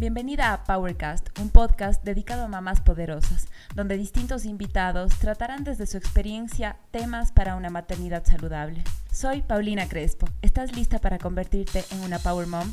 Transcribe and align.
Bienvenida 0.00 0.54
a 0.54 0.64
Powercast, 0.64 1.28
un 1.40 1.50
podcast 1.50 2.02
dedicado 2.02 2.44
a 2.44 2.48
mamás 2.48 2.80
poderosas, 2.80 3.48
donde 3.74 3.98
distintos 3.98 4.46
invitados 4.46 5.12
tratarán 5.18 5.62
desde 5.62 5.86
su 5.86 5.98
experiencia 5.98 6.78
temas 6.90 7.32
para 7.32 7.54
una 7.54 7.68
maternidad 7.68 8.24
saludable. 8.24 8.82
Soy 9.12 9.42
Paulina 9.42 9.86
Crespo. 9.90 10.26
¿Estás 10.40 10.74
lista 10.74 11.00
para 11.00 11.18
convertirte 11.18 11.84
en 11.90 12.00
una 12.00 12.18
Power 12.18 12.46
Mom? 12.46 12.72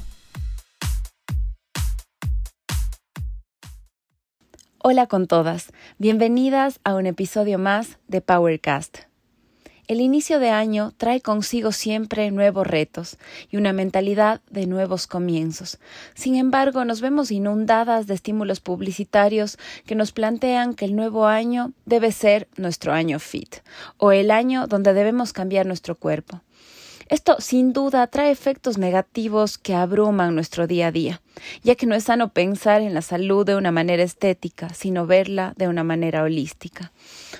Hola 4.81 5.07
con 5.07 5.27
todas. 5.27 5.73
Bienvenidas 5.97 6.79
a 6.85 6.95
un 6.95 7.07
episodio 7.07 7.59
más 7.59 7.97
de 8.07 8.21
Powercast. 8.21 8.99
El 9.87 10.01
inicio 10.01 10.39
de 10.39 10.49
año 10.49 10.91
trae 10.97 11.21
consigo 11.21 11.71
siempre 11.71 12.29
nuevos 12.29 12.67
retos 12.67 13.17
y 13.49 13.55
una 13.55 13.71
mentalidad 13.71 14.41
de 14.49 14.67
nuevos 14.67 15.07
comienzos. 15.07 15.79
Sin 16.13 16.35
embargo, 16.35 16.83
nos 16.83 16.99
vemos 16.99 17.31
inundadas 17.31 18.05
de 18.05 18.13
estímulos 18.13 18.59
publicitarios 18.59 19.57
que 19.85 19.95
nos 19.95 20.11
plantean 20.11 20.73
que 20.73 20.83
el 20.83 20.97
nuevo 20.97 21.25
año 21.25 21.71
debe 21.85 22.11
ser 22.11 22.49
nuestro 22.57 22.91
año 22.91 23.17
fit 23.19 23.55
o 23.97 24.11
el 24.11 24.29
año 24.29 24.67
donde 24.67 24.93
debemos 24.93 25.31
cambiar 25.31 25.65
nuestro 25.65 25.95
cuerpo. 25.95 26.41
Esto 27.09 27.37
sin 27.39 27.71
duda 27.71 28.05
trae 28.07 28.31
efectos 28.31 28.77
negativos 28.77 29.57
que 29.57 29.73
abruman 29.73 30.35
nuestro 30.35 30.67
día 30.67 30.87
a 30.87 30.91
día, 30.91 31.21
ya 31.63 31.75
que 31.75 31.85
no 31.85 31.95
es 31.95 32.03
sano 32.03 32.33
pensar 32.33 32.81
en 32.81 32.93
la 32.93 33.01
salud 33.01 33.45
de 33.45 33.55
una 33.55 33.71
manera 33.71 34.03
estética, 34.03 34.73
sino 34.73 35.07
verla 35.07 35.53
de 35.55 35.69
una 35.69 35.85
manera 35.85 36.23
holística, 36.23 36.91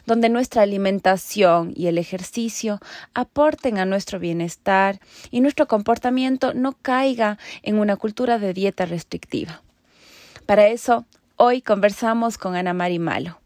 donde 0.06 0.30
nuestra 0.30 0.62
alimentación 0.62 1.74
y 1.76 1.88
el 1.88 1.98
ejercicio 1.98 2.80
aporten 3.14 3.78
a 3.78 3.86
nuestro 3.86 4.20
bienestar 4.20 5.02
y 5.32 5.42
nuestro 5.42 5.68
comportamiento 5.68 6.54
no 6.54 6.72
caiga 6.82 7.38
en 7.62 7.78
una 7.78 7.98
cultura 7.98 8.40
de 8.40 8.54
dieta 8.54 8.86
restrictiva. 8.86 9.62
Para 10.46 10.68
eso, 10.68 11.06
hoy 11.36 11.62
conversamos 11.62 12.38
con 12.38 12.56
Ana 12.56 12.74
Mari 12.74 13.00
Malo. 13.00 13.42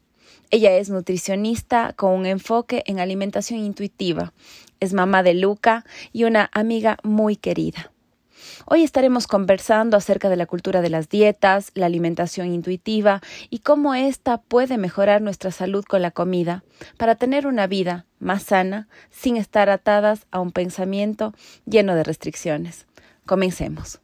Ella 0.52 0.78
es 0.78 0.90
nutricionista 0.90 1.94
con 1.94 2.12
un 2.12 2.26
enfoque 2.26 2.84
en 2.86 3.00
alimentación 3.00 3.60
intuitiva 3.60 4.34
es 4.82 4.94
mamá 4.94 5.24
de 5.24 5.36
Luca 5.36 5.86
y 6.12 6.26
una 6.26 6.50
amiga 6.52 6.98
muy 7.04 7.38
querida. 7.38 7.92
Hoy 8.66 8.84
estaremos 8.84 9.28
conversando 9.28 9.96
acerca 9.96 10.28
de 10.30 10.36
la 10.36 10.48
cultura 10.48 10.82
de 10.82 10.90
las 10.90 11.08
dietas, 11.08 11.72
la 11.76 11.86
alimentación 11.86 12.52
intuitiva 12.52 13.22
y 13.50 13.60
cómo 13.60 13.94
ésta 13.94 14.42
puede 14.42 14.78
mejorar 14.78 15.22
nuestra 15.22 15.52
salud 15.52 15.86
con 15.86 16.02
la 16.02 16.12
comida 16.12 16.64
para 16.98 17.16
tener 17.16 17.48
una 17.48 17.68
vida 17.68 18.06
más 18.20 18.44
sana 18.44 18.88
sin 19.12 19.38
estar 19.38 19.70
atadas 19.70 20.26
a 20.32 20.40
un 20.40 20.52
pensamiento 20.52 21.34
lleno 21.66 21.96
de 21.96 22.04
restricciones. 22.04 22.88
Comencemos. 23.26 24.02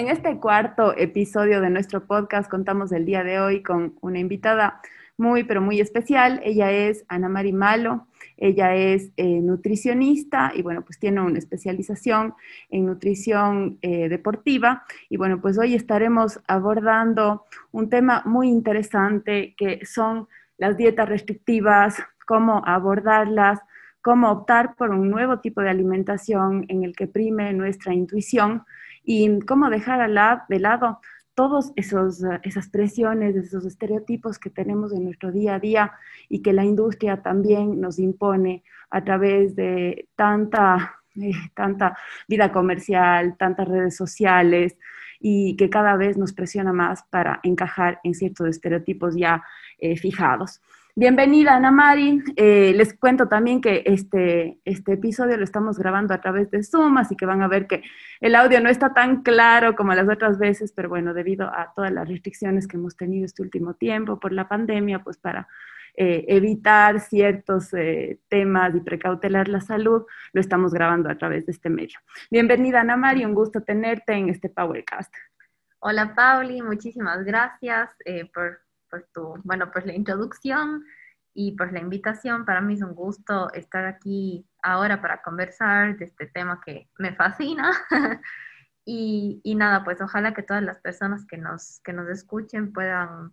En 0.00 0.08
este 0.08 0.38
cuarto 0.38 0.96
episodio 0.96 1.60
de 1.60 1.68
nuestro 1.68 2.06
podcast 2.06 2.50
contamos 2.50 2.90
el 2.90 3.04
día 3.04 3.22
de 3.22 3.38
hoy 3.38 3.62
con 3.62 3.98
una 4.00 4.18
invitada 4.18 4.80
muy, 5.18 5.44
pero 5.44 5.60
muy 5.60 5.78
especial. 5.78 6.40
Ella 6.42 6.72
es 6.72 7.04
Ana 7.08 7.28
Mari 7.28 7.52
Malo, 7.52 8.06
ella 8.38 8.74
es 8.74 9.10
eh, 9.18 9.42
nutricionista 9.42 10.52
y 10.54 10.62
bueno, 10.62 10.80
pues 10.86 10.98
tiene 10.98 11.20
una 11.20 11.38
especialización 11.38 12.32
en 12.70 12.86
nutrición 12.86 13.76
eh, 13.82 14.08
deportiva. 14.08 14.84
Y 15.10 15.18
bueno, 15.18 15.38
pues 15.42 15.58
hoy 15.58 15.74
estaremos 15.74 16.40
abordando 16.48 17.44
un 17.70 17.90
tema 17.90 18.22
muy 18.24 18.48
interesante 18.48 19.54
que 19.54 19.84
son 19.84 20.28
las 20.56 20.78
dietas 20.78 21.10
restrictivas, 21.10 22.02
cómo 22.26 22.62
abordarlas, 22.64 23.60
cómo 24.00 24.30
optar 24.30 24.76
por 24.76 24.92
un 24.92 25.10
nuevo 25.10 25.40
tipo 25.40 25.60
de 25.60 25.68
alimentación 25.68 26.64
en 26.68 26.84
el 26.84 26.96
que 26.96 27.06
prime 27.06 27.52
nuestra 27.52 27.92
intuición 27.92 28.64
y 29.04 29.40
cómo 29.40 29.70
dejar 29.70 30.00
de 30.48 30.58
lado 30.58 31.00
todas 31.34 31.72
esas 31.76 32.68
presiones, 32.68 33.34
esos 33.34 33.64
estereotipos 33.64 34.38
que 34.38 34.50
tenemos 34.50 34.92
en 34.92 35.04
nuestro 35.04 35.32
día 35.32 35.54
a 35.54 35.58
día 35.58 35.92
y 36.28 36.42
que 36.42 36.52
la 36.52 36.64
industria 36.64 37.22
también 37.22 37.80
nos 37.80 37.98
impone 37.98 38.62
a 38.90 39.02
través 39.02 39.56
de 39.56 40.08
tanta, 40.16 40.96
eh, 41.16 41.32
tanta 41.54 41.96
vida 42.28 42.52
comercial, 42.52 43.36
tantas 43.38 43.68
redes 43.68 43.96
sociales 43.96 44.76
y 45.18 45.56
que 45.56 45.70
cada 45.70 45.96
vez 45.96 46.18
nos 46.18 46.32
presiona 46.32 46.72
más 46.72 47.04
para 47.04 47.40
encajar 47.42 48.00
en 48.04 48.14
ciertos 48.14 48.48
estereotipos 48.48 49.16
ya 49.16 49.42
eh, 49.78 49.96
fijados. 49.96 50.60
Bienvenida, 50.96 51.54
Ana 51.54 51.70
Mari. 51.70 52.20
Eh, 52.34 52.72
les 52.74 52.94
cuento 52.94 53.28
también 53.28 53.60
que 53.60 53.84
este, 53.86 54.58
este 54.64 54.94
episodio 54.94 55.36
lo 55.36 55.44
estamos 55.44 55.78
grabando 55.78 56.12
a 56.12 56.20
través 56.20 56.50
de 56.50 56.64
Zoom, 56.64 56.98
así 56.98 57.14
que 57.14 57.26
van 57.26 57.42
a 57.42 57.48
ver 57.48 57.68
que 57.68 57.84
el 58.20 58.34
audio 58.34 58.60
no 58.60 58.68
está 58.68 58.92
tan 58.92 59.22
claro 59.22 59.76
como 59.76 59.94
las 59.94 60.08
otras 60.08 60.38
veces, 60.38 60.72
pero 60.72 60.88
bueno, 60.88 61.14
debido 61.14 61.46
a 61.46 61.72
todas 61.76 61.92
las 61.92 62.08
restricciones 62.08 62.66
que 62.66 62.76
hemos 62.76 62.96
tenido 62.96 63.24
este 63.24 63.42
último 63.42 63.74
tiempo 63.74 64.18
por 64.18 64.32
la 64.32 64.48
pandemia, 64.48 65.04
pues 65.04 65.16
para 65.16 65.46
eh, 65.96 66.24
evitar 66.26 66.98
ciertos 66.98 67.72
eh, 67.72 68.18
temas 68.28 68.74
y 68.74 68.80
precautelar 68.80 69.46
la 69.46 69.60
salud, 69.60 70.06
lo 70.32 70.40
estamos 70.40 70.74
grabando 70.74 71.08
a 71.08 71.16
través 71.16 71.46
de 71.46 71.52
este 71.52 71.70
medio. 71.70 72.00
Bienvenida, 72.32 72.80
Ana 72.80 72.96
Mari, 72.96 73.24
un 73.24 73.34
gusto 73.34 73.62
tenerte 73.62 74.14
en 74.14 74.28
este 74.28 74.48
Powercast. 74.48 75.14
Hola, 75.78 76.16
Pauli, 76.16 76.60
muchísimas 76.62 77.24
gracias 77.24 77.90
por 78.34 78.60
pues 78.90 79.04
tu, 79.12 79.34
bueno, 79.44 79.70
pues 79.72 79.86
la 79.86 79.94
introducción 79.94 80.84
y 81.34 81.52
pues 81.56 81.72
la 81.72 81.80
invitación. 81.80 82.44
Para 82.44 82.60
mí 82.60 82.74
es 82.74 82.82
un 82.82 82.94
gusto 82.94 83.52
estar 83.52 83.86
aquí 83.86 84.46
ahora 84.62 85.00
para 85.00 85.22
conversar 85.22 85.96
de 85.96 86.04
este 86.06 86.26
tema 86.26 86.60
que 86.64 86.90
me 86.98 87.14
fascina. 87.14 87.72
y, 88.84 89.40
y, 89.44 89.54
nada, 89.54 89.84
pues 89.84 90.00
ojalá 90.00 90.34
que 90.34 90.42
todas 90.42 90.62
las 90.62 90.78
personas 90.78 91.26
que 91.26 91.38
nos, 91.38 91.80
que 91.80 91.92
nos 91.92 92.08
escuchen 92.08 92.72
puedan 92.72 93.30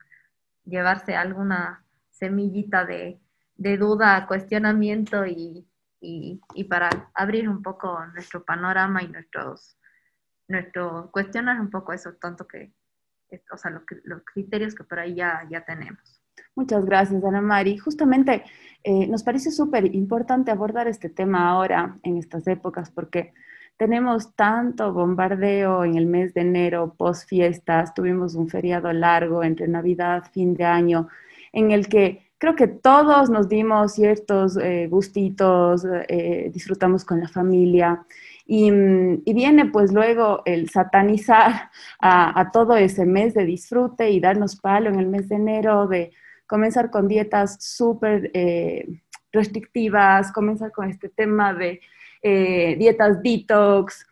llevarse 0.66 1.16
alguna 1.16 1.86
semillita 2.12 2.86
de, 2.86 3.20
de 3.56 3.78
duda, 3.78 4.28
cuestionamiento 4.28 5.26
y, 5.26 5.68
y, 6.00 6.42
y, 6.54 6.64
para 6.66 6.90
abrir 7.14 7.50
un 7.50 7.62
poco 7.62 8.06
nuestro 8.14 8.44
panorama 8.44 9.02
y 9.04 9.08
nuestros, 9.08 9.78
nuestro, 10.48 11.10
cuestionar 11.12 11.60
un 11.60 11.70
poco 11.70 11.94
eso 11.94 12.14
tanto 12.14 12.48
que, 12.48 12.74
o 13.52 13.58
sea, 13.58 13.72
los, 13.72 14.22
criterios 14.24 14.76
que 14.76 14.84
por 14.84 15.00
ahí 15.00 15.16
ya, 15.16 15.48
ya 15.50 15.64
tenemos. 15.64 16.22
Muchas 16.56 16.86
gracias, 16.86 17.24
Ana 17.24 17.42
Mari. 17.42 17.78
Justamente 17.78 18.44
eh, 18.84 19.08
nos 19.08 19.24
parece 19.24 19.52
súper 19.52 19.94
importante 19.96 20.52
abordar 20.52 20.88
este 20.88 21.10
tema 21.10 21.50
ahora, 21.50 21.98
en 22.04 22.18
estas 22.18 22.48
épocas, 22.48 22.90
porque 22.90 23.34
tenemos 23.78 24.36
tanto 24.36 24.92
bombardeo 24.92 25.86
en 25.86 25.98
el 25.98 26.08
mes 26.08 26.34
de 26.34 26.42
enero, 26.42 26.96
post 26.98 27.30
fiestas, 27.30 27.94
tuvimos 27.94 28.34
un 28.34 28.50
feriado 28.50 28.92
largo 28.92 29.44
entre 29.44 29.68
Navidad, 29.68 30.24
fin 30.32 30.56
de 30.56 30.66
año, 30.66 31.08
en 31.54 31.72
el 31.72 31.88
que 31.88 32.32
creo 32.40 32.56
que 32.56 32.68
todos 32.68 33.30
nos 33.30 33.48
dimos 33.48 33.94
ciertos 33.94 34.58
eh, 34.58 34.88
gustitos, 34.88 35.86
eh, 36.08 36.50
disfrutamos 36.52 37.06
con 37.06 37.20
la 37.20 37.28
familia 37.28 38.04
Mm, 38.48 39.24
y, 39.26 39.34
viene 39.34 39.66
pues 39.66 39.92
luego 39.92 40.42
el 40.46 40.70
satanizar 40.70 41.70
a, 42.00 42.50
todo 42.52 42.76
ese 42.78 43.06
mes 43.06 43.34
de 43.34 43.46
disfrute 43.46 44.10
y 44.10 44.20
darnos 44.20 44.56
palo 44.56 44.90
en 44.90 45.00
el 45.00 45.08
mes 45.08 45.28
de 45.30 45.36
enero 45.36 45.88
de 45.88 46.12
comenzar 46.46 46.90
con 46.90 47.08
dietas 47.08 47.58
súper 47.60 48.32
eh, 48.34 49.02
restrictivas, 49.34 50.32
comenzar 50.32 50.72
con 50.72 50.90
este 50.90 51.10
tema 51.10 51.54
de 51.54 51.82
eh, 52.24 52.76
dietas 52.78 53.22
detox, 53.22 54.06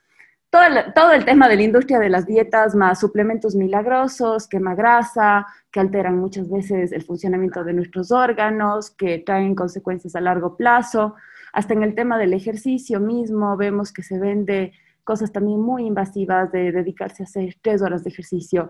todo 0.94 1.12
el, 1.12 1.26
tema 1.26 1.50
de 1.50 1.58
la 1.58 1.64
industria 1.64 2.00
de 2.00 2.10
las 2.10 2.26
dietas, 2.26 2.76
más 2.76 3.00
suplementos 3.00 3.56
milagrosos, 3.56 4.48
quema 4.48 4.74
grasa, 4.74 5.46
que 5.70 5.82
alteran 5.82 6.18
muchas 6.18 6.50
veces 6.50 6.94
el 6.94 7.04
funcionamiento 7.04 7.64
de 7.64 7.74
nuestros 7.74 8.12
órganos, 8.12 8.90
que 8.92 9.20
traen 9.20 9.54
consecuencias 9.54 10.16
a 10.16 10.22
largo 10.22 10.56
plazo. 10.56 11.16
Hasta 11.56 11.74
en 11.74 11.84
el 11.84 11.96
tema 11.96 12.18
del 12.18 12.34
ejercicio 12.34 13.00
mismo 13.00 13.56
vemos 13.56 13.94
que 13.94 14.04
se 14.04 14.20
vende 14.20 14.74
cosas 15.06 15.32
también 15.32 15.62
muy 15.62 15.86
invasivas 15.86 16.52
de 16.52 16.74
dedicarse 16.74 17.24
a 17.24 17.28
hacer 17.28 17.56
tres 17.62 17.82
horas 17.82 18.04
de 18.04 18.10
ejercicio, 18.10 18.70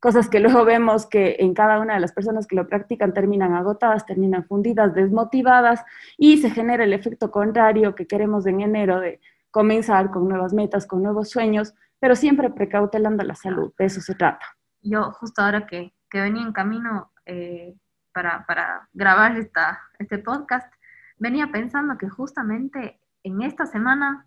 cosas 0.00 0.28
que 0.28 0.40
luego 0.40 0.64
vemos 0.64 1.06
que 1.06 1.36
en 1.38 1.54
cada 1.54 1.78
una 1.78 1.94
de 1.94 2.00
las 2.00 2.10
personas 2.10 2.48
que 2.48 2.56
lo 2.56 2.66
practican 2.66 3.14
terminan 3.14 3.54
agotadas, 3.54 4.04
terminan 4.04 4.44
fundidas, 4.46 4.94
desmotivadas 4.94 5.84
y 6.18 6.38
se 6.38 6.50
genera 6.50 6.82
el 6.82 6.92
efecto 6.92 7.30
contrario 7.30 7.94
que 7.94 8.08
queremos 8.08 8.46
en 8.46 8.62
enero 8.62 8.98
de 8.98 9.20
comenzar 9.52 10.10
con 10.10 10.28
nuevas 10.28 10.52
metas, 10.52 10.88
con 10.88 11.04
nuevos 11.04 11.30
sueños, 11.30 11.72
pero 12.00 12.16
siempre 12.16 12.50
precautelando 12.50 13.22
la 13.22 13.36
salud, 13.36 13.72
de 13.78 13.84
eso 13.84 14.00
se 14.00 14.16
trata. 14.16 14.44
Yo 14.82 15.12
justo 15.12 15.40
ahora 15.40 15.68
que, 15.68 15.94
que 16.10 16.20
venía 16.20 16.42
en 16.42 16.52
camino 16.52 17.12
eh, 17.26 17.76
para, 18.12 18.44
para, 18.44 18.88
grabar 18.92 19.36
esta, 19.36 19.78
este 20.00 20.18
podcast, 20.18 20.72
venía 21.18 21.48
pensando 21.50 21.96
que 21.98 22.08
justamente 22.08 23.00
en 23.22 23.42
esta 23.42 23.66
semana 23.66 24.26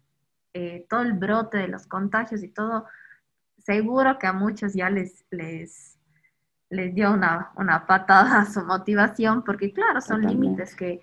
eh, 0.54 0.86
todo 0.89 1.01
el 1.01 1.13
brote 1.13 1.57
de 1.57 1.68
los 1.68 1.86
contagios 1.86 2.44
y 2.44 2.48
todo, 2.48 2.86
seguro 3.57 4.18
que 4.18 4.28
a 4.28 4.34
muchos 4.34 4.74
ya 4.74 4.89
les, 4.89 5.25
les, 5.30 6.00
les 6.69 6.95
dio 6.95 7.13
una, 7.13 7.51
una 7.56 7.86
patada 7.86 8.42
a 8.42 8.45
su 8.45 8.63
motivación, 8.66 9.44
porque 9.44 9.72
claro, 9.72 10.01
son 10.01 10.22
límites 10.22 10.75
que, 10.75 11.01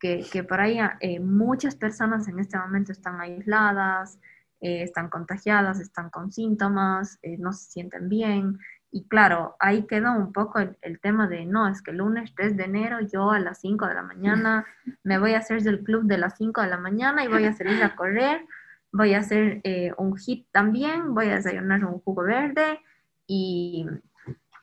que, 0.00 0.26
que, 0.30 0.42
por 0.42 0.60
ahí 0.60 0.78
eh, 1.00 1.20
muchas 1.20 1.76
personas 1.76 2.26
en 2.28 2.40
este 2.40 2.58
momento 2.58 2.92
están 2.92 3.20
aisladas, 3.20 4.18
eh, 4.60 4.82
están 4.82 5.08
contagiadas, 5.08 5.78
están 5.78 6.10
con 6.10 6.32
síntomas, 6.32 7.20
no 7.38 7.52
se 7.52 7.70
sienten 7.70 8.08
bien. 8.08 8.58
Y 8.96 9.06
claro, 9.08 9.56
ahí 9.60 9.86
quedó 9.86 10.14
un 10.14 10.32
poco 10.32 10.58
el, 10.58 11.00
tema 11.00 11.28
de, 11.28 11.44
no, 11.44 11.68
es 11.68 11.82
que 11.82 11.90
el 11.90 11.98
lunes 11.98 12.32
3 12.34 12.56
de 12.56 12.64
enero 12.64 13.00
yo 13.02 13.30
a 13.30 13.38
las 13.38 13.60
5 13.60 13.86
de 13.86 13.92
la 13.92 14.02
mañana 14.02 14.64
me 15.02 15.18
voy 15.18 15.34
a 15.34 15.40
hacer 15.40 15.62
del 15.62 15.84
club 15.84 16.04
de 16.04 16.16
las 16.16 16.38
5 16.38 16.62
de 16.62 16.68
la 16.68 16.78
mañana 16.78 17.22
y 17.22 17.28
voy 17.28 17.44
a 17.44 17.52
salir 17.52 17.84
a 17.84 17.94
correr, 17.94 18.46
voy 18.92 19.12
a 19.12 19.18
hacer 19.18 19.60
eh, 19.64 19.92
un 19.98 20.16
hit 20.16 20.46
también, 20.50 21.12
voy 21.12 21.28
a 21.28 21.34
desayunar 21.34 21.84
un 21.84 22.00
jugo 22.00 22.22
verde 22.22 22.80
y, 23.26 23.86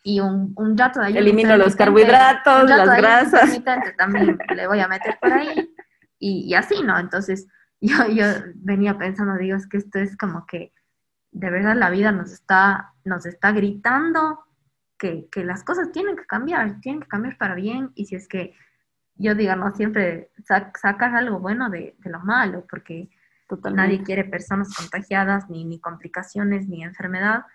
y 0.01 0.19
un, 0.19 0.51
un 0.55 0.75
rato 0.75 0.99
de 0.99 1.05
ayuno. 1.05 1.21
Elimino 1.21 1.55
los 1.55 1.75
carbohidratos, 1.75 2.67
las 2.67 2.97
grasas. 2.97 3.63
También 3.99 4.39
le 4.55 4.65
voy 4.65 4.79
a 4.79 4.87
meter 4.87 5.15
por 5.21 5.31
ahí 5.31 5.75
y, 6.17 6.45
y 6.47 6.55
así, 6.55 6.81
¿no? 6.81 6.97
Entonces, 6.97 7.47
yo, 7.81 8.07
yo 8.07 8.25
venía 8.55 8.97
pensando, 8.97 9.37
digo, 9.37 9.57
es 9.57 9.67
que 9.67 9.77
esto 9.77 9.99
es 9.99 10.17
como 10.17 10.47
que 10.47 10.73
de 11.29 11.51
verdad 11.51 11.75
la 11.75 11.91
vida 11.91 12.11
nos 12.11 12.31
está, 12.31 12.92
nos 13.05 13.25
está 13.25 13.51
gritando 13.51 14.43
que, 14.97 15.27
que, 15.29 15.43
las 15.43 15.63
cosas 15.63 15.91
tienen 15.91 16.15
que 16.15 16.25
cambiar, 16.25 16.79
tienen 16.79 17.01
que 17.01 17.07
cambiar 17.07 17.37
para 17.37 17.55
bien, 17.55 17.91
y 17.95 18.05
si 18.05 18.15
es 18.15 18.27
que 18.27 18.53
yo 19.15 19.35
digo, 19.35 19.55
no 19.55 19.75
siempre 19.75 20.31
sacar 20.45 21.15
algo 21.15 21.39
bueno 21.39 21.69
de, 21.69 21.95
de, 21.99 22.09
lo 22.09 22.19
malo, 22.19 22.65
porque 22.69 23.09
nadie 23.73 24.01
quiere 24.03 24.23
personas 24.23 24.73
contagiadas, 24.75 25.49
ni, 25.49 25.65
ni 25.65 25.79
complicaciones, 25.79 26.67
ni 26.67 26.83
enfermedad, 26.83 27.45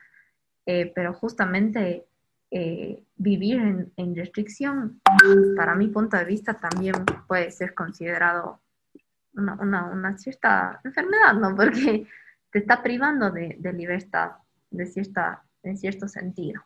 eh, 0.66 0.92
pero 0.94 1.14
justamente 1.14 2.06
eh, 2.50 3.02
vivir 3.16 3.56
en, 3.56 3.92
en, 3.96 4.14
restricción, 4.14 5.00
para 5.56 5.74
mi 5.74 5.88
punto 5.88 6.16
de 6.16 6.24
vista, 6.24 6.54
también 6.54 6.94
puede 7.26 7.50
ser 7.50 7.74
considerado 7.74 8.60
una, 9.34 9.84
una, 9.86 10.16
cierta 10.16 10.80
enfermedad, 10.84 11.34
¿no? 11.34 11.54
Porque 11.56 12.06
te 12.50 12.58
está 12.58 12.82
privando 12.82 13.30
de, 13.30 13.56
de 13.58 13.72
libertad, 13.72 14.32
de 14.70 14.86
cierta, 14.86 15.44
en 15.62 15.76
cierto 15.76 16.08
sentido. 16.08 16.62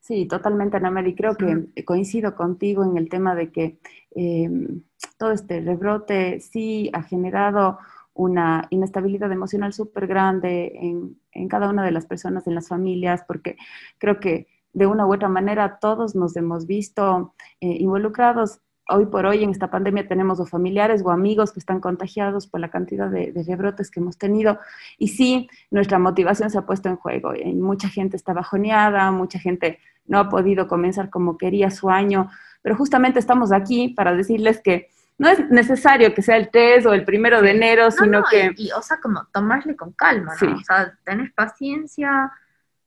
Sí, 0.00 0.26
totalmente, 0.26 0.76
Ana 0.76 1.06
y 1.06 1.14
creo 1.14 1.36
que 1.36 1.84
coincido 1.84 2.34
contigo 2.34 2.82
en 2.82 2.96
el 2.96 3.08
tema 3.08 3.36
de 3.36 3.52
que 3.52 3.78
em, 4.10 4.82
todo 5.16 5.30
este 5.30 5.60
rebrote 5.60 6.40
sí 6.40 6.90
ha 6.92 7.04
generado 7.04 7.78
una 8.12 8.66
inestabilidad 8.70 9.30
emocional 9.30 9.72
súper 9.72 10.08
grande 10.08 10.72
en, 10.74 11.20
en, 11.30 11.48
cada 11.48 11.70
una 11.70 11.84
de 11.84 11.92
las 11.92 12.06
personas, 12.06 12.46
en 12.48 12.56
las 12.56 12.68
familias, 12.68 13.22
porque 13.28 13.56
creo 13.98 14.18
que 14.18 14.48
de 14.72 14.86
una 14.86 15.06
u 15.06 15.14
otra 15.14 15.28
manera 15.28 15.78
todos 15.78 16.14
nos 16.14 16.36
hemos 16.36 16.66
visto 16.66 17.34
eh, 17.60 17.76
involucrados 17.78 18.60
hoy 18.88 19.06
por 19.06 19.26
hoy 19.26 19.44
en 19.44 19.50
esta 19.50 19.70
pandemia 19.70 20.08
tenemos 20.08 20.40
o 20.40 20.46
familiares 20.46 21.02
o 21.04 21.10
amigos 21.10 21.52
que 21.52 21.60
están 21.60 21.80
contagiados 21.80 22.46
por 22.46 22.60
la 22.60 22.70
cantidad 22.70 23.08
de, 23.08 23.32
rebrotes 23.46 23.90
que 23.90 24.00
hemos 24.00 24.18
tenido. 24.18 24.58
Y 24.98 25.08
sí, 25.08 25.48
nuestra 25.70 25.98
motivación 25.98 26.50
se 26.50 26.58
ha 26.58 26.66
puesto 26.66 26.88
en 26.88 26.96
juego. 26.96 27.34
Y 27.34 27.54
mucha 27.54 27.88
gente 27.88 28.16
está 28.16 28.32
bajoneada, 28.32 29.10
mucha 29.10 29.38
gente 29.38 29.78
no 30.06 30.18
ha 30.18 30.28
podido 30.28 30.66
comenzar 30.66 31.10
como 31.10 31.38
quería 31.38 31.70
su 31.70 31.88
año, 31.90 32.30
pero 32.60 32.76
justamente 32.76 33.18
estamos 33.18 33.52
aquí 33.52 33.88
para 33.88 34.14
decirles 34.14 34.60
que 34.60 34.88
no 35.18 35.28
es 35.28 35.48
necesario 35.50 36.14
que 36.14 36.22
sea 36.22 36.36
el 36.36 36.50
3 36.50 36.86
o 36.86 36.94
el 36.94 37.04
primero 37.04 37.40
de 37.42 37.52
enero, 37.52 37.90
sino 37.90 38.24
que... 38.24 38.52
Y, 38.56 38.72
o 38.72 38.82
sea, 38.82 38.98
como 39.00 39.26
tomarle 39.26 39.76
con 39.76 39.92
calma, 39.92 40.34
¿no? 40.40 40.56
O 40.56 40.64
sea, 40.64 40.98
tener 41.04 41.32
paciencia, 41.34 42.32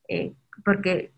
eh, 0.07 0.33
porque 0.65 1.13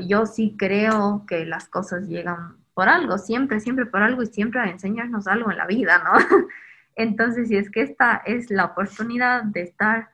yo 0.00 0.26
sí 0.26 0.56
creo 0.58 1.24
que 1.26 1.46
las 1.46 1.68
cosas 1.68 2.06
llegan 2.06 2.56
por 2.78 2.88
algo, 2.88 3.18
siempre, 3.18 3.58
siempre 3.58 3.86
por 3.86 4.02
algo 4.02 4.22
y 4.22 4.26
siempre 4.26 4.60
a 4.60 4.70
enseñarnos 4.70 5.26
algo 5.26 5.50
en 5.50 5.56
la 5.56 5.66
vida, 5.66 6.00
¿no? 6.04 6.12
Entonces, 6.94 7.48
si 7.48 7.56
es 7.56 7.72
que 7.72 7.82
esta 7.82 8.22
es 8.24 8.52
la 8.52 8.66
oportunidad 8.66 9.42
de 9.42 9.62
estar 9.62 10.10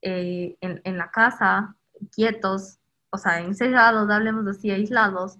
eh, 0.00 0.56
en, 0.62 0.96
la 0.96 1.10
casa, 1.10 1.76
quietos, 2.10 2.78
o 3.10 3.18
sea, 3.18 3.40
encerrados, 3.40 4.08
hablemos 4.08 4.46
así, 4.46 4.70
aislados, 4.70 5.38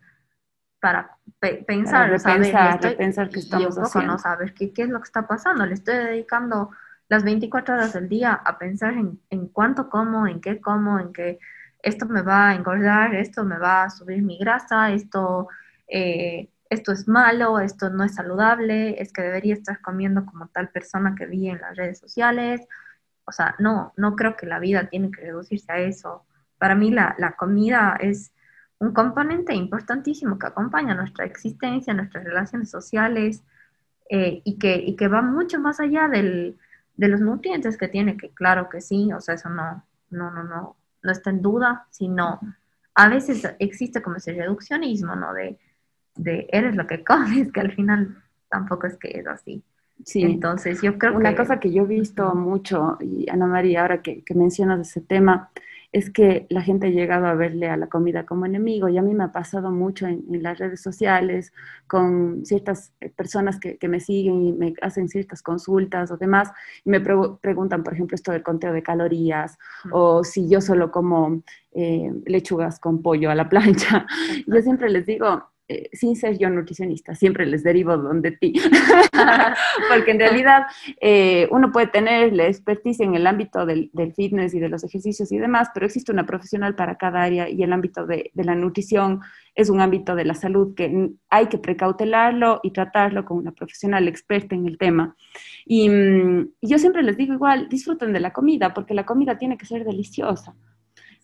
para 0.79 1.17
pensar, 1.41 2.11
pensar, 2.23 2.97
pensar 2.99 3.31
que 3.31 3.39
estamos 3.39 3.79
haciendo. 3.79 4.13
¿no? 4.13 4.19
Saber 4.19 4.53
qué, 4.53 4.71
qué 4.75 4.83
es 4.83 4.91
lo 4.91 4.99
que 4.99 5.07
está 5.07 5.27
pasando. 5.27 5.65
Le 5.65 5.73
estoy 5.73 5.95
dedicando 5.95 6.69
las 7.09 7.25
24 7.25 7.77
horas 7.77 7.95
del 7.95 8.11
día 8.11 8.35
a 8.35 8.59
pensar 8.59 8.93
en, 8.93 9.19
en 9.31 9.49
cuánto 9.49 9.89
como, 9.89 10.27
en 10.27 10.43
qué 10.43 10.61
como, 10.61 10.99
en 10.99 11.15
qué 11.15 11.39
esto 11.83 12.05
me 12.05 12.21
va 12.21 12.51
a 12.51 12.55
engordar, 12.55 13.15
esto 13.15 13.43
me 13.43 13.59
va 13.59 13.85
a 13.85 13.91
subir 13.91 14.23
mi 14.23 14.37
grasa, 14.37 14.91
esto 14.91 15.49
eh, 15.87 16.51
esto 16.71 16.93
es 16.93 17.09
malo, 17.09 17.61
esto 17.61 17.91
no 17.91 18.05
es 18.05 18.15
saludable, 18.15 19.01
es 19.01 19.13
que 19.13 19.23
debería 19.23 19.55
estar 19.55 19.81
comiendo 19.81 20.27
como 20.27 20.49
tal 20.49 20.69
persona 20.69 21.15
que 21.17 21.27
vi 21.27 21.49
en 21.49 21.61
las 21.61 21.77
redes 21.77 21.99
sociales. 21.99 22.61
O 23.25 23.33
sea, 23.33 23.55
no, 23.59 23.93
no 23.97 24.17
creo 24.17 24.37
que 24.37 24.47
la 24.47 24.59
vida 24.59 24.89
tiene 24.89 25.11
que 25.11 25.23
reducirse 25.23 25.73
a 25.73 25.79
eso. 25.79 26.25
Para 26.59 26.75
mí 26.75 26.91
la, 26.91 27.35
comida 27.39 27.97
es 28.01 28.33
un 28.79 28.93
componente 28.93 29.55
importantísimo 29.55 30.39
que 30.39 30.47
acompaña 30.47 30.95
nuestra 30.95 31.25
existencia, 31.25 31.95
nuestras 31.95 32.25
relaciones 32.25 32.71
sociales 32.71 33.43
eh, 34.11 34.43
y, 34.45 34.59
que, 34.59 34.77
y 34.77 34.97
que 34.97 35.09
va 35.09 35.23
mucho 35.23 35.61
más 35.61 35.81
allá 35.81 36.09
del, 36.09 36.59
de 36.97 37.09
los 37.09 37.21
nutrientes 37.21 37.77
que 37.79 37.89
tiene, 37.89 38.17
que 38.17 38.31
claro 38.31 38.69
que 38.69 38.81
sí, 38.81 39.13
o 39.13 39.21
sea, 39.21 39.35
eso 39.35 39.49
no, 39.49 39.85
no, 40.11 40.31
no, 40.31 40.45
no, 40.45 40.77
no 41.03 41.13
está 41.13 41.31
en 41.31 41.43
duda, 41.43 41.87
sino 41.91 42.41
a 42.95 43.09
veces 43.09 43.49
existe 43.59 44.03
como 44.03 44.17
ese 44.17 44.33
reduccionismo, 44.33 45.15
¿no? 45.15 45.33
De, 45.33 45.59
de 46.19 46.49
eres 46.53 46.77
lo 46.77 46.87
que 46.87 47.03
comes, 47.03 47.51
que 47.53 47.61
al 47.61 47.73
final 47.73 48.17
tampoco 48.49 48.87
es 48.87 48.97
que 48.97 49.09
es 49.19 49.27
así. 49.27 49.63
Sí. 50.05 50.23
Entonces, 50.23 50.81
yo 50.81 50.97
creo 50.97 51.17
Una 51.17 51.35
cosa 51.35 51.59
que 51.59 51.73
yo 51.73 51.83
he 51.83 51.87
visto 51.87 52.35
mucho, 52.35 52.99
y 53.01 53.29
Ana 53.31 53.47
María, 53.47 53.83
ahora 53.83 54.01
que, 54.01 54.23
que 54.23 54.35
mencionas 54.35 54.89
ese 54.89 55.01
tema, 55.01 55.51
es 55.91 56.11
que 56.11 56.47
la 56.51 56.61
gente 56.61 56.89
ha 56.89 56.91
llegado 56.91 57.27
a 57.27 57.35
verle 57.35 57.69
a 57.71 57.77
la 57.77 57.87
comida 57.87 58.27
como 58.27 58.45
enemigo 58.45 58.89
y 58.89 58.99
a 58.99 59.03
mí 59.03 59.15
me 59.15 59.25
ha 59.25 59.33
pasado 59.33 59.71
mucho 59.71 60.07
en, 60.07 60.25
las 60.43 60.59
redes 60.59 60.83
sociales 60.83 61.53
con 61.87 62.45
ciertas 62.45 62.93
eh, 63.01 63.09
personas 63.09 63.59
que, 63.59 63.79
me 63.89 64.01
siguen 64.01 64.43
y 64.43 64.53
me 64.53 64.75
hacen 64.83 65.09
ciertas 65.09 65.43
consultas 65.43 66.11
o 66.11 66.19
demás 66.19 66.51
y 66.85 66.91
me 66.91 67.01
preguntan, 67.01 67.83
por 67.83 67.95
ejemplo, 67.95 68.15
esto 68.15 68.33
del 68.33 68.43
conteo 68.43 68.73
de 68.73 68.83
calorías 68.83 69.59
o 69.91 70.25
si 70.25 70.49
yo 70.49 70.61
solo 70.61 70.91
como 70.91 71.43
eh, 71.73 72.13
lechugas 72.27 72.79
con 72.79 73.03
pollo 73.03 73.31
a 73.31 73.35
la 73.35 73.49
plancha. 73.49 74.07
Yo 74.47 74.61
siempre 74.61 74.91
les 74.91 75.07
digo, 75.07 75.49
eh, 75.71 75.91
sin 75.93 76.17
ser 76.17 76.39
yo 76.39 76.49
nutricionista, 76.49 77.15
siempre 77.15 77.45
les 77.45 77.63
derivo 77.63 77.95
donde 77.99 78.31
ti, 78.31 78.55
porque 79.91 80.13
en 80.13 80.19
realidad 80.19 80.63
eh, 80.99 81.47
uno 81.51 81.71
puede 81.71 81.89
tener 81.89 82.33
la 82.33 82.47
expertise 82.47 83.01
en 83.01 83.15
el 83.15 83.27
ámbito 83.27 83.67
del, 83.67 83.91
fitness 84.17 84.55
y 84.55 84.61
de 84.61 84.71
los 84.71 84.83
ejercicios 84.83 85.31
y 85.31 85.37
demás, 85.37 85.69
pero 85.75 85.85
existe 85.85 86.11
una 86.11 86.25
profesional 86.25 86.75
para 86.75 86.97
cada 86.97 87.23
área 87.23 87.51
y 87.51 87.63
el 87.63 87.73
ámbito 87.75 88.07
de, 88.07 88.31
la 88.35 88.55
nutrición 88.55 89.21
es 89.55 89.69
un 89.69 89.83
ámbito 89.83 90.15
de 90.15 90.25
la 90.25 90.35
salud 90.35 90.75
que 90.75 91.11
hay 91.29 91.47
que 91.49 91.59
precautelarlo 91.59 92.61
y 92.63 92.71
tratarlo 92.71 93.27
con 93.27 93.37
una 93.37 93.53
profesional 93.53 94.09
experta 94.09 94.55
en 94.55 94.67
el 94.67 94.79
tema. 94.79 95.17
y 95.67 95.91
mm, 95.91 96.49
yo 96.63 96.79
siempre 96.79 97.03
les 97.03 97.19
digo 97.19 97.35
igual, 97.35 97.69
disfruten 97.69 98.15
de 98.15 98.21
la 98.21 98.33
comida, 98.33 98.73
porque 98.73 98.95
la 98.95 99.05
comida 99.05 99.37
tiene 99.37 99.59
que 99.59 99.67
ser 99.67 99.85
deliciosa. 99.85 100.55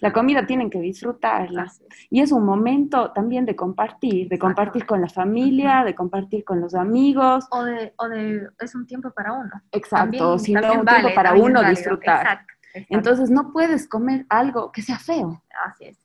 La 0.00 0.12
comida 0.12 0.46
tienen 0.46 0.70
que 0.70 0.80
disfrutarla. 0.80 1.72
Y 2.10 2.20
es 2.20 2.32
un 2.32 2.44
momento 2.44 3.12
también 3.12 3.46
de 3.46 3.56
compartir, 3.56 4.28
de 4.28 4.38
compartir 4.38 4.86
con 4.86 5.00
la 5.00 5.08
familia, 5.08 5.84
de 5.84 5.94
compartir 5.94 6.44
con 6.44 6.60
los 6.60 6.74
amigos. 6.74 7.46
O 7.50 7.64
de, 7.64 7.94
o 7.96 8.08
de 8.08 8.48
es 8.60 8.74
un 8.74 8.86
tiempo 8.86 9.10
para 9.10 9.32
uno. 9.32 9.50
Exacto, 9.72 10.38
sino 10.38 10.60
un 10.60 10.84
tiempo 10.84 11.08
para 11.14 11.34
uno 11.34 11.62
disfrutar. 11.62 12.40
Entonces 12.88 13.30
no 13.30 13.52
puedes 13.52 13.88
comer 13.88 14.26
algo 14.28 14.72
que 14.72 14.82
sea 14.82 14.98
feo. 14.98 15.42
Así 15.64 15.86
es 15.86 16.03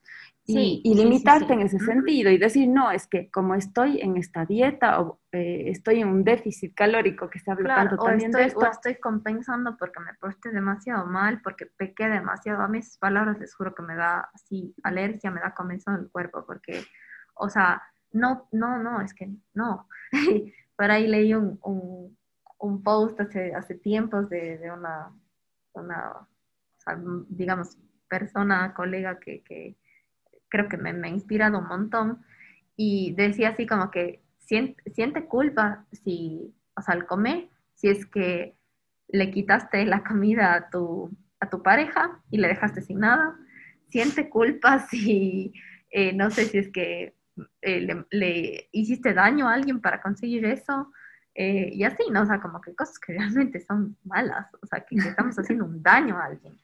y, 0.57 0.95
limitarte 0.95 1.53
en 1.53 1.61
ese 1.61 1.79
sentido 1.79 2.31
y 2.31 2.37
decir, 2.37 2.67
no, 2.67 2.91
es 2.91 3.07
que 3.07 3.29
como 3.29 3.55
estoy 3.55 4.01
en 4.01 4.17
esta 4.17 4.45
dieta 4.45 4.99
o 5.01 5.19
eh, 5.31 5.65
estoy 5.67 6.01
en 6.01 6.07
un 6.07 6.23
déficit 6.23 6.73
calórico 6.73 7.29
que 7.29 7.39
se 7.39 7.51
habla 7.51 7.75
tanto 7.75 7.97
también 7.97 8.31
estoy, 8.31 8.41
de 8.41 8.47
esto. 8.47 8.59
O 8.59 8.65
estoy 8.65 8.95
compensando 8.95 9.77
porque 9.77 9.99
me 9.99 10.13
porté 10.15 10.51
demasiado 10.51 11.05
mal, 11.05 11.41
porque 11.41 11.65
pequé 11.65 12.09
demasiado. 12.09 12.61
A 12.61 12.67
mis 12.67 12.97
palabras 12.97 13.39
les 13.39 13.53
juro 13.53 13.75
que 13.75 13.83
me 13.83 13.95
da 13.95 14.29
así 14.33 14.73
alergia, 14.83 15.31
me 15.31 15.41
da 15.41 15.53
comezón 15.53 15.95
el 15.95 16.09
cuerpo, 16.09 16.45
porque, 16.45 16.83
o 17.35 17.49
sea, 17.49 17.81
no, 18.11 18.47
no, 18.51 18.77
no, 18.77 19.01
es 19.01 19.13
que 19.13 19.29
no. 19.53 19.87
Por 20.75 20.91
ahí 20.91 21.07
leí 21.07 21.33
un, 21.33 21.59
un, 21.61 22.17
un 22.59 22.83
post 22.83 23.19
hace, 23.21 23.53
hace 23.53 23.75
tiempos 23.75 24.29
de, 24.29 24.57
de 24.57 24.71
una, 24.71 25.11
una 25.73 26.27
digamos, 27.27 27.77
persona, 28.07 28.73
colega 28.73 29.19
que, 29.19 29.43
que 29.43 29.77
creo 30.49 30.67
que 30.67 30.77
me, 30.77 30.93
me 30.93 31.07
ha 31.07 31.11
inspirado 31.11 31.59
un 31.59 31.67
montón. 31.67 32.19
Y 32.75 33.13
decía 33.15 33.49
así 33.49 33.67
como 33.67 33.91
que 33.91 34.21
siente, 34.39 35.25
culpa 35.25 35.85
si, 35.91 36.53
o 36.75 36.81
sea, 36.81 36.95
al 36.95 37.05
comer, 37.05 37.49
si 37.75 37.89
es 37.89 38.05
que 38.05 38.55
le 39.07 39.31
quitaste 39.31 39.85
la 39.85 40.03
comida 40.03 40.53
a 40.53 40.69
tu, 40.69 41.11
a 41.39 41.49
tu 41.49 41.61
pareja 41.61 42.19
y 42.31 42.37
le 42.37 42.47
dejaste 42.47 42.81
sin 42.81 42.99
nada. 42.99 43.37
Siente 43.89 44.29
culpa 44.29 44.79
si, 44.89 45.53
eh, 45.91 46.13
no 46.13 46.31
sé 46.31 46.45
si 46.45 46.57
es 46.57 46.69
que 46.69 47.15
eh, 47.61 48.05
le, 48.11 48.69
hiciste 48.71 49.13
daño 49.13 49.47
a 49.47 49.53
alguien 49.53 49.81
para 49.81 50.01
conseguir 50.01 50.45
eso. 50.45 50.91
Eh, 51.35 51.69
y 51.73 51.83
así, 51.83 52.03
¿no? 52.11 52.23
O 52.23 52.25
sea, 52.25 52.41
como 52.41 52.59
que 52.59 52.75
cosas 52.75 52.99
que 52.99 53.13
realmente 53.17 53.59
son 53.59 53.97
malas, 54.03 54.47
o 54.61 54.65
sea, 54.65 54.81
que, 54.81 54.95
estamos 54.95 55.37
haciendo 55.37 55.65
un 55.65 55.81
daño 55.81 56.17
a 56.17 56.25
alguien. 56.25 56.57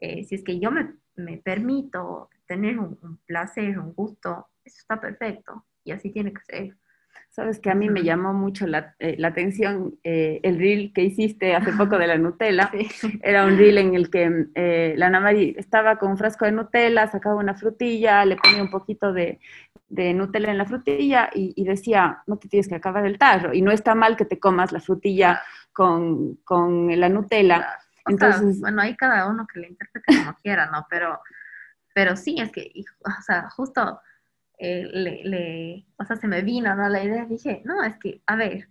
si 0.00 0.34
es 0.34 0.42
que 0.44 0.58
yo 0.60 0.70
me, 0.70 0.94
me 1.16 1.38
permito 1.38 2.30
tener 2.46 2.78
un, 2.78 2.98
un, 3.02 3.18
placer, 3.26 3.78
un 3.78 3.92
gusto, 3.92 4.48
eso 4.64 4.78
está 4.80 5.00
perfecto 5.00 5.64
y 5.84 5.92
así 5.92 6.10
tiene 6.10 6.32
que 6.32 6.42
ser. 6.42 6.76
Sabes 7.36 7.60
que 7.60 7.70
a 7.70 7.74
mí 7.74 7.90
me 7.90 8.02
llamó 8.02 8.32
mucho 8.32 8.66
la, 8.66 8.94
eh, 8.98 9.16
la 9.18 9.28
atención 9.28 9.98
eh, 10.04 10.40
el 10.42 10.58
reel 10.58 10.92
que 10.94 11.02
hiciste 11.02 11.54
hace 11.54 11.72
poco 11.72 11.98
de 11.98 12.06
la 12.06 12.16
Nutella. 12.16 12.70
Sí. 12.90 13.20
Era 13.22 13.44
un 13.44 13.58
reel 13.58 13.76
en 13.76 13.94
el 13.94 14.10
que 14.10 14.46
eh, 14.54 14.94
la 14.96 15.08
Ana 15.08 15.20
María 15.20 15.52
estaba 15.56 15.98
con 15.98 16.12
un 16.12 16.18
frasco 16.18 16.46
de 16.46 16.52
Nutella, 16.52 17.06
sacaba 17.08 17.34
una 17.36 17.54
frutilla, 17.54 18.24
le 18.24 18.36
ponía 18.36 18.62
un 18.62 18.70
poquito 18.70 19.12
de, 19.12 19.38
de 19.88 20.14
Nutella 20.14 20.50
en 20.50 20.58
la 20.58 20.64
frutilla 20.64 21.28
y, 21.34 21.52
y, 21.54 21.64
decía, 21.64 22.22
no 22.26 22.38
te 22.38 22.48
tienes 22.48 22.68
que 22.68 22.76
acabar 22.76 23.04
el 23.04 23.18
tarro. 23.18 23.52
Y 23.52 23.60
no 23.60 23.70
está 23.70 23.94
mal 23.94 24.16
que 24.16 24.24
te 24.24 24.38
comas 24.38 24.72
la 24.72 24.80
frutilla 24.80 25.42
con, 25.72 26.36
con 26.36 26.98
la 26.98 27.10
Nutella. 27.10 27.68
O 28.06 28.10
Entonces, 28.10 28.56
sea, 28.56 28.60
bueno, 28.60 28.80
hay 28.80 28.96
cada 28.96 29.28
uno 29.28 29.46
que 29.46 29.60
le 29.60 29.68
interprete 29.68 30.16
como 30.16 30.34
quiera, 30.42 30.70
¿no? 30.70 30.86
Pero, 30.88 31.20
pero 31.96 32.14
sí, 32.14 32.36
es 32.38 32.52
que, 32.52 32.70
o 33.06 33.22
sea, 33.22 33.48
justo 33.48 34.02
eh, 34.58 34.86
le, 34.92 35.24
le, 35.24 35.86
o 35.96 36.04
sea, 36.04 36.16
se 36.16 36.28
me 36.28 36.42
vino 36.42 36.76
¿no? 36.76 36.86
la 36.90 37.02
idea, 37.02 37.24
dije, 37.24 37.62
no, 37.64 37.82
es 37.82 37.96
que, 37.96 38.20
a 38.26 38.36
ver, 38.36 38.68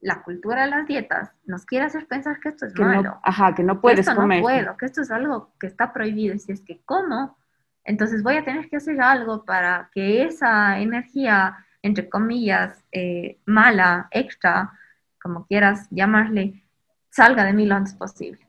la 0.00 0.24
cultura 0.24 0.64
de 0.64 0.70
las 0.70 0.84
dietas 0.84 1.30
nos 1.44 1.64
quiere 1.66 1.84
hacer 1.84 2.08
pensar 2.08 2.40
que 2.40 2.48
esto 2.48 2.66
es 2.66 2.74
que 2.74 2.82
malo. 2.82 3.02
No, 3.02 3.20
ajá, 3.22 3.54
que 3.54 3.62
no 3.62 3.80
puedes 3.80 3.98
que 3.98 4.10
esto 4.10 4.16
comer. 4.20 4.38
no 4.38 4.42
puedo, 4.42 4.76
que 4.76 4.86
esto 4.86 5.02
es 5.02 5.12
algo 5.12 5.52
que 5.60 5.68
está 5.68 5.92
prohibido. 5.92 6.34
Y 6.34 6.40
si 6.40 6.50
es 6.50 6.62
que 6.62 6.80
como, 6.84 7.38
entonces 7.84 8.24
voy 8.24 8.38
a 8.38 8.44
tener 8.44 8.68
que 8.68 8.78
hacer 8.78 9.00
algo 9.00 9.44
para 9.44 9.88
que 9.94 10.24
esa 10.24 10.80
energía, 10.80 11.64
entre 11.80 12.08
comillas, 12.08 12.82
eh, 12.90 13.38
mala, 13.46 14.08
extra, 14.10 14.72
como 15.22 15.46
quieras 15.46 15.86
llamarle, 15.92 16.64
salga 17.08 17.44
de 17.44 17.52
mí 17.52 17.66
lo 17.66 17.76
antes 17.76 17.94
posible. 17.94 18.44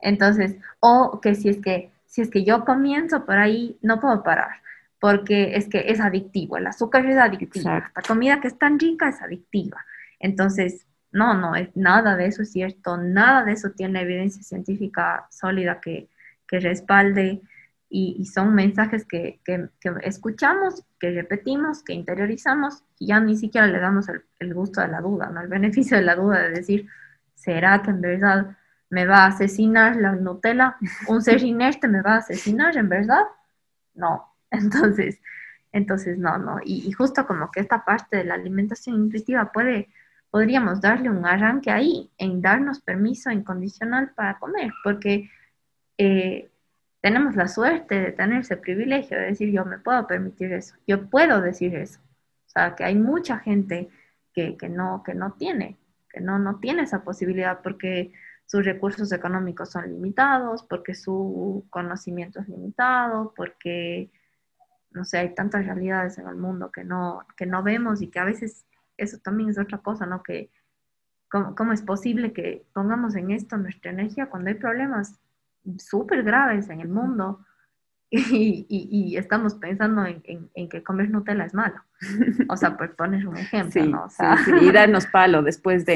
Entonces, 0.00 0.56
o 0.80 1.20
que 1.20 1.34
si 1.34 1.50
es 1.50 1.58
que, 1.58 1.92
si 2.10 2.20
es 2.20 2.28
que 2.28 2.44
yo 2.44 2.66
comienzo 2.66 3.24
por 3.24 3.38
ahí, 3.38 3.78
no 3.80 4.00
puedo 4.00 4.22
parar 4.22 4.60
porque 5.00 5.56
es 5.56 5.66
que 5.66 5.90
es 5.90 5.98
adictivo, 5.98 6.58
el 6.58 6.66
azúcar 6.66 7.06
es 7.06 7.16
adictivo, 7.16 7.70
esta 7.70 8.02
comida 8.06 8.40
que 8.40 8.48
es 8.48 8.58
tan 8.58 8.78
rica 8.78 9.08
es 9.08 9.20
adictiva. 9.22 9.84
Entonces, 10.20 10.86
no, 11.10 11.34
no, 11.34 11.56
es, 11.56 11.74
nada 11.74 12.16
de 12.16 12.26
eso 12.26 12.42
es 12.42 12.52
cierto, 12.52 12.98
nada 12.98 13.42
de 13.44 13.52
eso 13.52 13.70
tiene 13.70 14.02
evidencia 14.02 14.42
científica 14.42 15.26
sólida 15.30 15.80
que, 15.80 16.08
que 16.46 16.60
respalde 16.60 17.40
y, 17.88 18.16
y, 18.18 18.26
son 18.26 18.54
mensajes 18.54 19.06
que, 19.06 19.40
que, 19.42 19.68
que, 19.80 19.92
escuchamos, 20.02 20.84
que 21.00 21.10
repetimos, 21.10 21.82
que 21.82 21.94
interiorizamos 21.94 22.84
y 22.98 23.08
ya 23.08 23.18
ni 23.18 23.36
siquiera 23.36 23.66
le 23.66 23.80
damos 23.80 24.08
el, 24.08 24.22
el, 24.38 24.54
gusto 24.54 24.82
de 24.82 24.88
la 24.88 25.00
duda, 25.00 25.30
¿no? 25.30 25.40
el 25.40 25.48
beneficio 25.48 25.96
de 25.96 26.04
la 26.04 26.14
duda 26.14 26.40
de 26.42 26.50
decir, 26.50 26.86
¿será 27.34 27.82
que 27.82 27.90
en 27.90 28.00
verdad 28.02 28.56
me 28.90 29.06
va 29.06 29.24
a 29.24 29.26
asesinar 29.28 29.96
la 29.96 30.12
Nutella? 30.12 30.76
¿Un 31.08 31.22
ser 31.22 31.42
inerte 31.42 31.88
me 31.88 32.02
va 32.02 32.14
a 32.14 32.18
asesinar 32.18 32.76
en 32.76 32.88
verdad? 32.88 33.24
No, 33.94 34.34
entonces, 34.50 35.20
entonces 35.72 36.18
no, 36.18 36.38
no. 36.38 36.58
Y, 36.64 36.88
y, 36.88 36.92
justo 36.92 37.26
como 37.26 37.50
que 37.50 37.60
esta 37.60 37.84
parte 37.84 38.18
de 38.18 38.24
la 38.24 38.34
alimentación 38.34 38.96
intuitiva 38.96 39.52
puede, 39.52 39.88
podríamos 40.30 40.80
darle 40.80 41.10
un 41.10 41.24
arranque 41.26 41.70
ahí, 41.70 42.10
en 42.18 42.42
darnos 42.42 42.80
permiso 42.80 43.30
incondicional 43.30 44.10
para 44.14 44.38
comer, 44.38 44.72
porque 44.84 45.30
eh, 45.98 46.50
tenemos 47.00 47.36
la 47.36 47.48
suerte 47.48 48.00
de 48.00 48.12
tener 48.12 48.40
ese 48.40 48.56
privilegio 48.56 49.18
de 49.18 49.26
decir, 49.26 49.50
yo 49.50 49.64
me 49.64 49.78
puedo 49.78 50.06
permitir 50.06 50.52
eso, 50.52 50.74
yo 50.86 51.08
puedo 51.08 51.40
decir 51.40 51.74
eso. 51.74 52.00
O 52.46 52.50
sea, 52.50 52.74
que 52.74 52.84
hay 52.84 52.96
mucha 52.96 53.38
gente 53.38 53.88
que, 54.34 54.56
que 54.56 54.68
no, 54.68 55.02
que 55.04 55.14
no 55.14 55.32
tiene, 55.32 55.78
que 56.08 56.20
no, 56.20 56.38
no 56.38 56.58
tiene 56.58 56.82
esa 56.82 57.04
posibilidad 57.04 57.60
porque 57.62 58.12
sus 58.50 58.64
recursos 58.64 59.12
económicos 59.12 59.70
son 59.70 59.88
limitados, 59.88 60.64
porque 60.64 60.92
su 60.96 61.64
conocimiento 61.70 62.40
es 62.40 62.48
limitado, 62.48 63.32
porque 63.36 64.10
no 64.90 65.04
sé, 65.04 65.18
hay 65.18 65.36
tantas 65.36 65.64
realidades 65.64 66.18
en 66.18 66.26
el 66.26 66.34
mundo 66.34 66.72
que 66.72 66.82
no, 66.82 67.24
que 67.36 67.46
no 67.46 67.62
vemos 67.62 68.02
y 68.02 68.08
que 68.08 68.18
a 68.18 68.24
veces 68.24 68.66
eso 68.96 69.18
también 69.18 69.50
es 69.50 69.58
otra 69.60 69.78
cosa, 69.78 70.04
¿no? 70.04 70.24
Que 70.24 70.50
cómo, 71.30 71.54
cómo 71.54 71.72
es 71.72 71.82
posible 71.82 72.32
que 72.32 72.66
pongamos 72.72 73.14
en 73.14 73.30
esto 73.30 73.56
nuestra 73.56 73.92
energía 73.92 74.28
cuando 74.28 74.48
hay 74.48 74.56
problemas 74.56 75.20
súper 75.78 76.24
graves 76.24 76.70
en 76.70 76.80
el 76.80 76.88
mundo 76.88 77.46
y, 78.32 78.66
y, 78.68 78.88
y 78.90 79.16
estamos 79.16 79.54
pensando 79.54 80.04
en, 80.04 80.20
en, 80.24 80.50
en, 80.54 80.68
que 80.68 80.82
comer 80.82 81.10
Nutella 81.10 81.44
es 81.44 81.54
malo. 81.54 81.76
O 82.48 82.56
sea, 82.56 82.76
por 82.76 82.96
poner 82.96 83.28
un 83.28 83.36
ejemplo, 83.36 83.82
sí, 83.82 83.88
¿no? 83.88 84.04
O 84.04 84.10
sea, 84.10 84.36
sí, 84.38 84.50
sí, 84.58 84.66
y 84.66 84.72
darnos 84.72 85.06
palo 85.12 85.42
después 85.42 85.86
de... 85.86 85.94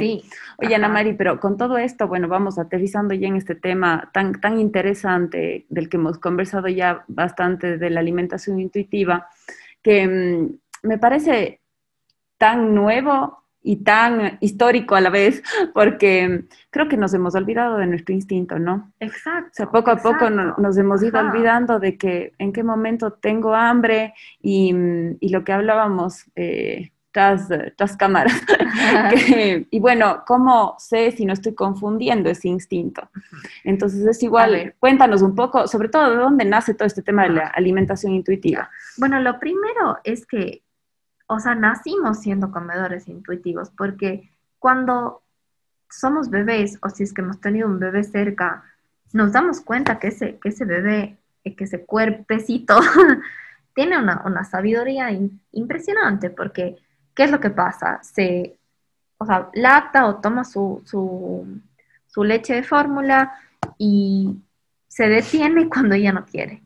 Oye, 0.58 0.74
ajá. 0.74 0.76
Ana 0.76 0.88
Mari, 0.88 1.14
pero 1.14 1.40
con 1.40 1.56
todo 1.56 1.76
esto, 1.76 2.06
bueno, 2.06 2.28
vamos 2.28 2.58
aterrizando 2.58 3.14
ya 3.14 3.26
en 3.26 3.36
este 3.36 3.56
tema 3.56 4.10
tan, 4.12 4.40
tan 4.40 4.60
interesante 4.60 5.66
del 5.68 5.88
que 5.88 5.96
hemos 5.96 6.18
conversado 6.18 6.68
ya 6.68 7.04
bastante 7.08 7.78
de 7.78 7.90
la 7.90 8.00
alimentación 8.00 8.60
intuitiva, 8.60 9.26
que 9.82 10.06
mmm, 10.06 10.88
me 10.88 10.98
parece 10.98 11.60
tan 12.38 12.74
nuevo 12.74 13.43
y 13.64 13.76
tan 13.76 14.36
histórico 14.40 14.94
a 14.94 15.00
la 15.00 15.10
vez, 15.10 15.42
porque 15.72 16.44
creo 16.70 16.86
que 16.86 16.98
nos 16.98 17.14
hemos 17.14 17.34
olvidado 17.34 17.78
de 17.78 17.86
nuestro 17.86 18.14
instinto, 18.14 18.58
¿no? 18.58 18.92
Exacto. 19.00 19.48
O 19.50 19.54
sea, 19.54 19.70
poco 19.70 19.90
a 19.90 19.94
exacto. 19.94 20.18
poco 20.18 20.30
no, 20.30 20.54
nos 20.58 20.76
hemos 20.76 21.02
ido 21.02 21.18
Ajá. 21.18 21.30
olvidando 21.30 21.80
de 21.80 21.96
que 21.96 22.34
en 22.38 22.52
qué 22.52 22.62
momento 22.62 23.14
tengo 23.14 23.54
hambre 23.54 24.14
y, 24.40 24.72
y 25.18 25.28
lo 25.30 25.44
que 25.44 25.52
hablábamos 25.52 26.26
eh, 26.36 26.92
tras, 27.14 27.48
tras 27.76 27.96
cámaras. 27.96 28.34
que, 29.14 29.66
y 29.70 29.80
bueno, 29.80 30.24
¿cómo 30.26 30.74
sé 30.78 31.12
si 31.12 31.24
no 31.24 31.32
estoy 31.32 31.54
confundiendo 31.54 32.28
ese 32.28 32.48
instinto? 32.48 33.08
Entonces 33.62 34.04
es 34.04 34.22
igual, 34.24 34.74
cuéntanos 34.80 35.22
un 35.22 35.34
poco, 35.36 35.68
sobre 35.68 35.88
todo 35.88 36.10
de 36.10 36.16
dónde 36.16 36.44
nace 36.44 36.74
todo 36.74 36.86
este 36.86 37.02
tema 37.02 37.22
de 37.22 37.30
la 37.30 37.46
alimentación 37.46 38.12
intuitiva. 38.12 38.68
Bueno, 38.98 39.20
lo 39.20 39.38
primero 39.38 39.98
es 40.02 40.26
que 40.26 40.63
o 41.26 41.38
sea, 41.38 41.54
nacimos 41.54 42.20
siendo 42.20 42.50
comedores 42.50 43.08
intuitivos, 43.08 43.70
porque 43.70 44.30
cuando 44.58 45.22
somos 45.88 46.30
bebés, 46.30 46.78
o 46.82 46.90
si 46.90 47.04
es 47.04 47.12
que 47.12 47.22
hemos 47.22 47.40
tenido 47.40 47.68
un 47.68 47.78
bebé 47.78 48.04
cerca, 48.04 48.64
nos 49.12 49.32
damos 49.32 49.60
cuenta 49.60 49.98
que 49.98 50.08
ese, 50.08 50.38
que 50.38 50.48
ese 50.50 50.64
bebé, 50.64 51.18
que 51.44 51.64
ese 51.64 51.84
cuerpecito, 51.84 52.78
tiene 53.74 53.98
una, 53.98 54.22
una 54.24 54.44
sabiduría 54.44 55.10
impresionante, 55.52 56.30
porque 56.30 56.76
¿qué 57.14 57.24
es 57.24 57.30
lo 57.30 57.40
que 57.40 57.50
pasa? 57.50 58.00
Se, 58.02 58.56
o 59.18 59.26
sea, 59.26 59.50
lacta 59.54 60.06
o 60.06 60.16
toma 60.16 60.44
su, 60.44 60.82
su, 60.84 61.60
su 62.06 62.24
leche 62.24 62.54
de 62.54 62.62
fórmula 62.62 63.34
y 63.78 64.36
se 64.88 65.08
detiene 65.08 65.68
cuando 65.72 65.94
ella 65.94 66.12
no 66.12 66.24
quiere. 66.24 66.62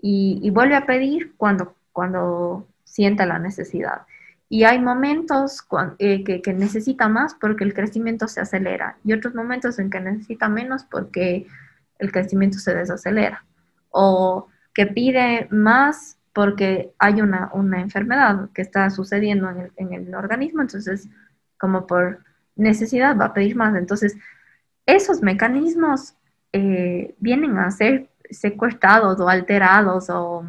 Y, 0.00 0.40
y 0.42 0.50
vuelve 0.50 0.74
a 0.74 0.86
pedir 0.86 1.34
cuando, 1.36 1.76
cuando 1.92 2.66
sienta 2.92 3.24
la 3.24 3.38
necesidad. 3.38 4.02
Y 4.50 4.64
hay 4.64 4.78
momentos 4.78 5.66
eh, 5.98 6.24
que, 6.24 6.42
que, 6.42 6.52
necesita 6.52 7.08
más 7.08 7.34
porque 7.34 7.64
el 7.64 7.72
crecimiento 7.72 8.28
se 8.28 8.42
acelera 8.42 8.98
y 9.02 9.14
otros 9.14 9.34
momentos 9.34 9.78
en 9.78 9.88
que 9.88 9.98
necesita 9.98 10.50
menos 10.50 10.84
porque 10.84 11.46
el 11.98 12.12
crecimiento 12.12 12.58
se 12.58 12.74
desacelera. 12.74 13.46
O 13.88 14.48
que 14.74 14.86
pide 14.86 15.48
más 15.50 16.18
porque 16.34 16.92
hay 16.98 17.22
una, 17.22 17.50
una 17.54 17.80
enfermedad 17.80 18.50
que 18.52 18.60
está 18.60 18.90
sucediendo 18.90 19.48
en 19.48 19.58
el, 19.58 19.72
en 19.76 19.92
el, 19.94 20.14
organismo, 20.14 20.60
entonces 20.60 21.08
como 21.58 21.86
por 21.86 22.18
necesidad 22.54 23.16
va 23.18 23.26
a 23.26 23.34
pedir 23.34 23.56
más. 23.56 23.74
Entonces, 23.74 24.16
esos 24.84 25.22
mecanismos 25.22 26.14
eh, 26.52 27.14
vienen 27.18 27.56
a 27.56 27.70
ser 27.70 28.10
secuestrados 28.28 29.18
o 29.18 29.28
alterados 29.28 30.10
o 30.10 30.46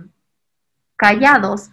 callados 0.97 1.69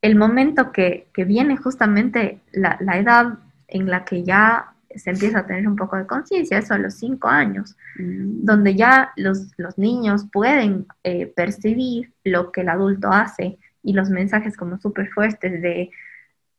el 0.00 0.16
momento 0.16 0.72
que, 0.72 1.08
que 1.12 1.24
viene 1.24 1.56
justamente 1.56 2.40
la, 2.52 2.76
la, 2.80 2.98
edad 2.98 3.38
en 3.66 3.90
la 3.90 4.04
que 4.04 4.22
ya 4.22 4.74
se 4.94 5.10
empieza 5.10 5.40
a 5.40 5.46
tener 5.46 5.66
un 5.66 5.76
poco 5.76 5.96
de 5.96 6.06
conciencia, 6.06 6.58
eso 6.58 6.74
a 6.74 6.78
los 6.78 6.94
cinco 6.94 7.28
años, 7.28 7.76
mm. 7.98 8.44
donde 8.44 8.74
ya 8.74 9.12
los, 9.16 9.52
los 9.56 9.76
niños 9.76 10.26
pueden 10.32 10.86
eh, 11.04 11.26
percibir 11.26 12.12
lo 12.24 12.52
que 12.52 12.62
el 12.62 12.68
adulto 12.68 13.08
hace 13.10 13.58
y 13.82 13.92
los 13.92 14.10
mensajes 14.10 14.56
como 14.56 14.78
súper 14.78 15.10
fuertes 15.10 15.60
de, 15.60 15.90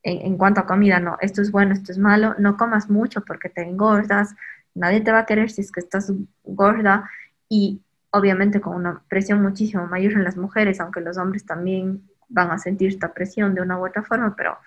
en, 0.03 0.22
en, 0.25 0.38
cuanto 0.38 0.62
a 0.62 0.67
comida, 0.67 1.00
no, 1.00 1.17
esto 1.22 1.41
es 1.41 1.51
bueno, 1.51 1.74
esto 1.74 1.91
es 1.91 1.98
malo, 1.98 2.36
no 2.38 2.58
comas 2.58 2.89
mucho 2.89 3.22
porque 3.22 3.50
te 3.50 3.62
engordas, 3.62 4.36
nadie 4.75 5.01
te 5.01 5.12
va 5.12 5.19
a 5.19 5.25
querer 5.25 5.50
si 5.50 5.62
es 5.62 5.72
que 5.72 5.79
estás 5.79 6.12
gorda 6.43 7.10
y 7.48 7.81
obviamente 8.12 8.62
con 8.62 8.75
una 8.75 9.01
presión 9.08 9.41
muchísimo 9.41 9.88
mayor 9.88 10.13
en 10.13 10.24
las 10.24 10.38
mujeres, 10.38 10.79
aunque 10.79 11.01
los 11.01 11.17
hombres 11.17 11.46
también 11.46 12.08
van 12.29 12.51
a 12.51 12.57
sentir 12.57 12.89
esta 12.89 13.13
presión 13.13 13.53
de 13.53 13.62
una 13.62 13.77
u 13.77 13.86
otra 13.86 14.03
forma, 14.03 14.36
pero 14.36 14.57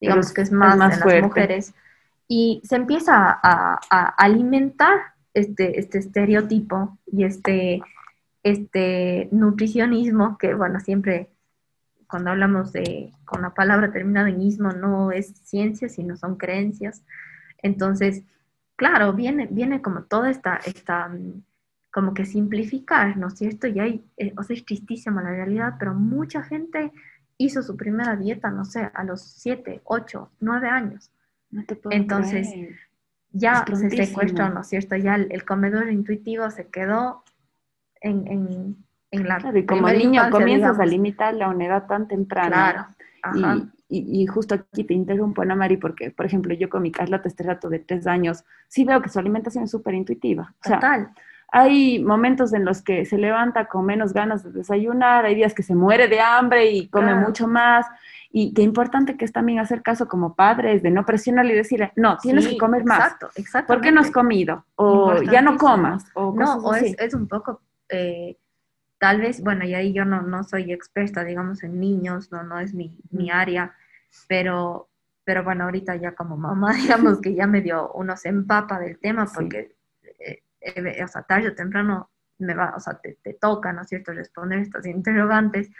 digamos 0.00 0.26
pero 0.26 0.34
que 0.34 0.40
es 0.42 0.52
más, 0.52 0.74
es 0.74 0.78
más 0.78 0.94
en 0.94 1.00
fuerte. 1.00 1.20
las 1.20 1.28
mujeres. 1.28 1.74
Y 2.26 2.60
se 2.64 2.76
empieza 2.76 3.14
a, 3.16 3.80
a, 3.88 4.04
alimentar 4.18 4.98
este, 5.32 5.80
este 5.80 5.98
estereotipo 5.98 6.98
y 7.06 7.24
este, 7.24 7.80
este 8.42 9.28
nutricionismo 9.32 10.36
que, 10.36 10.54
bueno, 10.54 10.80
siempre 10.80 11.30
cuando 12.08 12.30
hablamos 12.30 12.72
de, 12.72 13.12
con 13.24 13.42
la 13.42 13.50
palabra 13.50 13.92
terminada 13.92 14.28
en 14.28 14.40
ismo, 14.40 14.72
no 14.72 15.12
es 15.12 15.28
ciencia, 15.44 15.88
sino 15.88 16.16
son 16.16 16.36
creencias. 16.36 17.02
Entonces, 17.62 18.24
claro, 18.76 19.12
viene, 19.12 19.46
viene 19.50 19.82
como 19.82 20.02
toda 20.02 20.30
esta, 20.30 20.56
esta 20.56 21.10
como 21.98 22.14
que 22.14 22.24
simplificar, 22.24 23.16
¿no 23.16 23.26
es 23.26 23.34
cierto? 23.34 23.66
Y 23.66 23.80
hay, 23.80 24.04
eh, 24.18 24.32
o 24.36 24.44
sea, 24.44 24.54
es 24.54 24.64
tristísima 24.64 25.20
la 25.20 25.30
realidad, 25.30 25.74
pero 25.80 25.94
mucha 25.94 26.44
gente 26.44 26.92
hizo 27.38 27.60
su 27.60 27.76
primera 27.76 28.14
dieta, 28.14 28.52
no 28.52 28.64
sé, 28.64 28.88
a 28.94 29.02
los 29.02 29.20
7, 29.20 29.80
8, 29.82 30.30
9 30.38 30.68
años. 30.68 31.10
No 31.50 31.64
te 31.64 31.74
puedo 31.74 31.96
Entonces, 31.96 32.46
creer. 32.50 32.76
ya 33.32 33.64
se 33.66 33.90
secuestró, 33.90 34.48
¿no 34.48 34.60
es 34.60 34.68
cierto? 34.68 34.94
Ya 34.94 35.16
el, 35.16 35.26
el 35.32 35.44
comedor 35.44 35.90
intuitivo 35.90 36.48
se 36.52 36.68
quedó 36.68 37.24
en, 38.00 38.28
en, 38.28 38.76
en 39.10 39.28
la 39.28 39.38
Claro, 39.38 39.58
y 39.58 39.66
como 39.66 39.88
niño 39.88 40.30
comienzas 40.30 40.78
a 40.78 40.86
limitarle 40.86 41.42
a 41.42 41.48
una 41.48 41.66
edad 41.66 41.86
tan 41.88 42.06
temprana. 42.06 42.48
Claro, 42.48 42.86
ajá. 43.22 43.56
Y, 43.88 43.96
y- 44.00 44.22
y 44.22 44.26
justo 44.26 44.54
aquí 44.54 44.84
te 44.84 44.94
interrumpo, 44.94 45.42
Ana 45.42 45.56
Mari, 45.56 45.78
porque, 45.78 46.10
por 46.12 46.26
ejemplo, 46.26 46.54
yo 46.54 46.68
con 46.68 46.82
mi 46.82 46.92
Carlota 46.92 47.26
este 47.26 47.42
rato 47.42 47.70
de 47.70 47.78
tres 47.80 48.06
años, 48.06 48.44
sí 48.68 48.84
veo 48.84 49.00
que 49.02 49.08
su 49.08 49.18
alimentación 49.18 49.64
es 49.64 49.70
súper 49.70 49.94
intuitiva. 49.94 50.54
O 50.64 50.68
sea, 50.68 50.76
Total. 50.76 51.10
Hay 51.50 52.02
momentos 52.04 52.52
en 52.52 52.64
los 52.64 52.82
que 52.82 53.04
se 53.04 53.16
levanta 53.18 53.66
con 53.68 53.86
menos 53.86 54.12
ganas 54.12 54.42
de 54.44 54.50
desayunar, 54.50 55.24
hay 55.24 55.34
días 55.34 55.54
que 55.54 55.62
se 55.62 55.74
muere 55.74 56.06
de 56.08 56.20
hambre 56.20 56.70
y 56.70 56.88
come 56.88 57.06
Claro. 57.12 57.26
mucho 57.26 57.48
más. 57.48 57.86
Y 58.30 58.52
qué 58.52 58.60
importante 58.60 59.16
que 59.16 59.24
es 59.24 59.32
también 59.32 59.58
hacer 59.58 59.82
caso 59.82 60.06
como 60.06 60.34
padres, 60.34 60.82
de 60.82 60.90
no 60.90 61.06
presionarle 61.06 61.54
y 61.54 61.56
decirle, 61.56 61.92
no, 61.96 62.18
tienes 62.18 62.44
Sí, 62.44 62.50
que 62.52 62.58
comer 62.58 62.84
más. 62.84 62.98
Exacto, 63.00 63.30
exacto. 63.36 63.72
¿Por 63.72 63.80
qué 63.82 63.90
no 63.90 64.02
has 64.02 64.10
comido? 64.10 64.66
O 64.76 65.22
ya 65.22 65.40
no 65.40 65.56
comas. 65.56 66.04
O 66.14 66.34
No, 66.36 66.56
o 66.58 66.72
así. 66.72 66.88
es, 66.88 66.96
es 66.98 67.14
un 67.14 67.26
poco, 67.26 67.62
eh, 67.88 68.36
tal 68.98 69.22
vez, 69.22 69.42
bueno, 69.42 69.64
y 69.64 69.72
ahí 69.74 69.94
yo 69.94 70.04
no, 70.04 70.20
no 70.20 70.44
soy 70.44 70.70
experta, 70.72 71.24
digamos, 71.24 71.62
en 71.62 71.80
niños, 71.80 72.30
no, 72.30 72.42
no 72.42 72.58
es 72.60 72.74
mi, 72.74 72.94
mi 73.10 73.30
área, 73.30 73.72
pero, 74.28 74.88
pero 75.24 75.42
bueno, 75.42 75.64
ahorita 75.64 75.96
ya 75.96 76.12
como 76.14 76.36
mamá, 76.36 76.72
digamos 76.74 77.22
que 77.22 77.34
ya 77.34 77.46
medio 77.46 77.90
uno 77.92 78.14
se 78.18 78.28
empapa 78.28 78.78
del 78.78 78.98
tema 78.98 79.26
porque, 79.34 79.74
eh, 80.60 81.04
o 81.04 81.08
sea, 81.08 81.22
tarde 81.22 81.48
o 81.48 81.54
temprano 81.54 82.10
me 82.38 82.54
va, 82.54 82.74
o 82.76 82.80
sea, 82.80 82.94
te, 82.98 83.18
te 83.22 83.34
toca, 83.34 83.72
¿no 83.72 83.82
es 83.82 83.88
cierto?, 83.88 84.12
responder 84.12 84.60
estas 84.60 84.86
interrogantes. 84.86 85.70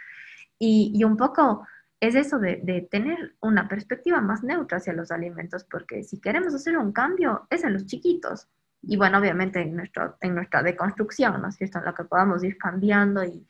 Y, 0.58 0.92
y 0.94 1.04
un 1.04 1.16
poco 1.16 1.66
es 2.00 2.14
eso 2.14 2.38
de, 2.38 2.60
de 2.62 2.82
tener 2.82 3.34
una 3.40 3.68
perspectiva 3.68 4.20
más 4.20 4.42
neutra 4.42 4.78
hacia 4.78 4.92
los 4.92 5.10
alimentos, 5.10 5.64
porque 5.64 6.02
si 6.04 6.20
queremos 6.20 6.54
hacer 6.54 6.76
un 6.78 6.92
cambio, 6.92 7.46
es 7.50 7.64
en 7.64 7.72
los 7.72 7.86
chiquitos. 7.86 8.48
Y 8.82 8.96
bueno, 8.96 9.18
obviamente 9.18 9.60
en, 9.60 9.76
nuestro, 9.76 10.16
en 10.20 10.34
nuestra 10.34 10.62
deconstrucción, 10.62 11.42
¿no 11.42 11.48
es 11.48 11.56
cierto?, 11.56 11.78
en 11.78 11.84
la 11.84 11.94
que 11.94 12.04
podamos 12.04 12.42
ir 12.44 12.56
cambiando 12.58 13.24
y, 13.24 13.46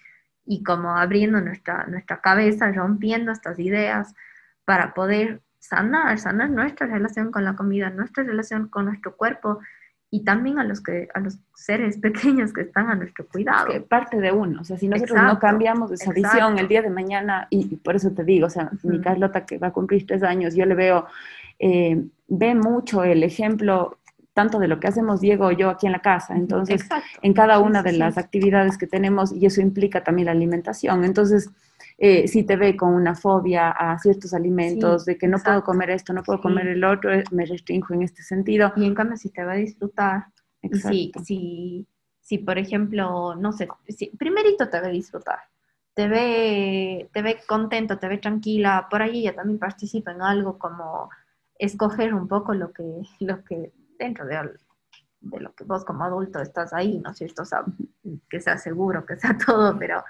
y 0.47 0.63
como 0.63 0.97
abriendo 0.97 1.41
nuestra, 1.41 1.87
nuestra 1.87 2.21
cabeza, 2.21 2.73
rompiendo 2.73 3.33
estas 3.33 3.59
ideas 3.59 4.15
para 4.65 4.95
poder 4.95 5.43
sanar, 5.59 6.19
sanar 6.19 6.51
nuestra 6.51 6.87
relación 6.87 7.31
con 7.31 7.45
la 7.45 7.55
comida, 7.55 7.91
nuestra 7.91 8.25
relación 8.25 8.69
con 8.69 8.87
nuestro 8.87 9.17
cuerpo 9.17 9.61
y 10.11 10.25
también 10.25 10.59
a 10.59 10.65
los, 10.65 10.81
que, 10.81 11.09
a 11.13 11.21
los 11.21 11.39
seres 11.55 11.99
pequeños 12.01 12.53
que 12.53 12.63
están 12.63 12.89
a 12.89 12.95
nuestro 12.95 13.27
cuidado. 13.27 13.69
que 13.69 13.81
parte 13.81 14.19
de 14.19 14.33
uno, 14.33 14.61
o 14.61 14.65
sea, 14.65 14.79
si 14.79 14.89
nosotros 14.89 15.17
no 15.17 15.23
Exacto, 15.25 15.41
cambiamos 15.47 15.93
esa 15.93 16.13
visión 16.13 16.35
exacto. 16.35 16.61
el 16.61 16.69
día 16.69 16.83
de 16.83 16.91
mañana, 16.91 17.47
y, 17.51 17.69
y 17.73 17.77
por 17.77 17.97
eso 17.97 18.11
te 18.13 18.25
digo, 18.25 18.47
o 18.47 18.51
sea, 18.51 18.71
mi 18.83 18.97
Ujú. 18.97 19.05
Carlota 19.05 19.45
que 19.45 19.59
va 19.59 19.69
a 19.69 19.73
cumplir 19.73 20.07
tres 20.07 20.23
años, 20.23 20.55
yo 20.55 20.65
le 20.65 20.75
veo, 20.75 21.07
eh, 21.59 22.03
ve 22.29 22.55
mucho 22.55 23.05
el 23.05 23.23
ejemplo 23.23 23.99
tanto 24.41 24.61
de 24.61 24.69
lo 24.69 24.79
que 24.79 24.87
hacemos 24.87 25.21
Diego 25.21 25.47
o 25.47 25.51
yo 25.51 25.69
aquí 25.69 25.87
en 25.87 25.93
la 25.93 25.99
casa, 26.13 26.37
entonces, 26.37 26.81
Exacto. 26.83 27.19
en 27.23 27.33
cada 27.33 27.59
una 27.59 27.83
de 27.83 27.93
las 27.93 28.17
actividades 28.19 28.79
que 28.79 28.87
tenemos, 28.87 29.33
y 29.33 29.47
eso 29.47 29.61
implica 29.61 30.05
también 30.05 30.27
la 30.27 30.33
alimentación, 30.33 31.05
entonces, 31.05 31.51
eh, 31.99 32.29
si 32.29 32.45
te 32.45 32.55
ve 32.57 32.77
con 32.77 32.95
una 32.95 33.15
fobia 33.17 33.71
a 33.71 33.99
ciertos 33.99 34.33
alimentos, 34.33 35.03
Sí, 35.05 35.11
de 35.11 35.19
que 35.19 35.27
no 35.27 35.39
puedo 35.39 35.57
exacto. 35.59 35.73
comer 35.73 35.91
esto, 35.91 36.13
no 36.13 36.23
puedo 36.23 36.39
Sí. 36.39 36.43
comer 36.43 36.69
el 36.69 36.85
otro, 36.85 37.13
eh, 37.13 37.25
me 37.33 37.45
restringo 37.47 37.89
en 37.95 38.03
este 38.03 38.23
sentido. 38.23 38.73
Y 38.77 38.85
en 38.87 38.95
cambio, 38.95 39.17
si 39.17 39.31
te 39.31 39.43
va 39.45 39.53
a 39.55 39.57
disfrutar, 39.57 40.27
y 40.63 40.69
si, 40.69 40.77
Exacto. 40.77 41.25
si, 41.27 41.87
si, 42.21 42.39
por 42.39 42.57
ejemplo, 42.59 43.35
no 43.35 43.51
sé, 43.53 43.67
si, 43.89 44.07
primerito 44.17 44.69
te 44.69 44.81
ve 44.81 44.91
disfrutar, 44.91 45.41
te 45.95 46.07
ve, 46.07 47.09
te 47.13 47.23
ve 47.23 47.39
contento, 47.49 47.99
te 47.99 48.07
ve 48.07 48.19
tranquila, 48.19 48.87
por 48.89 49.03
ahí 49.03 49.17
ella 49.23 49.35
también 49.35 49.59
participa 49.59 50.13
en 50.13 50.23
algo 50.23 50.57
como 50.59 51.11
escoger 51.59 52.15
un 52.15 52.29
poco 52.29 52.55
lo 52.55 52.69
que, 52.73 52.85
lo 53.19 53.43
que 53.43 53.73
dentro 53.99 54.25
de, 54.27 54.37
de 55.21 55.41
lo 55.41 55.53
que 55.55 55.65
vos 55.65 55.85
como 55.85 56.05
adulto 56.05 56.41
estás 56.41 56.73
ahí, 56.73 56.99
¿no 56.99 57.11
es 57.11 57.19
cierto? 57.19 57.43
O 57.43 57.45
sea, 57.45 57.65
que 58.31 58.41
sea 58.41 58.59
seguro, 58.59 59.05
que 59.05 59.17
sea 59.17 59.37
todo, 59.47 59.79
pero, 59.79 60.05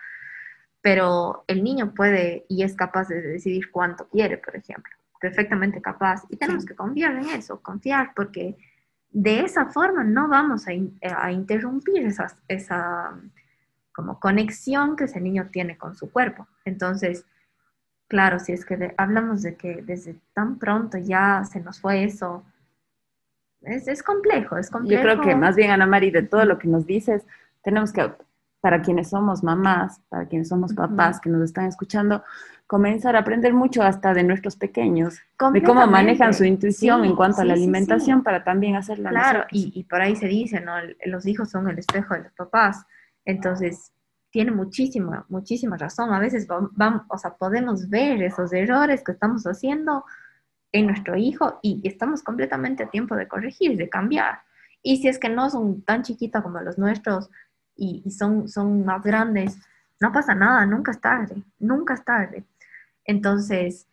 pero 0.81 1.45
el 1.47 1.63
niño 1.65 1.95
puede 1.95 2.47
y 2.49 2.63
es 2.63 2.75
capaz 2.75 3.09
de 3.09 3.21
decidir 3.21 3.71
cuánto 3.71 4.09
quiere, 4.09 4.39
por 4.39 4.55
ejemplo, 4.57 4.93
perfectamente 5.21 5.81
capaz. 5.83 6.23
Y 6.29 6.37
tenemos 6.37 6.65
que 6.65 6.75
confiar 6.77 7.13
en 7.17 7.29
eso, 7.31 7.61
confiar, 7.61 8.13
porque 8.15 8.57
de 9.11 9.41
esa 9.41 9.67
forma 9.67 10.05
no 10.05 10.29
vamos 10.29 10.67
a, 10.69 10.73
in- 10.73 10.99
a 11.03 11.33
interrumpir 11.33 12.05
esas- 12.07 12.37
esa 12.47 13.19
como 13.93 14.21
conexión 14.21 14.95
que 14.95 15.05
ese 15.05 15.21
niño 15.21 15.49
tiene 15.51 15.77
con 15.77 15.97
su 15.97 16.13
cuerpo. 16.13 16.47
Entonces, 16.65 17.25
claro, 18.07 18.39
si 18.39 18.53
es 18.53 18.65
que 18.65 18.77
de- 18.77 18.95
hablamos 18.97 19.43
de 19.43 19.57
que 19.57 19.83
desde 19.83 20.17
tan 20.35 20.59
pronto 20.59 20.99
ya 20.99 21.43
se 21.45 21.61
nos 21.61 21.81
fue 21.81 22.05
eso, 22.05 22.45
es, 23.63 23.89
es 23.89 24.03
complejo, 24.03 24.57
es 24.57 24.71
complejo. 24.71 25.03
Yo 25.03 25.15
creo 25.15 25.21
que 25.21 25.35
más 25.35 25.57
bien, 25.57 25.71
Ana 25.71 25.87
Mari, 25.87 26.11
de 26.11 26.23
todo 26.23 26.45
lo 26.45 26.59
que 26.59 26.69
nos 26.69 26.87
dices, 26.87 27.27
tenemos 27.63 27.93
que, 27.93 28.13
para 28.61 28.83
quienes 28.83 29.11
somos 29.11 29.43
mamás, 29.43 30.01
para 30.09 30.27
quienes 30.27 30.49
somos 30.49 30.75
papás 30.75 31.21
que 31.21 31.31
nos 31.31 31.43
están 31.43 31.67
escuchando, 31.67 32.25
comenzar 32.67 33.17
a 33.17 33.21
aprender 33.21 33.55
mucho 33.55 33.83
hasta 33.83 34.13
de 34.15 34.25
nuestros 34.25 34.57
pequeños, 34.57 35.19
de 35.53 35.63
cómo 35.63 35.87
manejan 35.87 36.35
su 36.35 36.45
intuición 36.45 37.03
Sí, 37.03 37.09
en 37.09 37.17
cuanto 37.17 37.41
a 37.41 37.45
la 37.45 37.55
sí, 37.55 37.63
alimentación 37.63 38.23
para 38.23 38.45
también 38.45 38.77
hacerla 38.77 39.11
Claro, 39.11 39.45
y, 39.51 39.73
y 39.75 39.85
por 39.85 40.01
ahí 40.03 40.17
se 40.17 40.27
dice, 40.27 40.61
¿no? 40.61 40.73
Los 41.07 41.27
hijos 41.27 41.51
son 41.51 41.69
el 41.69 41.79
espejo 41.79 42.15
de 42.15 42.25
los 42.25 42.33
papás. 42.33 42.85
Entonces, 43.25 43.93
tiene 44.31 44.51
muchísima, 44.51 45.25
muchísima 45.29 45.77
razón. 45.79 46.13
A 46.13 46.19
veces 46.19 46.47
vam- 46.47 46.71
vam- 46.73 47.05
o 47.09 47.17
sea, 47.17 47.35
podemos 47.35 47.89
ver 47.89 48.23
esos 48.23 48.53
errores 48.53 49.03
que 49.03 49.13
estamos 49.13 49.45
haciendo 49.45 50.05
en 50.73 50.87
nuestro 50.87 51.17
hijo 51.17 51.59
y 51.63 51.81
estamos 51.85 52.23
completamente 52.23 52.85
a 52.85 52.91
tiempo 52.91 53.17
de 53.17 53.29
corregir, 53.29 53.77
de 53.77 53.89
cambiar. 53.89 54.41
Y 54.83 54.99
si 54.99 55.09
es 55.09 55.19
que 55.19 55.29
no 55.29 55.51
son 55.51 55.83
tan 55.83 56.03
chiquitos 56.03 56.43
como 56.43 56.61
los 56.61 56.79
nuestros 56.79 57.31
y, 57.77 58.11
son, 58.11 58.49
son 58.49 58.85
más 58.85 59.03
grandes, 59.03 59.59
no 60.01 60.13
pasa 60.13 60.35
nada, 60.35 60.67
nunca 60.67 60.93
es 60.93 61.01
tarde, 61.01 61.43
nunca 61.59 61.95
es 61.95 62.05
tarde. 62.05 62.45
Entonces, 63.05 63.87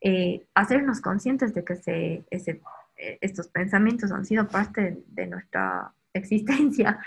eh, 0.00 0.46
hacernos 0.54 1.00
conscientes 1.00 1.54
de 1.54 1.64
que 1.64 1.76
se, 1.76 2.24
ese, 2.30 2.60
eh, 2.96 3.18
estos 3.20 3.48
pensamientos 3.48 4.10
han 4.10 4.24
sido 4.24 4.48
parte 4.48 5.02
de 5.06 5.26
nuestra 5.26 5.92
existencia 6.12 6.98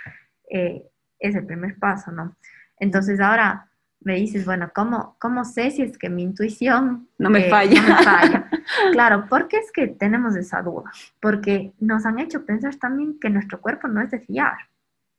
eh, 0.50 0.88
es 1.20 1.36
el 1.36 1.46
primer 1.46 1.78
paso, 1.78 2.12
¿no? 2.12 2.36
Entonces 2.78 3.20
ahora 3.20 3.70
me 4.06 4.16
dices, 4.16 4.46
bueno, 4.46 4.72
¿cómo, 4.74 5.18
cómo 5.20 5.44
sé 5.44 5.72
si 5.72 5.82
es 5.82 5.98
que 5.98 6.10
mi 6.10 6.22
intuición 6.22 7.10
No 7.18 7.32
me 7.32 7.48
eh, 7.48 7.50
falla. 7.50 7.82
no 7.82 7.88
me 7.88 8.04
falla? 8.04 8.50
Claro, 8.92 9.26
¿por 9.28 9.48
qué 9.48 9.58
es 9.58 9.72
que 9.72 9.88
tenemos 9.88 10.36
esa 10.36 10.62
duda? 10.62 10.92
Porque 11.20 11.74
nos 11.80 12.06
han 12.06 12.20
hecho 12.20 12.46
pensar 12.46 12.76
también 12.76 13.20
que 13.20 13.32
nuestro 13.32 13.60
cuerpo 13.60 13.88
no 13.88 14.02
es 14.02 14.12
de 14.12 14.20
fiar, 14.20 14.58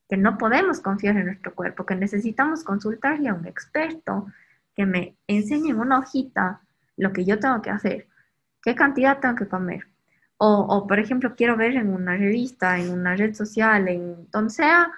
que 0.09 0.15
no 0.15 0.37
podemos 0.37 0.79
confiar 0.79 1.17
en 1.17 1.25
nuestro 1.25 1.53
cuerpo, 1.53 1.85
que 1.85 1.95
necesitamos 1.95 2.63
consultarle 2.63 3.27
a 3.27 3.33
un 3.33 3.45
experto 3.45 4.27
que 4.73 4.85
me 4.85 5.17
enseñe 5.27 5.71
en 5.71 5.79
una 5.79 5.99
hojita 5.99 6.61
lo 6.95 7.11
que 7.11 7.25
yo 7.25 7.39
tengo 7.39 7.61
que 7.61 7.69
hacer, 7.69 8.07
qué 8.63 8.73
cantidad 8.73 9.19
tengo 9.19 9.35
que 9.35 9.49
comer. 9.49 9.85
O, 10.37 10.47
o, 10.49 10.87
por 10.87 10.99
ejemplo, 10.99 11.35
quiero 11.35 11.57
ver 11.57 11.75
en 11.75 11.89
una 11.89 12.15
revista, 12.15 12.79
en 12.79 12.91
una 12.91 13.15
red 13.17 13.33
social, 13.33 13.87
en 13.89 14.29
donde 14.31 14.51
sea, 14.51 14.91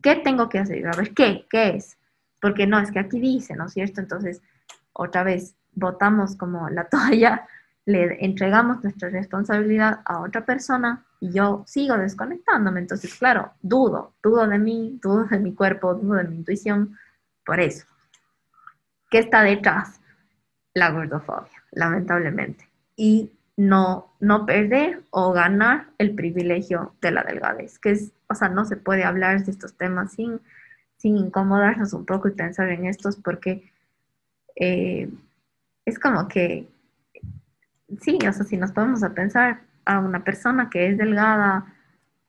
qué 0.00 0.14
tengo 0.16 0.48
que 0.48 0.60
hacer, 0.60 0.86
a 0.86 0.96
ver 0.96 1.12
qué, 1.12 1.44
qué 1.50 1.76
es. 1.76 1.98
Porque 2.40 2.66
no, 2.66 2.78
es 2.78 2.90
que 2.90 2.98
aquí 2.98 3.20
dice, 3.20 3.56
¿no 3.56 3.66
es 3.66 3.72
cierto? 3.72 4.00
Entonces, 4.00 4.42
otra 4.92 5.22
vez, 5.22 5.54
botamos 5.72 6.36
como 6.36 6.68
la 6.70 6.84
toalla, 6.88 7.46
le 7.84 8.24
entregamos 8.24 8.82
nuestra 8.82 9.08
responsabilidad 9.10 10.00
a 10.04 10.20
otra 10.20 10.44
persona 10.44 11.04
y 11.20 11.30
yo 11.30 11.64
sigo 11.66 11.96
desconectándome. 11.96 12.80
Entonces, 12.80 13.14
claro, 13.14 13.52
dudo, 13.62 14.14
dudo 14.22 14.46
de 14.46 14.58
mí, 14.58 14.98
dudo 15.00 15.24
de 15.24 15.38
mi 15.38 15.54
cuerpo, 15.54 15.94
dudo 15.94 16.14
de 16.14 16.24
mi 16.24 16.36
intuición, 16.36 16.98
por 17.44 17.60
eso. 17.60 17.86
¿Qué 19.08 19.18
está 19.20 19.42
detrás? 19.42 20.00
La 20.74 20.90
gordofobia, 20.90 21.62
lamentablemente. 21.70 22.68
Y 22.96 23.30
no, 23.56 24.12
no 24.20 24.44
perder 24.44 25.02
o 25.10 25.32
ganar 25.32 25.86
el 25.98 26.14
privilegio 26.14 26.94
de 27.00 27.12
la 27.12 27.22
delgadez, 27.22 27.78
que 27.78 27.92
es, 27.92 28.12
o 28.28 28.34
sea, 28.34 28.48
no 28.48 28.64
se 28.64 28.76
puede 28.76 29.04
hablar 29.04 29.44
de 29.44 29.50
estos 29.50 29.74
temas 29.74 30.12
sin, 30.12 30.40
sin 30.96 31.16
incomodarnos 31.16 31.92
un 31.92 32.04
poco 32.04 32.28
y 32.28 32.32
pensar 32.32 32.68
en 32.70 32.86
estos 32.86 33.16
porque 33.16 33.70
eh, 34.56 35.10
es 35.84 35.98
como 35.98 36.26
que, 36.28 36.68
sí, 38.00 38.18
o 38.26 38.32
sea, 38.32 38.44
si 38.44 38.56
nos 38.56 38.72
podemos 38.72 39.02
a 39.02 39.14
pensar 39.14 39.60
a 39.84 40.00
una 40.00 40.24
persona 40.24 40.68
que 40.68 40.88
es 40.88 40.98
delgada, 40.98 41.72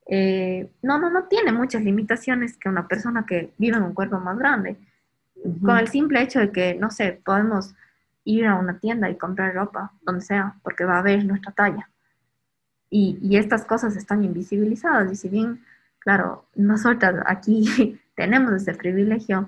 eh, 0.07 0.69
no, 0.81 0.99
no, 0.99 1.09
no 1.09 1.23
tiene 1.23 1.51
muchas 1.51 1.83
limitaciones 1.83 2.57
que 2.57 2.69
una 2.69 2.87
persona 2.87 3.25
que 3.25 3.53
vive 3.57 3.77
en 3.77 3.83
un 3.83 3.93
cuerpo 3.93 4.19
más 4.19 4.37
grande. 4.37 4.77
Con 5.61 5.77
el 5.77 5.87
simple 5.87 6.21
hecho 6.21 6.39
de 6.39 6.51
que, 6.51 6.75
no 6.75 6.91
sé, 6.91 7.21
podemos 7.23 7.73
ir 8.23 8.45
a 8.45 8.55
una 8.55 8.79
tienda 8.79 9.09
y 9.09 9.17
comprar 9.17 9.53
ropa, 9.53 9.93
donde 10.01 10.21
sea, 10.21 10.55
porque 10.63 10.83
va 10.83 10.99
a 10.99 11.03
ver 11.03 11.25
nuestra 11.25 11.51
talla. 11.51 11.89
Y, 12.89 13.17
y 13.21 13.37
estas 13.37 13.65
cosas 13.65 13.95
están 13.95 14.23
invisibilizadas. 14.23 15.11
Y 15.11 15.15
si 15.15 15.29
bien, 15.29 15.63
claro, 15.99 16.45
nosotras 16.55 17.23
aquí 17.25 17.99
tenemos 18.17 18.51
ese 18.51 18.73
privilegio, 18.73 19.47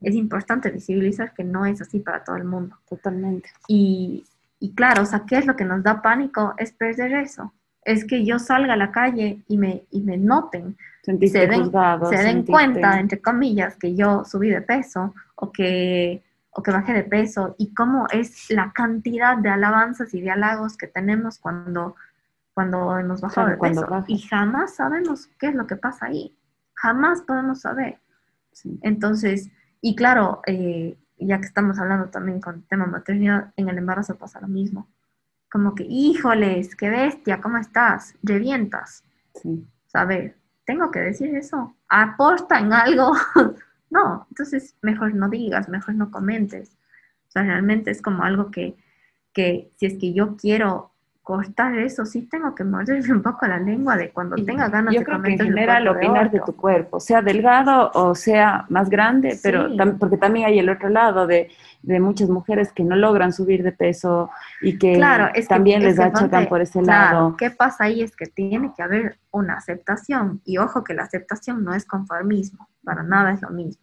es 0.00 0.14
importante 0.14 0.70
visibilizar 0.70 1.34
que 1.34 1.42
no 1.42 1.66
es 1.66 1.82
así 1.82 1.98
para 1.98 2.22
todo 2.22 2.36
el 2.36 2.44
mundo. 2.44 2.78
Totalmente. 2.88 3.50
Y, 3.66 4.24
y 4.60 4.72
claro, 4.72 5.02
o 5.02 5.06
sea, 5.06 5.24
¿qué 5.26 5.38
es 5.38 5.46
lo 5.46 5.56
que 5.56 5.64
nos 5.64 5.82
da 5.82 6.00
pánico? 6.00 6.54
Es 6.56 6.72
perder 6.72 7.12
eso. 7.12 7.52
Es 7.82 8.04
que 8.04 8.24
yo 8.24 8.38
salga 8.38 8.74
a 8.74 8.76
la 8.76 8.92
calle 8.92 9.42
y 9.48 9.58
me, 9.58 9.84
y 9.90 10.00
me 10.00 10.16
noten, 10.16 10.76
se 11.02 11.12
den, 11.12 11.70
se 12.08 12.16
den 12.22 12.44
cuenta, 12.46 12.98
entre 12.98 13.20
comillas, 13.20 13.76
que 13.76 13.94
yo 13.94 14.24
subí 14.24 14.48
de 14.48 14.62
peso 14.62 15.12
o 15.34 15.50
que, 15.52 16.22
o 16.50 16.62
que 16.62 16.70
bajé 16.70 16.94
de 16.94 17.02
peso 17.02 17.56
y 17.58 17.74
cómo 17.74 18.06
es 18.10 18.50
la 18.50 18.72
cantidad 18.72 19.36
de 19.36 19.50
alabanzas 19.50 20.14
y 20.14 20.20
de 20.20 20.30
halagos 20.30 20.78
que 20.78 20.86
tenemos 20.86 21.38
cuando, 21.38 21.96
cuando 22.54 22.96
hemos 22.96 23.20
bajado 23.20 23.48
de 23.48 23.56
peso. 23.58 23.86
Y 24.06 24.18
jamás 24.20 24.76
sabemos 24.76 25.28
qué 25.38 25.48
es 25.48 25.54
lo 25.54 25.66
que 25.66 25.76
pasa 25.76 26.06
ahí. 26.06 26.34
Jamás 26.74 27.20
podemos 27.22 27.60
saber. 27.60 27.98
Entonces, 28.82 29.50
y 29.80 29.94
claro, 29.94 30.40
eh, 30.46 30.96
ya 31.18 31.40
que 31.40 31.46
estamos 31.46 31.78
hablando 31.78 32.08
también 32.10 32.40
con 32.40 32.56
el 32.56 32.64
tema 32.64 32.86
maternidad, 32.86 33.52
en 33.56 33.68
el 33.68 33.78
embarazo 33.78 34.16
pasa 34.16 34.40
lo 34.40 34.48
mismo. 34.48 34.88
Como 35.50 35.74
que, 35.74 35.84
híjoles, 35.88 36.74
qué 36.74 36.90
bestia, 36.90 37.40
¿cómo 37.40 37.58
estás? 37.58 38.14
Revientas. 38.22 39.04
Sí. 39.34 39.66
Saber, 39.86 40.36
¿tengo 40.64 40.90
que 40.90 41.00
decir 41.00 41.34
eso? 41.36 41.76
¿Aporta 41.88 42.58
en 42.58 42.72
algo? 42.72 43.12
no, 43.90 44.26
entonces 44.30 44.76
mejor 44.82 45.14
no 45.14 45.28
digas, 45.28 45.68
mejor 45.68 45.94
no 45.94 46.10
comentes. 46.10 46.76
O 47.28 47.30
sea, 47.30 47.42
realmente 47.42 47.90
es 47.90 48.02
como 48.02 48.24
algo 48.24 48.50
que, 48.50 48.76
que 49.32 49.70
si 49.76 49.86
es 49.86 49.98
que 49.98 50.12
yo 50.12 50.36
quiero 50.36 50.93
cortar 51.24 51.78
eso, 51.78 52.04
sí 52.04 52.28
tengo 52.30 52.54
que 52.54 52.64
morderme 52.64 53.14
un 53.14 53.22
poco 53.22 53.46
la 53.46 53.58
lengua 53.58 53.96
de 53.96 54.10
cuando 54.10 54.36
tenga 54.36 54.68
ganas 54.68 54.92
yo 54.92 55.00
de 55.00 55.06
creo 55.06 55.22
que 55.22 55.32
en 55.32 55.38
general 55.38 55.88
opinar 55.88 56.30
de, 56.30 56.38
tu 56.40 56.54
cuerpo, 56.54 57.00
sea 57.00 57.22
delgado 57.22 57.90
o 57.94 58.14
sea 58.14 58.66
más 58.68 58.90
grande, 58.90 59.38
pero 59.42 59.70
porque 59.98 60.18
también 60.18 60.46
hay 60.46 60.58
el 60.58 60.68
otro 60.68 60.90
lado 60.90 61.26
de, 61.26 61.50
de, 61.80 61.98
muchas 61.98 62.28
mujeres 62.28 62.72
que 62.72 62.84
no 62.84 62.94
logran 62.94 63.32
subir 63.32 63.62
de 63.62 63.72
peso 63.72 64.28
y 64.60 64.78
que 64.78 65.00
también 65.48 65.82
les 65.82 65.98
achacan 65.98 66.46
por 66.46 66.60
ese 66.60 66.82
lado. 66.82 67.34
¿Qué 67.38 67.50
pasa 67.50 67.84
ahí? 67.84 68.02
Es 68.02 68.14
que 68.14 68.26
tiene 68.26 68.74
que 68.76 68.82
haber 68.82 69.16
una 69.30 69.54
aceptación 69.54 70.42
y 70.44 70.58
ojo 70.58 70.84
que 70.84 70.92
la 70.92 71.04
aceptación 71.04 71.64
no 71.64 71.72
es 71.72 71.86
conformismo, 71.86 72.68
para 72.84 73.02
nada 73.02 73.32
es 73.32 73.40
lo 73.40 73.48
mismo. 73.48 73.82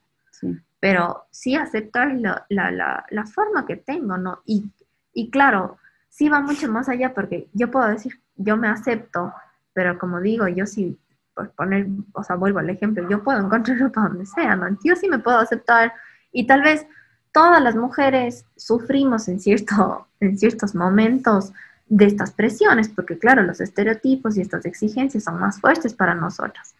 Pero 0.79 1.25
sí 1.31 1.55
aceptar 1.55 2.13
la, 2.13 2.45
la, 2.49 2.69
la, 2.69 3.03
la 3.09 3.25
forma 3.25 3.65
que 3.65 3.77
tengo, 3.77 4.17
¿no? 4.17 4.41
Y, 4.45 4.71
y 5.13 5.31
claro, 5.31 5.77
sí 6.11 6.29
va 6.29 6.41
mucho 6.41 6.69
más 6.69 6.89
allá 6.89 7.13
porque 7.13 7.47
yo 7.53 7.71
puedo 7.71 7.87
decir, 7.87 8.19
yo 8.35 8.57
me 8.57 8.67
acepto, 8.67 9.33
pero 9.73 9.97
como 9.97 10.19
digo, 10.19 10.47
yo 10.47 10.67
sí, 10.67 10.99
por 11.33 11.49
poner, 11.51 11.87
o 12.11 12.23
sea, 12.23 12.35
vuelvo 12.35 12.59
al 12.59 12.69
ejemplo, 12.69 13.07
yo 13.09 13.23
puedo 13.23 13.39
encontrar 13.39 13.79
ropa 13.79 14.01
donde 14.01 14.25
sea, 14.25 14.55
¿no? 14.55 14.77
Yo 14.83 14.95
sí 14.95 15.07
me 15.09 15.19
puedo 15.19 15.39
aceptar 15.39 15.93
y 16.31 16.45
tal 16.45 16.61
vez 16.61 16.85
todas 17.31 17.63
las 17.63 17.75
mujeres 17.75 18.45
sufrimos 18.57 19.27
en, 19.29 19.39
cierto, 19.39 20.07
en 20.19 20.37
ciertos 20.37 20.75
momentos 20.75 21.53
de 21.87 22.05
estas 22.05 22.31
presiones, 22.31 22.89
porque 22.89 23.17
claro, 23.17 23.41
los 23.43 23.59
estereotipos 23.59 24.37
y 24.37 24.41
estas 24.41 24.65
exigencias 24.65 25.23
son 25.23 25.39
más 25.39 25.59
fuertes 25.59 25.93
para 25.93 26.13
nosotras. 26.13 26.75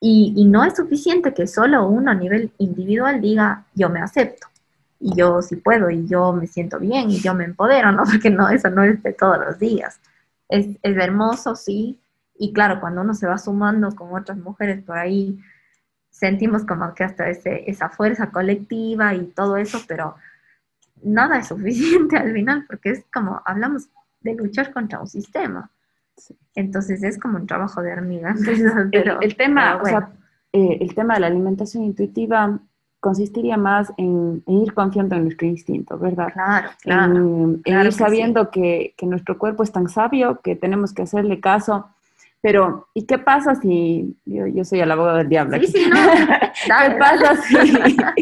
Y, 0.00 0.32
y 0.36 0.44
no 0.46 0.64
es 0.64 0.76
suficiente 0.76 1.34
que 1.34 1.46
solo 1.46 1.86
uno 1.86 2.10
a 2.10 2.14
nivel 2.14 2.52
individual 2.58 3.20
diga, 3.20 3.64
yo 3.74 3.90
me 3.90 4.00
acepto 4.00 4.49
y 5.00 5.16
yo 5.16 5.42
sí 5.42 5.56
puedo 5.56 5.90
y 5.90 6.06
yo 6.06 6.32
me 6.32 6.46
siento 6.46 6.78
bien 6.78 7.10
y 7.10 7.20
yo 7.20 7.34
me 7.34 7.44
empodero, 7.44 7.90
¿no? 7.90 8.04
Porque 8.10 8.30
no, 8.30 8.48
eso 8.48 8.70
no 8.70 8.84
es 8.84 9.02
de 9.02 9.12
todos 9.14 9.38
los 9.38 9.58
días. 9.58 9.98
Es, 10.48 10.66
es 10.82 10.96
hermoso, 10.96 11.56
sí, 11.56 11.98
y 12.42 12.54
claro, 12.54 12.80
cuando 12.80 13.02
uno 13.02 13.12
se 13.12 13.26
va 13.26 13.36
sumando 13.36 13.94
con 13.94 14.14
otras 14.14 14.38
mujeres 14.38 14.82
por 14.82 14.96
ahí, 14.96 15.38
sentimos 16.08 16.64
como 16.64 16.94
que 16.94 17.04
hasta 17.04 17.28
ese, 17.28 17.70
esa 17.70 17.90
fuerza 17.90 18.30
colectiva 18.30 19.14
y 19.14 19.26
todo 19.26 19.58
eso, 19.58 19.78
pero 19.86 20.16
nada 21.02 21.38
es 21.38 21.48
suficiente 21.48 22.16
al 22.16 22.32
final, 22.32 22.64
porque 22.66 22.92
es 22.92 23.04
como, 23.12 23.42
hablamos 23.44 23.90
de 24.20 24.34
luchar 24.34 24.72
contra 24.72 25.00
un 25.00 25.06
sistema. 25.06 25.70
Entonces 26.54 27.02
es 27.02 27.18
como 27.18 27.36
un 27.36 27.46
trabajo 27.46 27.82
de 27.82 27.92
hormiga. 27.92 28.34
el, 29.20 29.36
tema, 29.36 29.76
o 29.76 29.84
sea, 29.84 30.10
eh, 30.52 30.78
el 30.80 30.94
tema 30.94 31.14
de 31.14 31.20
la 31.20 31.26
alimentación 31.26 31.84
intuitiva 31.84 32.58
consistiría 33.00 33.56
más 33.56 33.92
en, 33.96 34.42
ir 34.46 34.74
confiando 34.74 35.16
en 35.16 35.24
nuestro 35.24 35.46
instinto, 35.46 35.98
¿verdad? 35.98 36.32
Claro, 36.32 36.68
claro. 36.82 37.14
En, 37.14 37.62
ir 37.64 37.92
sabiendo 37.92 38.50
que, 38.50 38.94
nuestro 39.02 39.38
cuerpo 39.38 39.62
es 39.62 39.72
tan 39.72 39.88
sabio 39.88 40.40
que 40.42 40.54
tenemos 40.54 40.92
que 40.92 41.02
hacerle 41.02 41.40
caso. 41.40 41.88
Pero, 42.42 42.88
¿y 42.94 43.04
qué 43.04 43.18
pasa 43.18 43.54
si, 43.54 44.16
yo, 44.24 44.64
soy 44.64 44.80
el 44.80 44.90
abogado 44.90 45.18
del 45.18 45.28
diablo? 45.28 45.58
Sí, 45.58 45.66
sí, 45.66 45.90
no. 45.90 45.96
¿Qué 46.88 46.96
pasa 46.98 47.36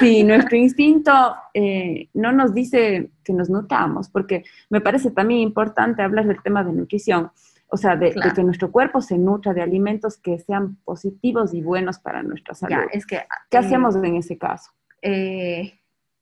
si, 0.00 0.24
nuestro 0.24 0.56
instinto 0.56 1.12
eh, 1.54 2.08
no 2.14 2.32
nos 2.32 2.54
dice 2.54 3.10
que 3.24 3.32
nos 3.32 3.50
nutamos? 3.50 4.08
Porque 4.08 4.44
me 4.68 4.80
parece 4.80 5.10
también 5.10 5.40
importante 5.40 6.02
hablar 6.02 6.26
del 6.26 6.42
tema 6.42 6.64
de 6.64 6.72
nutrición 6.72 7.30
o 7.70 7.76
sea, 7.76 7.96
de, 7.96 8.14
que 8.34 8.42
nuestro 8.42 8.70
cuerpo 8.70 9.00
se 9.00 9.16
nutra 9.16 9.54
de 9.54 9.62
alimentos 9.62 10.18
que 10.18 10.38
sean 10.38 10.76
positivos 10.84 11.54
y 11.54 11.62
buenos 11.62 11.98
para 11.98 12.22
nuestra 12.22 12.54
salud. 12.54 12.84
es 12.92 13.06
que, 13.06 13.22
¿Qué 13.48 13.56
eh, 13.56 13.60
hacemos 13.60 13.94
en 13.96 14.16
ese 14.16 14.36
caso? 14.36 14.70
Eh, 15.02 15.78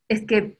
es 0.09 0.23
que 0.23 0.59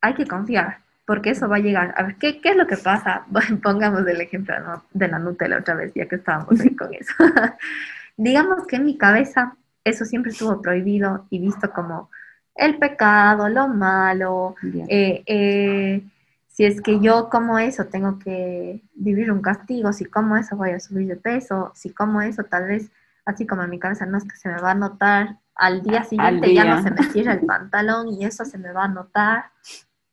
hay 0.00 0.14
que 0.14 0.26
confiar, 0.26 0.78
porque 1.04 1.30
eso 1.30 1.48
va 1.48 1.56
a 1.56 1.60
llegar. 1.60 1.94
A 1.96 2.04
ver, 2.04 2.16
¿qué, 2.16 2.40
qué 2.40 2.50
es 2.50 2.56
lo 2.56 2.66
que 2.66 2.76
pasa? 2.76 3.26
pongamos 3.62 4.06
el 4.06 4.20
ejemplo 4.20 4.54
de 4.92 5.08
la 5.08 5.18
Nutella 5.18 5.58
otra 5.58 5.74
vez, 5.74 5.92
ya 5.94 6.06
que 6.06 6.16
estábamos 6.16 6.60
ahí 6.60 6.74
con 6.76 6.94
eso. 6.94 7.12
Digamos 8.16 8.66
que 8.66 8.76
en 8.76 8.84
mi 8.84 8.96
cabeza 8.96 9.56
eso 9.82 10.04
siempre 10.04 10.30
estuvo 10.30 10.62
prohibido 10.62 11.26
y 11.30 11.40
visto 11.40 11.72
como 11.72 12.10
el 12.54 12.78
pecado, 12.78 13.48
lo 13.48 13.66
malo, 13.66 14.54
eh, 14.88 16.04
si 16.54 16.64
es 16.64 16.80
que 16.80 17.00
yo 17.00 17.28
como 17.30 17.58
eso 17.58 17.86
tengo 17.86 18.20
que 18.20 18.80
vivir 18.94 19.32
un 19.32 19.42
castigo, 19.42 19.92
si 19.92 20.04
como 20.04 20.36
eso 20.36 20.56
voy 20.56 20.70
a 20.70 20.78
subir 20.78 21.08
de 21.08 21.16
peso, 21.16 21.72
si 21.74 21.90
como 21.90 22.22
eso 22.22 22.44
tal 22.44 22.68
vez, 22.68 22.92
así 23.24 23.44
como 23.44 23.64
en 23.64 23.70
mi 23.70 23.80
cabeza 23.80 24.06
no 24.06 24.18
es 24.18 24.24
que 24.24 24.36
se 24.36 24.48
me 24.48 24.60
va 24.60 24.70
a 24.70 24.76
notar, 24.76 25.40
al 25.56 25.82
día 25.82 26.04
siguiente 26.04 26.54
ya 26.54 26.64
no 26.64 26.80
se 26.80 26.92
me 26.92 27.02
cierra 27.10 27.32
el 27.32 27.40
pantalón 27.46 28.08
y 28.08 28.24
eso 28.24 28.44
se 28.44 28.56
me 28.58 28.70
va 28.70 28.84
a 28.84 28.88
notar, 28.88 29.46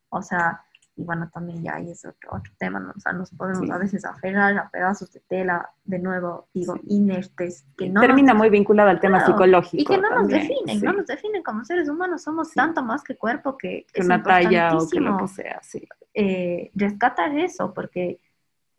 o 0.09 0.23
sea, 0.23 0.63
y 0.95 1.03
bueno, 1.03 1.29
también 1.33 1.63
ya 1.63 1.75
ahí 1.75 1.89
es 1.89 2.05
otro, 2.05 2.31
otro 2.31 2.53
tema, 2.57 2.79
¿no? 2.79 2.93
o 2.95 2.99
sea, 2.99 3.13
nos 3.13 3.31
podemos 3.31 3.69
a 3.69 3.77
veces 3.77 4.03
aferrar 4.05 4.57
a 4.57 4.69
pedazos 4.69 5.11
de 5.13 5.21
tela, 5.21 5.69
de 5.85 5.99
nuevo, 5.99 6.47
digo, 6.53 6.75
inertes, 6.87 7.65
que 7.77 7.89
no... 7.89 8.01
Termina 8.01 8.33
muy 8.33 8.49
vinculado 8.49 8.89
al 8.89 8.99
tema 8.99 9.25
psicológico. 9.25 9.81
Y 9.81 9.85
que 9.85 9.97
no 9.97 10.09
nos 10.09 10.27
definen, 10.27 10.81
no 10.81 10.93
nos 10.93 11.05
definen 11.05 11.43
como 11.43 11.63
seres 11.63 11.87
humanos, 11.87 12.23
somos 12.23 12.51
tanto 12.51 12.83
más 12.83 13.03
que 13.03 13.15
cuerpo 13.15 13.57
que... 13.57 13.85
que 13.93 14.01
una 14.01 14.21
talla 14.21 14.75
o 14.75 14.87
que 14.89 14.99
lo 14.99 15.17
que 15.17 15.27
sea, 15.27 15.59
sí. 15.63 15.87
Eh, 16.13 16.71
rescatar 16.75 17.37
eso, 17.37 17.73
porque 17.73 18.19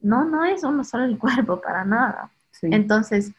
no, 0.00 0.24
no 0.24 0.44
es 0.44 0.64
uno 0.64 0.84
solo 0.84 1.04
el 1.04 1.18
cuerpo, 1.18 1.60
para 1.60 1.84
nada. 1.84 2.30
Entonces, 2.60 3.32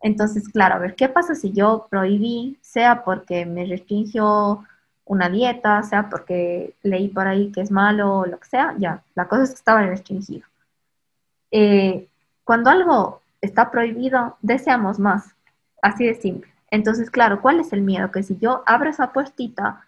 entonces, 0.00 0.48
claro, 0.48 0.76
a 0.76 0.78
ver, 0.78 0.94
¿qué 0.94 1.08
pasa 1.08 1.34
si 1.34 1.52
yo 1.52 1.88
prohibí, 1.90 2.58
sea 2.60 3.04
porque 3.04 3.46
me 3.46 3.64
restringió 3.64 4.64
una 5.08 5.28
dieta, 5.28 5.82
sea 5.82 6.08
porque 6.08 6.74
leí 6.82 7.08
por 7.08 7.26
ahí 7.26 7.50
que 7.50 7.62
es 7.62 7.70
malo 7.70 8.18
o 8.18 8.26
lo 8.26 8.38
que 8.38 8.48
sea, 8.48 8.74
ya, 8.78 9.02
la 9.14 9.26
cosa 9.26 9.44
es 9.44 9.50
que 9.50 9.56
estaba 9.56 9.82
restringido. 9.82 10.46
Eh, 11.50 12.08
cuando 12.44 12.70
algo 12.70 13.22
está 13.40 13.70
prohibido, 13.70 14.36
deseamos 14.42 14.98
más, 14.98 15.34
así 15.82 16.06
de 16.06 16.14
simple. 16.14 16.52
Entonces, 16.70 17.10
claro, 17.10 17.40
¿cuál 17.40 17.60
es 17.60 17.72
el 17.72 17.80
miedo? 17.80 18.10
Que 18.10 18.22
si 18.22 18.36
yo 18.38 18.62
abro 18.66 18.90
esa 18.90 19.12
puestita, 19.12 19.86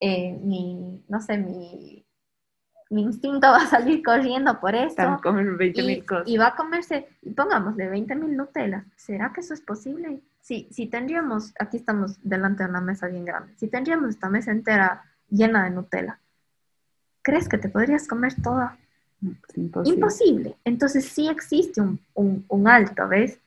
eh, 0.00 0.38
mi, 0.42 1.02
no 1.08 1.20
sé, 1.20 1.38
mi, 1.38 2.04
mi 2.90 3.02
instinto 3.02 3.46
va 3.48 3.58
a 3.58 3.66
salir 3.66 4.02
corriendo 4.02 4.60
por 4.60 4.74
eso. 4.74 5.20
y, 5.74 6.04
y, 6.26 6.36
va 6.36 6.48
a 6.48 6.56
comerse, 6.56 7.08
pongámosle 7.34 7.88
20 7.88 8.14
mil 8.16 8.36
Nutellas. 8.36 8.84
¿Será 8.96 9.32
que 9.32 9.40
eso 9.40 9.54
es 9.54 9.60
posible? 9.60 10.20
si, 10.40 10.68
si 10.70 10.86
tendríamos, 10.86 11.52
aquí 11.58 11.76
estamos 11.76 12.18
delante 12.22 12.64
de 12.64 12.70
una 12.70 12.80
mesa 12.80 13.06
bien 13.06 13.24
grande, 13.24 13.52
si 13.56 13.68
tendríamos 13.68 14.10
esta 14.10 14.28
mesa 14.28 14.50
entera 14.50 15.04
llena 15.28 15.64
de 15.64 15.70
Nutella, 15.70 16.18
¿crees 17.22 17.48
que 17.48 17.58
te 17.58 17.68
podrías 17.68 18.08
comer 18.08 18.34
toda? 18.42 18.76
Imposible. 19.84 20.56
Entonces 20.64 21.04
sí 21.04 21.28
existe 21.28 21.82
un, 21.82 22.00
un, 22.14 22.68
alto, 22.68 23.06
¿ves? 23.06 23.38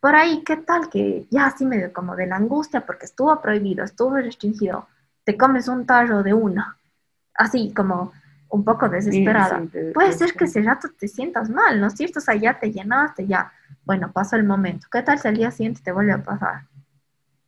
Por 0.00 0.16
ahí, 0.16 0.42
¿qué 0.44 0.56
tal 0.56 0.90
que 0.90 1.26
ya 1.30 1.46
así 1.46 1.64
medio 1.64 1.92
como 1.92 2.16
de 2.16 2.26
la 2.26 2.36
angustia 2.36 2.84
porque 2.84 3.06
estuvo 3.06 3.40
prohibido, 3.40 3.84
estuvo 3.84 4.16
restringido, 4.16 4.88
te 5.22 5.36
comes 5.36 5.68
un 5.68 5.86
tarro 5.86 6.24
de 6.24 6.34
una, 6.34 6.76
así 7.34 7.72
como 7.72 8.12
un 8.54 8.64
poco 8.64 8.88
desesperada. 8.88 9.62
Puede 9.92 10.12
ser 10.12 10.32
que 10.34 10.44
ese 10.44 10.62
rato 10.62 10.88
te 10.96 11.08
sientas 11.08 11.50
mal, 11.50 11.80
¿no 11.80 11.88
es 11.88 11.94
cierto? 11.94 12.20
O 12.20 12.22
sea, 12.22 12.36
ya 12.36 12.56
te 12.56 12.70
llenaste, 12.70 13.26
ya 13.26 13.52
bueno, 13.84 14.12
pasa 14.12 14.36
el 14.36 14.44
momento. 14.44 14.86
¿Qué 14.92 15.02
tal 15.02 15.18
si 15.18 15.26
al 15.26 15.36
día 15.36 15.50
siguiente 15.50 15.80
te 15.82 15.90
vuelve 15.90 16.12
a 16.12 16.22
pasar? 16.22 16.62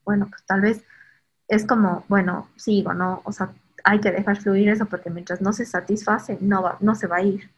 Bueno, 0.05 0.27
pues 0.29 0.45
tal 0.45 0.62
vez 0.62 0.83
es 1.47 1.64
como, 1.64 2.05
bueno, 2.09 2.49
sigo, 2.57 2.92
¿no? 2.92 3.23
O 3.25 3.31
sea, 3.31 3.53
hay 3.85 4.01
que 4.01 4.11
dejar 4.11 4.37
fluir 4.38 4.69
eso 4.69 4.87
porque 4.87 5.11
mientras 5.11 5.40
no 5.40 5.53
se 5.53 5.64
satisface, 5.64 6.38
no, 6.40 6.62
va, 6.62 6.77
no 6.81 6.97
se 6.97 7.07
va 7.07 7.19
a 7.19 7.23
ir. 7.23 7.51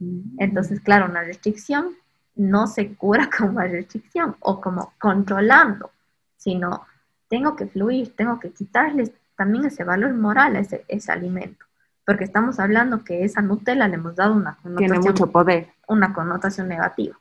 Mm. 0.00 0.34
Entonces, 0.38 0.80
claro, 0.80 1.06
una 1.06 1.22
restricción 1.22 1.90
no 2.34 2.66
se 2.66 2.94
cura 2.96 3.30
como 3.38 3.50
una 3.50 3.68
restricción 3.68 4.34
o 4.40 4.60
como 4.60 4.92
controlando, 4.98 5.92
sino 6.36 6.84
tengo 7.28 7.54
que 7.54 7.66
fluir, 7.66 8.16
tengo 8.16 8.40
que 8.40 8.50
quitarles 8.50 9.12
también 9.36 9.66
ese 9.66 9.84
valor 9.84 10.14
moral 10.14 10.56
a 10.56 10.58
ese, 10.58 10.84
ese 10.88 11.12
alimento, 11.12 11.64
porque 12.08 12.24
estamos 12.24 12.58
hablando 12.58 13.04
que 13.04 13.22
esa 13.22 13.42
Nutella 13.42 13.86
le 13.86 13.96
hemos 13.96 14.16
dado 14.16 14.32
una 14.32 14.56
connotación, 14.62 14.78
Tiene 14.78 14.98
mucho 14.98 15.26
poder. 15.30 15.68
Una 15.88 16.14
connotación 16.14 16.66
negativa. 16.66 17.18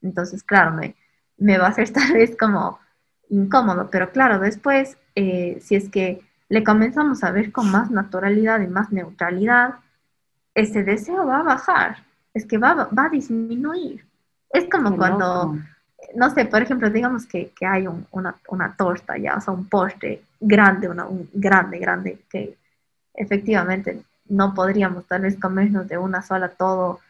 Entonces, 0.00 0.42
claro, 0.42 0.72
me, 0.72 0.96
me 1.36 1.58
va 1.58 1.66
a 1.66 1.68
hacer 1.68 1.90
tal 1.92 2.14
vez 2.14 2.34
como 2.34 2.78
incómodo, 3.28 3.90
pero 3.92 4.10
claro, 4.10 4.38
después, 4.38 4.96
eh, 5.14 5.58
si 5.60 5.74
es 5.74 5.90
que 5.90 6.22
le 6.48 6.64
comenzamos 6.64 7.22
a 7.24 7.30
ver 7.30 7.52
con 7.52 7.70
más 7.70 7.90
naturalidad 7.90 8.62
y 8.62 8.68
más 8.68 8.90
neutralidad, 8.90 9.74
ese 10.54 10.82
deseo 10.82 11.26
va 11.26 11.40
a 11.40 11.42
bajar, 11.42 11.98
es 12.32 12.46
que 12.46 12.56
va, 12.56 12.88
va 12.98 13.04
a 13.04 13.10
disminuir. 13.10 14.06
Es 14.48 14.64
como 14.70 14.96
cuando, 14.96 15.58
no 16.14 16.30
sé, 16.30 16.46
por 16.46 16.62
ejemplo, 16.62 16.88
digamos 16.88 17.26
que, 17.26 17.52
que 17.54 17.66
hay 17.66 17.86
una, 18.12 18.34
una, 18.48 18.74
torta 18.74 19.18
ya, 19.18 19.36
o 19.36 19.42
sea, 19.42 19.52
un 19.52 19.68
postre 19.68 20.22
grande, 20.40 20.88
una, 20.88 21.04
un 21.04 21.28
grande, 21.34 21.78
grande, 21.78 22.20
que 22.30 22.56
efectivamente 23.14 24.02
no 24.26 24.54
podríamos 24.54 25.06
tal 25.06 25.22
vez 25.22 25.38
comernos 25.38 25.88
de 25.88 25.98
una 25.98 26.22
sola 26.22 26.48
todo, 26.50 27.00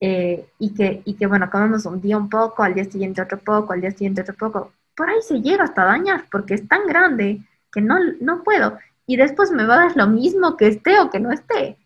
eh, 0.00 0.46
y, 0.58 0.74
que, 0.74 1.02
y 1.04 1.14
que, 1.14 1.26
bueno, 1.26 1.50
comemos 1.50 1.84
un 1.86 2.00
día 2.00 2.16
un 2.16 2.28
poco, 2.28 2.62
al 2.62 2.74
día 2.74 2.84
siguiente 2.84 3.22
otro 3.22 3.38
poco, 3.38 3.72
al 3.72 3.80
día 3.80 3.90
siguiente 3.90 4.22
otro 4.22 4.34
poco, 4.34 4.72
por 4.96 5.10
ahí 5.10 5.20
se 5.22 5.40
llega 5.40 5.64
hasta 5.64 5.84
dañar, 5.84 6.24
porque 6.30 6.54
es 6.54 6.66
tan 6.66 6.86
grande 6.86 7.40
que 7.72 7.80
no, 7.80 7.96
no 8.20 8.42
puedo, 8.42 8.78
y 9.06 9.16
después 9.16 9.50
me 9.50 9.64
va 9.64 9.74
a 9.74 9.86
dar 9.86 9.96
lo 9.96 10.06
mismo 10.06 10.56
que 10.56 10.68
esté 10.68 11.00
o 11.00 11.10
que 11.10 11.20
no 11.20 11.32
esté, 11.32 11.78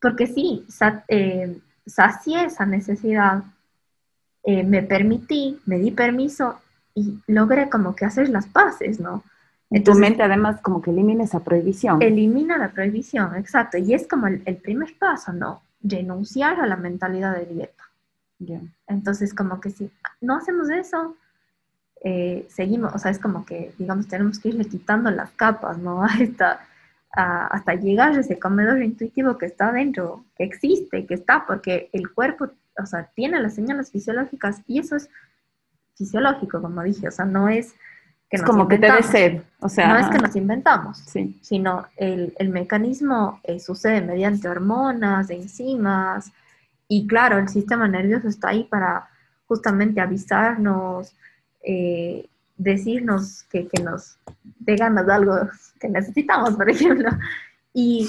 porque 0.00 0.26
sí, 0.26 0.66
eh, 1.08 1.58
sacié 1.86 2.44
esa 2.44 2.66
necesidad 2.66 3.44
eh, 4.48 4.62
me 4.62 4.82
permití, 4.82 5.60
me 5.66 5.78
di 5.78 5.90
permiso 5.90 6.60
y 6.94 7.18
logré 7.26 7.68
como 7.68 7.96
que 7.96 8.04
hacer 8.04 8.28
las 8.28 8.46
paces, 8.46 9.00
¿no? 9.00 9.24
En 9.70 9.82
tu 9.82 9.94
mente 9.94 10.22
además 10.22 10.60
como 10.60 10.80
que 10.80 10.90
elimina 10.90 11.24
esa 11.24 11.40
prohibición. 11.40 12.00
Elimina 12.00 12.56
la 12.56 12.70
prohibición, 12.70 13.34
exacto. 13.36 13.78
Y 13.78 13.94
es 13.94 14.06
como 14.06 14.26
el, 14.28 14.56
primer 14.56 14.96
paso, 14.98 15.32
¿no? 15.32 15.62
Renunciar 15.82 16.60
a 16.60 16.66
la 16.66 16.76
mentalidad 16.76 17.36
de 17.36 17.46
dieta. 17.46 17.84
Entonces 18.86 19.34
como 19.34 19.60
que 19.60 19.70
si 19.70 19.90
no 20.20 20.36
hacemos 20.36 20.70
eso, 20.70 21.16
eh, 22.04 22.46
seguimos, 22.48 22.94
o 22.94 22.98
sea, 22.98 23.10
es 23.10 23.18
como 23.18 23.44
que, 23.44 23.72
digamos, 23.78 24.06
tenemos 24.06 24.38
que 24.38 24.50
irle 24.50 24.66
quitando 24.66 25.10
las 25.10 25.30
capas, 25.32 25.78
¿no? 25.78 26.02
Hasta, 26.04 26.60
hasta 27.18 27.74
llegar 27.74 28.12
a 28.12 28.20
ese 28.20 28.38
comedor 28.38 28.82
intuitivo 28.82 29.38
que 29.38 29.46
está 29.46 29.72
dentro, 29.72 30.26
que 30.36 30.44
existe, 30.44 31.06
que 31.06 31.14
está, 31.14 31.46
porque 31.46 31.88
el 31.94 32.12
cuerpo 32.12 32.50
o 32.82 32.86
sea, 32.86 33.10
tiene 33.14 33.40
las 33.40 33.54
señales 33.54 33.90
fisiológicas 33.90 34.60
y 34.66 34.78
eso 34.78 34.96
es 34.96 35.08
fisiológico, 35.94 36.60
como 36.60 36.82
dije, 36.82 37.08
o 37.08 37.10
sea, 37.10 37.24
no 37.24 37.48
es 37.48 37.74
que 38.28 38.36
es 38.36 38.42
como 38.42 38.66
que 38.66 38.78
debe 38.78 39.02
ser, 39.02 39.44
o 39.60 39.68
sea, 39.68 39.88
no 39.88 39.98
es 39.98 40.08
que 40.08 40.18
nos 40.18 40.34
inventamos, 40.34 40.98
sino 41.42 41.86
el, 41.96 42.34
el 42.38 42.48
mecanismo 42.48 43.40
eh, 43.44 43.60
sucede 43.60 44.00
mediante 44.00 44.48
hormonas, 44.48 45.30
enzimas, 45.30 46.32
y 46.88 47.06
claro, 47.06 47.38
el 47.38 47.48
sistema 47.48 47.88
nervioso 47.88 48.28
está 48.28 48.50
ahí 48.50 48.64
para 48.64 49.08
justamente 49.46 50.00
avisarnos, 50.00 51.14
eh, 51.62 52.28
decirnos 52.56 53.44
que, 53.44 53.68
que, 53.68 53.82
nos 53.82 54.18
dé 54.60 54.76
ganas 54.76 55.06
de 55.06 55.12
algo 55.12 55.34
que 55.80 55.88
necesitamos, 55.88 56.54
por 56.54 56.70
ejemplo. 56.70 57.10
Y, 57.72 58.08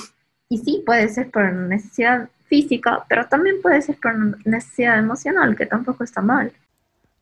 y 0.49 0.57
sí, 0.59 0.83
puede 0.85 1.09
ser 1.09 1.29
por 1.31 1.51
necesidad 1.51 2.29
física, 2.45 3.03
pero 3.09 3.27
también 3.27 3.61
puede 3.61 3.81
ser 3.81 3.97
por 4.01 4.15
necesidad 4.47 4.99
emocional, 4.99 5.55
que 5.55 5.65
tampoco 5.65 6.03
está 6.03 6.21
mal. 6.21 6.53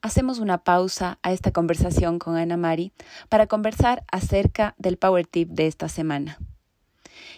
Hacemos 0.01 0.39
una 0.39 0.59
pausa 0.63 1.17
a 1.23 1.31
esta 1.31 1.51
conversación 1.51 2.19
con 2.19 2.37
Ana 2.37 2.57
Mari 2.57 2.91
para 3.29 3.47
conversar 3.47 4.03
acerca 4.11 4.75
del 4.77 4.97
Power 4.97 5.25
Tip 5.25 5.49
de 5.49 5.67
esta 5.67 5.89
semana. 5.89 6.37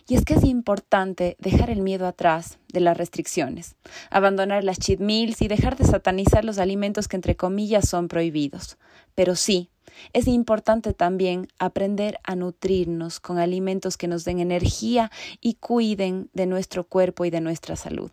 Y 0.07 0.15
es 0.15 0.25
que 0.25 0.35
es 0.35 0.43
importante 0.43 1.35
dejar 1.39 1.69
el 1.69 1.81
miedo 1.81 2.07
atrás 2.07 2.59
de 2.71 2.79
las 2.79 2.97
restricciones, 2.97 3.75
abandonar 4.09 4.63
las 4.63 4.79
cheat 4.79 4.99
meals 4.99 5.41
y 5.41 5.47
dejar 5.47 5.75
de 5.75 5.85
satanizar 5.85 6.45
los 6.45 6.59
alimentos 6.59 7.07
que 7.07 7.17
entre 7.17 7.35
comillas 7.35 7.87
son 7.89 8.07
prohibidos. 8.07 8.77
Pero 9.15 9.35
sí, 9.35 9.69
es 10.13 10.27
importante 10.27 10.93
también 10.93 11.47
aprender 11.59 12.19
a 12.23 12.35
nutrirnos 12.35 13.19
con 13.19 13.37
alimentos 13.37 13.97
que 13.97 14.07
nos 14.07 14.25
den 14.25 14.39
energía 14.39 15.11
y 15.41 15.55
cuiden 15.55 16.29
de 16.33 16.45
nuestro 16.45 16.85
cuerpo 16.85 17.25
y 17.25 17.29
de 17.29 17.41
nuestra 17.41 17.75
salud. 17.75 18.11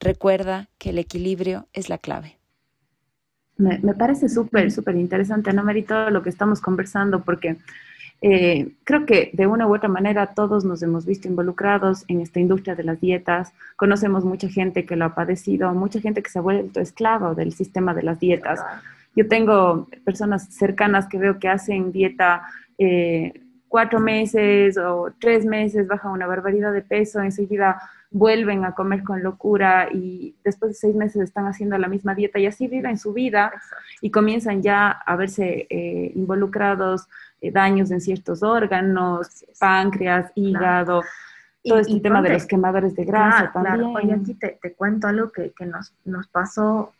Recuerda 0.00 0.68
que 0.78 0.90
el 0.90 0.98
equilibrio 0.98 1.68
es 1.72 1.88
la 1.88 1.98
clave. 1.98 2.38
Me, 3.58 3.78
parece 3.94 4.28
súper, 4.28 4.70
súper 4.70 4.96
interesante, 4.96 5.50
Ana 5.50 5.62
María, 5.62 5.86
todo 5.86 6.10
lo 6.10 6.22
que 6.22 6.28
estamos 6.28 6.60
conversando, 6.60 7.22
porque 7.22 7.56
eh, 8.20 8.72
creo 8.84 9.06
que 9.06 9.30
de 9.32 9.46
una 9.46 9.66
u 9.66 9.74
otra 9.74 9.88
manera 9.88 10.34
todos 10.34 10.64
nos 10.64 10.82
hemos 10.82 11.06
visto 11.06 11.28
involucrados 11.28 12.04
en 12.08 12.20
esta 12.20 12.40
industria 12.40 12.74
de 12.74 12.84
las 12.84 13.00
dietas. 13.00 13.52
Conocemos 13.76 14.24
mucha 14.24 14.48
gente 14.48 14.84
que 14.84 14.96
lo 14.96 15.06
ha 15.06 15.14
padecido, 15.14 15.72
mucha 15.72 16.00
gente 16.00 16.22
que 16.22 16.30
se 16.30 16.38
ha 16.38 16.42
vuelto 16.42 16.80
esclava 16.80 17.34
del 17.34 17.52
sistema 17.52 17.94
de 17.94 18.02
las 18.02 18.20
dietas. 18.20 18.60
Yo 19.14 19.26
tengo 19.28 19.88
personas 20.04 20.48
cercanas 20.50 21.06
que 21.08 21.18
veo 21.18 21.38
que 21.38 21.48
hacen 21.48 21.92
dieta 21.92 22.42
eh, 22.78 23.32
cuatro 23.68 24.00
meses 24.00 24.76
o 24.78 25.12
tres 25.20 25.44
meses, 25.44 25.86
bajan 25.86 26.12
una 26.12 26.26
barbaridad 26.26 26.72
de 26.72 26.82
peso, 26.82 27.20
enseguida 27.20 27.80
vuelven 28.10 28.64
a 28.64 28.72
comer 28.72 29.02
con 29.02 29.22
locura 29.22 29.88
y 29.92 30.34
después 30.44 30.70
de 30.70 30.74
seis 30.74 30.94
meses 30.94 31.22
están 31.22 31.46
haciendo 31.46 31.76
la 31.76 31.88
misma 31.88 32.14
dieta 32.14 32.38
y 32.38 32.46
así 32.46 32.68
viven 32.68 32.98
su 32.98 33.12
vida 33.12 33.52
y 34.00 34.10
comienzan 34.10 34.62
ya 34.62 34.90
a 34.90 35.16
verse 35.16 35.66
eh, 35.68 36.12
involucrados 36.14 37.08
eh, 37.40 37.50
daños 37.50 37.90
en 37.90 38.00
ciertos 38.00 38.42
órganos, 38.42 39.44
páncreas, 39.58 40.30
hígado. 40.34 41.02
Todo 41.62 41.80
este 41.80 41.98
tema 41.98 42.22
de 42.22 42.32
los 42.32 42.46
quemadores 42.46 42.94
de 42.94 43.04
grasa 43.04 43.50
también. 43.52 43.74
Claro. 43.74 43.92
Oye, 43.92 44.14
aquí 44.14 44.34
te, 44.34 44.56
cuento 44.74 45.08
algo 45.08 45.32
que, 45.32 45.52
nos, 45.66 45.92
nos 46.04 46.28
pasó 46.28 46.92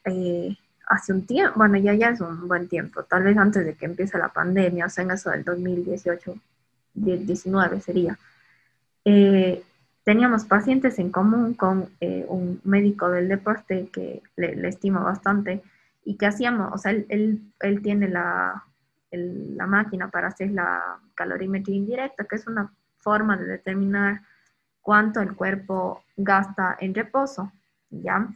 hace 0.87 1.13
un 1.13 1.27
tiempo, 1.27 1.55
bueno, 1.57 1.77
ya, 1.79 1.95
ya 1.95 2.11
es 2.11 2.21
un 2.21 2.47
buen 2.49 2.69
tiempo, 2.69 3.03
tal 3.05 3.25
vez 3.25 3.37
antes 3.37 3.65
de 3.65 3.75
que 3.75 3.87
empiece 3.87 4.19
la 4.19 4.29
pandemia, 4.29 4.87
o 4.87 4.89
sea, 4.89 5.05
en 5.05 5.11
eso 5.11 5.31
del 5.31 5.45
2018, 5.45 6.35
19 6.97 7.81
sería. 7.81 8.19
Eh, 9.05 9.63
teníamos 10.05 10.45
pacientes 10.45 10.99
en 10.99 11.11
común 11.11 11.55
con 11.55 11.91
eh, 12.01 12.25
un 12.29 12.61
médico 12.65 13.09
del 13.09 13.29
deporte 13.29 13.89
que 13.93 14.23
le, 14.37 14.69
estimo 14.69 15.03
bastante 15.05 15.63
y 16.05 16.17
que 16.17 16.27
hacíamos, 16.27 16.73
o 16.73 16.79
sea, 16.79 16.93
él, 16.93 17.41
él, 17.61 17.83
tiene 17.83 18.09
la, 18.09 18.65
la 19.11 19.67
máquina 19.67 20.09
para 20.11 20.29
hacer 20.29 20.51
la 20.51 20.99
calorimetría 21.15 21.77
indirecta, 21.77 22.25
que 22.25 22.37
es 22.37 22.47
una 22.47 22.73
forma 22.99 23.37
de 23.37 23.47
determinar 23.47 24.23
cuánto 24.81 25.21
el 25.21 25.35
cuerpo 25.35 26.05
gasta 26.17 26.77
en 26.81 26.95
reposo, 26.95 27.53
¿ya? 27.91 28.29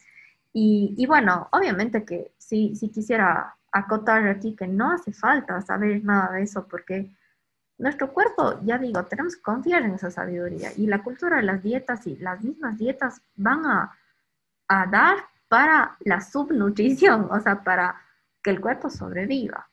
Y, 0.53 1.07
bueno, 1.07 1.49
obviamente 1.53 2.05
que 2.05 2.33
sí, 2.39 2.75
sí 2.75 2.89
quisiera 2.89 3.55
acotar 3.71 4.27
aquí 4.27 4.57
que 4.57 4.67
no 4.67 4.91
hace 4.91 5.13
falta 5.13 5.61
saber 5.61 6.05
nada 6.05 6.33
de 6.33 6.43
eso 6.43 6.67
porque 6.67 7.09
nuestro 7.81 8.13
cuerpo, 8.13 8.61
ya 8.63 8.79
digo, 8.79 9.05
tenemos 9.05 9.37
que 9.37 9.43
confiar 9.43 9.83
en 9.83 9.93
esa 9.95 10.11
sabiduría 10.11 10.71
y 10.77 10.87
la 10.87 11.03
cultura 11.03 11.37
de 11.37 11.43
las 11.43 11.63
dietas 11.63 12.07
y 12.07 12.17
las 12.17 12.43
mismas 12.43 12.79
dietas 12.79 13.21
van 13.37 13.67
a, 13.67 13.99
a 14.69 14.87
dar 14.87 15.17
para 15.49 15.97
la 16.01 16.21
subnutrición, 16.21 17.29
o 17.31 17.41
sea, 17.41 17.65
para 17.65 17.97
que 18.43 18.51
el 18.51 18.61
cuerpo 18.61 18.89
sobreviva. 18.89 19.69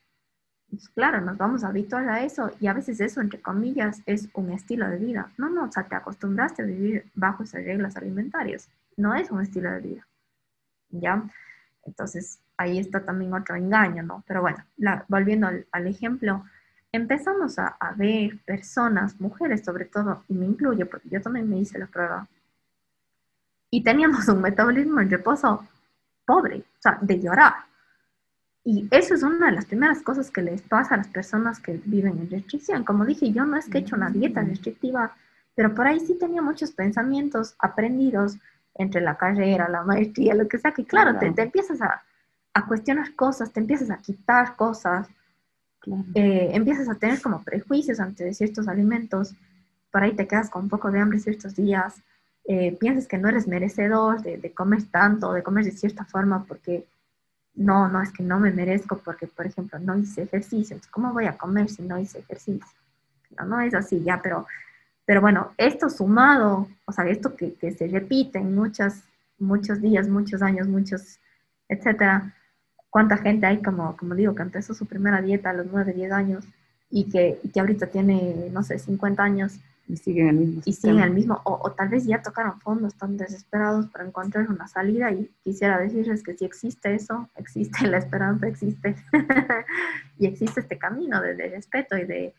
Pues 0.70 0.88
claro, 0.90 1.20
nos 1.20 1.38
vamos 1.38 1.64
a 1.64 1.68
habituar 1.68 2.08
a 2.08 2.22
eso 2.22 2.50
y 2.60 2.66
a 2.66 2.74
veces 2.74 3.00
eso, 3.00 3.20
entre 3.20 3.40
comillas, 3.40 4.02
es 4.04 4.28
un 4.34 4.50
estilo 4.50 4.88
de 4.88 4.98
vida. 4.98 5.32
No, 5.38 5.48
no, 5.48 5.64
o 5.64 5.72
sea, 5.72 5.84
te 5.84 5.94
acostumbraste 5.94 6.62
a 6.62 6.66
vivir 6.66 7.10
bajo 7.14 7.42
esas 7.42 7.64
reglas 7.64 7.96
alimentarias. 7.96 8.68
No 8.96 9.14
es 9.14 9.30
un 9.30 9.40
estilo 9.40 9.70
de 9.70 9.80
vida. 9.80 10.08
¿ya? 10.90 11.22
Entonces, 11.84 12.40
ahí 12.56 12.78
está 12.78 13.04
también 13.04 13.32
otro 13.32 13.56
engaño, 13.56 14.02
¿no? 14.02 14.24
Pero 14.26 14.42
bueno, 14.42 14.58
volviendo 15.08 15.48
al, 15.70 15.86
ejemplo, 15.86 16.44
empezamos 16.92 17.58
a, 17.58 17.76
ver 17.96 18.38
personas, 18.44 19.20
mujeres 19.20 19.64
sobre 19.64 19.84
todo, 19.84 20.24
y 20.28 20.34
me 20.34 20.46
incluyo 20.46 20.88
porque 20.88 21.08
yo 21.08 21.20
también 21.20 21.48
me 21.48 21.58
hice 21.58 21.78
la 21.78 21.86
prueba, 21.86 22.26
y 23.70 23.82
teníamos 23.82 24.28
un 24.28 24.40
metabolismo 24.40 25.00
en 25.00 25.10
reposo 25.10 25.66
pobre, 26.24 26.58
o 26.58 26.80
sea, 26.82 26.98
de 27.00 27.20
llorar. 27.20 27.54
Y 28.64 28.86
eso 28.90 29.14
es 29.14 29.22
una 29.22 29.46
de 29.46 29.52
las 29.52 29.66
primeras 29.66 30.02
cosas 30.02 30.30
que 30.30 30.42
les 30.42 30.60
pasa 30.62 30.94
a 30.94 30.98
las 30.98 31.08
personas 31.08 31.58
que 31.58 31.80
viven 31.84 32.18
en 32.18 32.30
restricción. 32.30 32.84
Como 32.84 33.06
dije, 33.06 33.32
yo 33.32 33.44
no 33.44 33.56
es 33.56 33.66
que 33.66 33.78
he 33.78 33.80
hecho 33.80 33.96
una 33.96 34.10
dieta 34.10 34.42
mm. 34.42 34.48
restrictiva, 34.48 35.16
pero 35.54 35.74
por 35.74 35.86
ahí 35.86 36.00
sí 36.00 36.18
tenía 36.18 36.42
muchos 36.42 36.72
pensamientos 36.72 37.54
aprendidos 37.58 38.36
entre 38.74 39.00
la 39.00 39.16
carrera, 39.16 39.68
la 39.68 39.82
maestría, 39.82 40.34
lo 40.34 40.46
que 40.46 40.58
sea, 40.58 40.72
que 40.72 40.84
claro, 40.84 41.18
Te, 41.18 41.26
empiezas 41.42 41.80
a, 41.82 42.02
cuestionar 42.66 43.14
cosas, 43.14 43.52
te 43.52 43.60
empiezas 43.60 43.90
a 43.90 43.98
quitar 43.98 44.56
cosas, 44.56 45.08
eh, 46.14 46.50
empiezas 46.52 46.88
a 46.88 46.96
tener 46.96 47.20
como 47.22 47.42
prejuicios 47.42 48.00
ante 48.00 48.32
ciertos 48.34 48.68
alimentos, 48.68 49.34
por 49.90 50.02
ahí 50.02 50.14
te 50.14 50.26
quedas 50.26 50.50
con 50.50 50.64
un 50.64 50.68
poco 50.68 50.90
de 50.90 51.00
hambre 51.00 51.18
ciertos 51.18 51.54
días, 51.54 52.02
eh, 52.44 52.76
piensas 52.78 53.06
que 53.06 53.18
no 53.18 53.28
eres 53.28 53.46
merecedor 53.46 54.22
de, 54.22 54.52
comer 54.52 54.84
tanto, 54.90 55.32
de 55.32 55.42
comer 55.42 55.64
de 55.64 55.70
cierta 55.70 56.04
forma, 56.04 56.44
porque 56.44 56.86
no, 57.54 57.88
no, 57.88 58.00
es 58.00 58.12
que 58.12 58.22
no 58.22 58.40
me 58.40 58.50
merezco 58.50 58.98
porque, 58.98 59.26
por 59.26 59.46
ejemplo, 59.46 59.78
no 59.78 59.98
hice 59.98 60.22
ejercicio. 60.22 60.78
¿Cómo 60.90 61.12
voy 61.12 61.26
a 61.26 61.36
comer 61.36 61.68
si 61.68 61.82
no 61.82 61.98
hice 61.98 62.20
ejercicio? 62.20 62.66
No, 63.36 63.44
no 63.44 63.60
es 63.60 63.74
así 63.74 64.02
ya, 64.02 64.20
pero, 64.22 64.46
pero 65.04 65.20
bueno, 65.20 65.52
esto 65.58 65.90
sumado, 65.90 66.68
o 66.86 66.92
sea, 66.92 67.06
esto 67.08 67.36
que, 67.36 67.54
que 67.54 67.72
se 67.72 67.86
repite 67.86 68.38
en 68.38 68.54
muchas, 68.54 69.02
muchos 69.38 69.80
días, 69.80 70.08
muchos 70.08 70.40
años, 70.40 70.68
muchos, 70.68 71.18
etcétera, 71.68 72.34
cuánta 72.90 73.16
gente 73.18 73.46
hay, 73.46 73.62
como, 73.62 73.96
como 73.96 74.14
digo, 74.14 74.34
que 74.34 74.42
empezó 74.42 74.74
su 74.74 74.86
primera 74.86 75.20
dieta 75.20 75.50
a 75.50 75.54
los 75.54 75.66
9, 75.70 75.92
10 75.92 76.12
años 76.12 76.44
y 76.90 77.04
que, 77.04 77.38
y 77.42 77.48
que 77.48 77.60
ahorita 77.60 77.86
tiene, 77.88 78.48
no 78.50 78.62
sé, 78.62 78.78
50 78.78 79.22
años 79.22 79.58
y 79.88 79.96
siguen 79.96 80.28
el 80.28 80.36
mismo. 80.36 80.62
Y 80.64 80.72
siguen 80.72 81.00
el 81.00 81.10
mismo, 81.10 81.40
o, 81.44 81.70
tal 81.72 81.88
vez 81.88 82.04
ya 82.04 82.22
tocaron 82.22 82.60
fondo, 82.60 82.88
están 82.88 83.16
desesperados 83.16 83.86
para 83.86 84.04
encontrar 84.04 84.48
una 84.50 84.68
salida 84.68 85.10
y 85.10 85.30
quisiera 85.42 85.78
decirles 85.78 86.22
que 86.22 86.36
si 86.36 86.44
existe 86.44 86.94
eso, 86.94 87.28
existe 87.36 87.86
la 87.86 87.98
esperanza, 87.98 88.46
existe. 88.46 88.96
y 90.18 90.26
existe 90.26 90.60
este 90.60 90.78
camino 90.78 91.20
de, 91.22 91.34
respeto 91.48 91.96
y 91.96 92.04
de, 92.04 92.34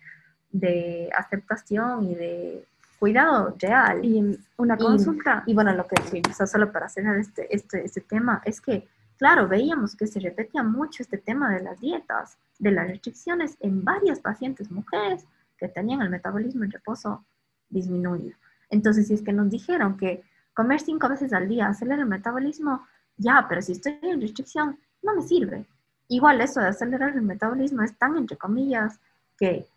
de, 0.51 1.09
aceptación 1.17 2.03
y 2.05 2.15
de 2.15 2.63
cuidado 2.99 3.55
real. 3.59 4.05
Y 4.05 4.39
una 4.57 4.77
consulta. 4.77 5.43
Y, 5.47 5.55
bueno, 5.55 5.73
lo 5.73 5.88
que 5.88 5.95
sí, 6.03 6.21
solo 6.45 6.71
para 6.71 6.88
cerrar 6.88 7.17
este, 7.17 7.53
este, 7.53 7.83
este 7.83 8.01
tema, 8.01 8.41
es 8.45 8.62
que, 8.62 8.88
claro, 9.19 9.47
veíamos 9.47 9.95
que 9.95 10.08
se 10.08 10.19
repetía 10.19 10.63
mucho 10.63 11.03
este 11.03 11.17
tema 11.17 11.53
de 11.53 11.62
las 11.62 11.79
dietas, 11.79 12.38
de 12.58 12.71
las 12.71 12.88
restricciones 12.88 13.58
en 13.60 13.84
varias 13.84 14.19
pacientes 14.19 14.71
mujeres 14.71 15.25
que 15.58 15.67
tenían 15.67 16.01
el 16.01 16.10
metabolismo 16.10 16.63
en 16.63 16.71
reposo 16.71 17.25
disminuido. 17.69 18.36
Entonces, 18.69 19.08
si 19.08 19.13
es 19.13 19.21
que 19.21 19.34
nos 19.34 19.49
dijeron 19.49 19.97
que 19.97 20.23
comer 20.53 20.79
cinco 20.79 21.10
veces 21.10 21.34
al 21.34 21.49
día 21.49 21.67
acelera 21.67 22.01
el 22.01 22.08
metabolismo, 22.08 22.88
ya, 23.17 23.45
pero 23.49 23.62
si 23.62 23.73
estoy 23.73 23.99
en 24.01 24.21
restricción, 24.21 24.79
no 25.03 25.15
me 25.15 25.21
sirve. 25.21 25.65
Igual 26.08 26.39
eso 26.39 26.62
de 26.62 26.67
acelerar 26.67 27.13
el 27.15 27.21
metabolismo 27.21 27.84
es 27.84 27.95
tan 27.97 28.17
entre 28.17 28.38
comillas 28.38 28.99
que, 29.38 29.67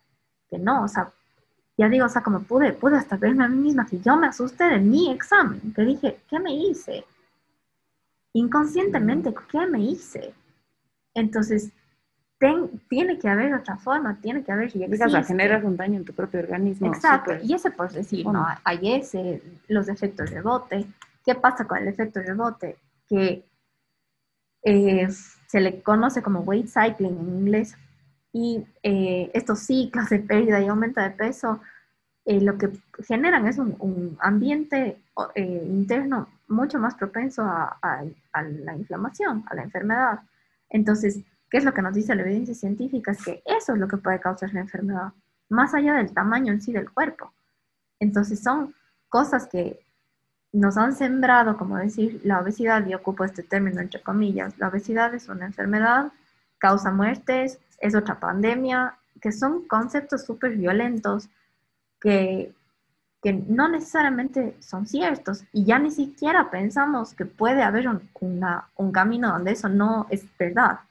que 0.49 0.57
no, 0.57 0.85
o 0.85 0.87
sea, 0.87 1.11
ya 1.77 1.89
digo, 1.89 2.05
o 2.05 2.09
sea, 2.09 2.23
como 2.23 2.43
pude, 2.43 2.71
pude 2.71 2.95
hasta 2.95 3.17
verme 3.17 3.43
a 3.43 3.49
mí 3.49 3.57
misma 3.57 3.85
que 3.85 3.99
yo 3.99 4.15
me 4.15 4.27
asusté 4.27 4.65
de 4.65 4.79
mi 4.79 5.11
examen, 5.11 5.73
que 5.75 5.81
dije, 5.81 6.19
¿qué 6.29 6.39
me 6.39 6.53
hice? 6.53 7.05
Inconscientemente, 8.33 9.33
¿qué 9.51 9.67
me 9.67 9.79
hice? 9.79 10.33
Entonces, 11.13 11.71
tiene 12.89 13.17
que 13.19 13.29
haber 13.29 13.53
otra 13.53 13.77
forma, 13.77 14.19
tiene 14.19 14.43
que 14.43 14.51
haber... 14.51 14.75
Y 14.75 14.83
existe. 14.83 15.23
generas 15.23 15.63
un 15.63 15.77
daño 15.77 15.97
en 15.97 16.05
tu 16.05 16.13
propio 16.13 16.41
organismo. 16.41 16.87
Exacto, 16.87 17.33
y 17.41 17.53
ese 17.53 17.71
por 17.71 17.91
decir, 17.91 18.25
¿no? 18.25 18.45
Hay 18.63 18.93
ese, 18.93 19.41
los 19.67 19.87
efectos 19.87 20.29
rebote. 20.29 20.85
¿Qué 21.25 21.35
pasa 21.35 21.65
con 21.65 21.77
el 21.77 21.87
efecto 21.87 22.21
rebote? 22.21 22.77
Que 23.07 23.45
eh, 24.63 25.07
se 25.47 25.61
le 25.61 25.81
conoce 25.81 26.21
como 26.21 26.41
weight 26.41 26.67
cycling 26.67 27.17
en 27.17 27.39
inglés. 27.39 27.77
Y 28.33 28.65
eh, 28.81 29.29
estos 29.33 29.59
ciclos 29.59 30.09
de 30.09 30.19
pérdida 30.19 30.59
y 30.59 30.67
aumento 30.67 30.99
de 30.99 31.11
peso, 31.11 31.61
eh, 32.25 32.41
lo 32.41 32.57
que 32.57 32.69
generan 33.05 33.47
es 33.47 33.57
un, 33.57 34.17
ambiente 34.19 34.97
interno 35.35 36.27
mucho 36.47 36.79
más 36.79 36.95
propenso 36.95 37.43
a, 37.43 37.77
a 37.81 38.41
la 38.43 38.75
inflamación, 38.75 39.43
a 39.49 39.55
la 39.55 39.63
enfermedad. 39.63 40.19
Entonces, 40.69 41.23
¿Qué 41.53 41.59
es 41.59 41.65
lo 41.65 41.73
que 41.75 41.83
nos 41.83 41.93
dice 41.93 42.15
la 42.15 42.23
evidencia 42.23 42.55
científica? 42.55 43.11
Es 43.11 43.23
que 43.23 43.43
eso 43.45 43.73
es 43.73 43.77
lo 43.77 43.87
que 43.87 43.97
puede 43.97 44.19
causar 44.19 44.51
la 44.55 44.61
enfermedad, 44.61 45.13
más 45.49 45.75
allá 45.75 45.93
del 45.93 46.11
tamaño 46.11 46.51
en 46.51 46.59
sí 46.59 46.73
del 46.73 46.89
cuerpo. 46.89 47.31
Entonces 47.99 48.41
son 48.41 48.73
cosas 49.07 49.45
que 49.45 49.79
nos 50.51 50.77
han 50.77 50.95
sembrado, 50.95 51.55
como 51.55 51.77
decir, 51.77 52.21
la 52.23 52.39
obesidad, 52.39 52.83
y 52.87 52.95
ocupo 52.95 53.23
este 53.23 53.43
término 53.43 53.81
entre 53.81 54.01
comillas, 54.01 54.57
la 54.57 54.69
obesidad 54.69 55.13
es 55.13 55.29
una 55.29 55.45
enfermedad, 55.45 56.11
causa 56.57 56.89
muertes, 56.89 57.59
es 57.77 57.93
otra 57.93 58.19
pandemia, 58.19 58.95
que 59.21 59.31
son 59.31 59.67
conceptos 59.67 60.25
súper 60.25 60.57
violentos 60.57 61.29
que, 62.03 62.53
que, 63.23 63.33
no 63.33 63.67
necesariamente 63.67 64.55
son 64.59 64.85
ciertos 64.85 65.43
y 65.51 65.65
ya 65.65 65.79
ni 65.79 65.89
siquiera 65.89 66.51
pensamos 66.51 67.15
que 67.15 67.25
puede 67.25 67.63
haber 67.63 67.87
un, 67.87 68.09
un 68.75 68.91
camino 68.91 69.31
donde 69.31 69.53
eso 69.53 69.69
no 69.69 70.05
es 70.11 70.25
verdad 70.37 70.81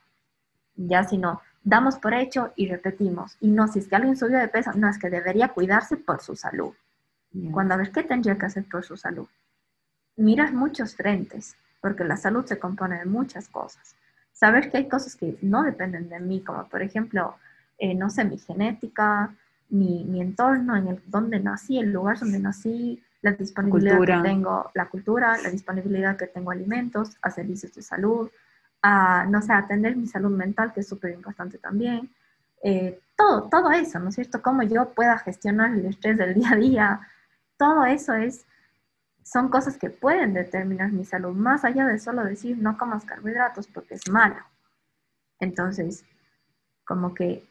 ya 0.75 1.03
sino 1.03 1.41
damos 1.63 1.97
por 1.97 2.13
hecho 2.13 2.51
y 2.55 2.67
repetimos. 2.67 3.37
Y 3.39 3.51
no, 3.51 3.67
si 3.67 3.79
es 3.79 3.87
que 3.87 3.95
alguien 3.95 4.17
subió 4.17 4.39
de 4.39 4.47
peso, 4.47 4.71
no, 4.75 4.89
es 4.89 4.97
que 4.97 5.09
debería 5.09 5.49
cuidarse 5.49 5.97
por 5.97 6.21
su 6.21 6.35
salud. 6.35 6.73
Cuando 7.51 7.73
a 7.73 7.77
ver 7.77 7.91
qué 7.91 8.03
tendría 8.03 8.37
que 8.37 8.45
hacer 8.45 8.65
por 8.69 8.83
su 8.83 8.95
salud. 8.95 9.27
Miras 10.15 10.53
muchos 10.53 10.95
frentes, 10.95 11.55
porque 11.81 12.03
la 12.03 12.15
salud 12.15 12.45
se 12.45 12.59
compone 12.59 12.99
de 12.99 13.05
muchas 13.05 13.47
cosas. 13.47 13.95
Saber 14.31 14.69
que 14.69 14.77
hay 14.77 14.87
cosas 14.87 15.15
que 15.15 15.39
no 15.41 15.63
dependen 15.63 16.09
de 16.09 16.19
mí, 16.19 16.41
como 16.41 16.67
por 16.67 16.83
ejemplo, 16.83 17.35
eh, 17.79 17.95
no 17.95 18.11
sé, 18.11 18.23
mi 18.23 18.37
genética, 18.37 19.33
mi, 19.69 20.03
mi, 20.05 20.21
entorno, 20.21 20.75
en 20.75 20.87
el 20.87 21.01
donde 21.07 21.39
nací, 21.39 21.79
el 21.79 21.91
lugar 21.91 22.19
donde 22.19 22.39
nací, 22.39 23.01
la 23.21 23.31
disponibilidad 23.31 23.99
que 23.99 24.29
tengo, 24.29 24.69
la 24.73 24.89
cultura, 24.89 25.37
la 25.41 25.49
disponibilidad 25.49 26.17
que 26.17 26.27
tengo 26.27 26.51
a 26.51 26.53
alimentos, 26.53 27.17
a 27.21 27.31
servicios 27.31 27.73
de 27.73 27.81
salud, 27.81 28.29
a, 28.81 29.25
no 29.25 29.41
sé, 29.41 29.53
atender 29.53 29.95
mi 29.95 30.07
salud 30.07 30.31
mental, 30.31 30.73
que 30.73 30.81
es 30.81 30.87
súper 30.87 31.11
importante 31.13 31.57
también. 31.57 32.09
Eh, 32.61 32.99
todo, 33.15 33.49
todo 33.49 33.71
eso, 33.71 33.99
¿no 33.99 34.09
es 34.09 34.15
cierto? 34.15 34.41
Cómo 34.41 34.63
yo 34.63 34.89
pueda 34.93 35.17
gestionar 35.17 35.73
el 35.73 35.85
estrés 35.85 36.17
del 36.17 36.33
día 36.33 36.51
a 36.51 36.55
día, 36.55 37.01
todo 37.57 37.85
eso 37.85 38.13
es, 38.13 38.45
son 39.23 39.49
cosas 39.49 39.77
que 39.77 39.89
pueden 39.89 40.33
determinar 40.33 40.91
mi 40.91 41.05
salud, 41.05 41.33
más 41.33 41.63
allá 41.63 41.87
de 41.87 41.99
solo 41.99 42.25
decir 42.25 42.57
no 42.57 42.77
comas 42.77 43.05
carbohidratos 43.05 43.67
porque 43.67 43.95
es 43.95 44.09
malo. 44.09 44.43
Entonces, 45.39 46.03
como 46.83 47.13
que, 47.13 47.47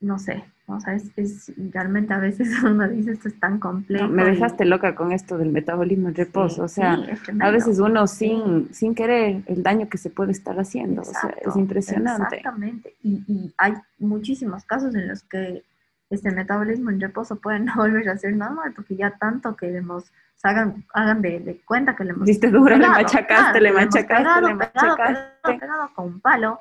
no 0.00 0.18
sé, 0.18 0.44
o 0.70 0.80
sea, 0.80 0.94
es, 0.94 1.52
realmente 1.72 2.12
a 2.12 2.18
veces 2.18 2.48
uno 2.62 2.86
dice 2.88 3.12
esto 3.12 3.28
es 3.28 3.40
tan 3.40 3.58
complejo. 3.58 4.06
me 4.08 4.24
dejaste 4.24 4.66
loca 4.66 4.94
con 4.94 5.12
esto 5.12 5.38
del 5.38 5.50
metabolismo 5.50 6.08
en 6.08 6.14
reposo. 6.14 6.64
o 6.64 6.68
sea, 6.68 6.98
a 7.40 7.50
veces 7.50 7.78
uno 7.78 8.06
sin, 8.06 8.72
sin 8.72 8.94
querer 8.94 9.42
el 9.46 9.62
daño 9.62 9.88
que 9.88 9.98
se 9.98 10.10
puede 10.10 10.32
estar 10.32 10.58
haciendo. 10.60 11.02
o 11.02 11.04
sea, 11.04 11.34
es 11.40 11.56
impresionante. 11.56 12.36
Exactamente. 12.36 12.94
Y, 13.02 13.22
y, 13.26 13.54
hay 13.56 13.74
muchísimos 13.98 14.64
casos 14.64 14.94
en 14.94 15.08
los 15.08 15.22
que 15.22 15.64
este 16.10 16.30
metabolismo 16.30 16.90
en 16.90 17.00
reposo 17.00 17.36
puede 17.36 17.60
no 17.60 17.74
volver 17.76 18.08
a 18.10 18.18
ser 18.18 18.36
normal 18.36 18.72
porque 18.74 18.94
ya 18.96 19.16
tanto 19.18 19.56
que 19.56 19.74
hemos, 19.74 20.12
hagan, 20.42 20.84
hagan 20.92 21.22
de, 21.22 21.62
cuenta 21.64 21.96
que 21.96 22.04
le 22.04 22.10
hemos. 22.10 22.26
Diste 22.26 22.50
duro, 22.50 22.76
le 22.76 22.88
machacaste, 22.88 23.60
le 23.60 23.72
machacaste, 23.72 24.46
le 24.46 24.54
machacaste. 24.54 25.58
pegado 25.58 25.90
con 25.94 26.06
un 26.06 26.20
palo 26.20 26.60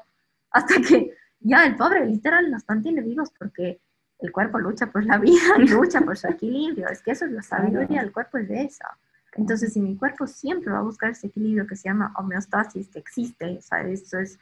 hasta 0.51 0.75
que 0.81 1.11
ya 1.39 1.65
el 1.65 1.75
pobre 1.75 2.05
literal 2.05 2.49
nos 2.49 2.63
mantiene 2.67 3.01
vivos 3.01 3.31
porque 3.37 3.79
el 4.19 4.31
cuerpo 4.31 4.59
lucha 4.59 4.87
por 4.87 5.05
la 5.05 5.17
vida, 5.17 5.57
lucha 5.57 6.01
por 6.01 6.17
su 6.17 6.27
equilibrio. 6.27 6.87
Es 6.89 7.01
que 7.01 7.11
eso 7.11 7.25
es 7.25 7.31
la 7.31 7.43
sabiduría, 7.43 8.01
el 8.01 8.11
cuerpo 8.11 8.37
es 8.37 8.47
de 8.47 8.63
esa. 8.63 8.97
Entonces, 9.33 9.73
si 9.73 9.79
mi 9.79 9.95
cuerpo 9.95 10.25
siempre 10.25 10.71
va 10.71 10.79
a 10.79 10.83
buscar 10.83 11.11
ese 11.11 11.27
equilibrio 11.27 11.67
que 11.67 11.75
se 11.75 11.89
llama 11.89 12.13
homeostasis, 12.15 12.89
que 12.89 12.99
existe, 12.99 13.57
o 13.57 13.61
sea, 13.61 13.81
eso 13.81 14.17
es 14.17 14.39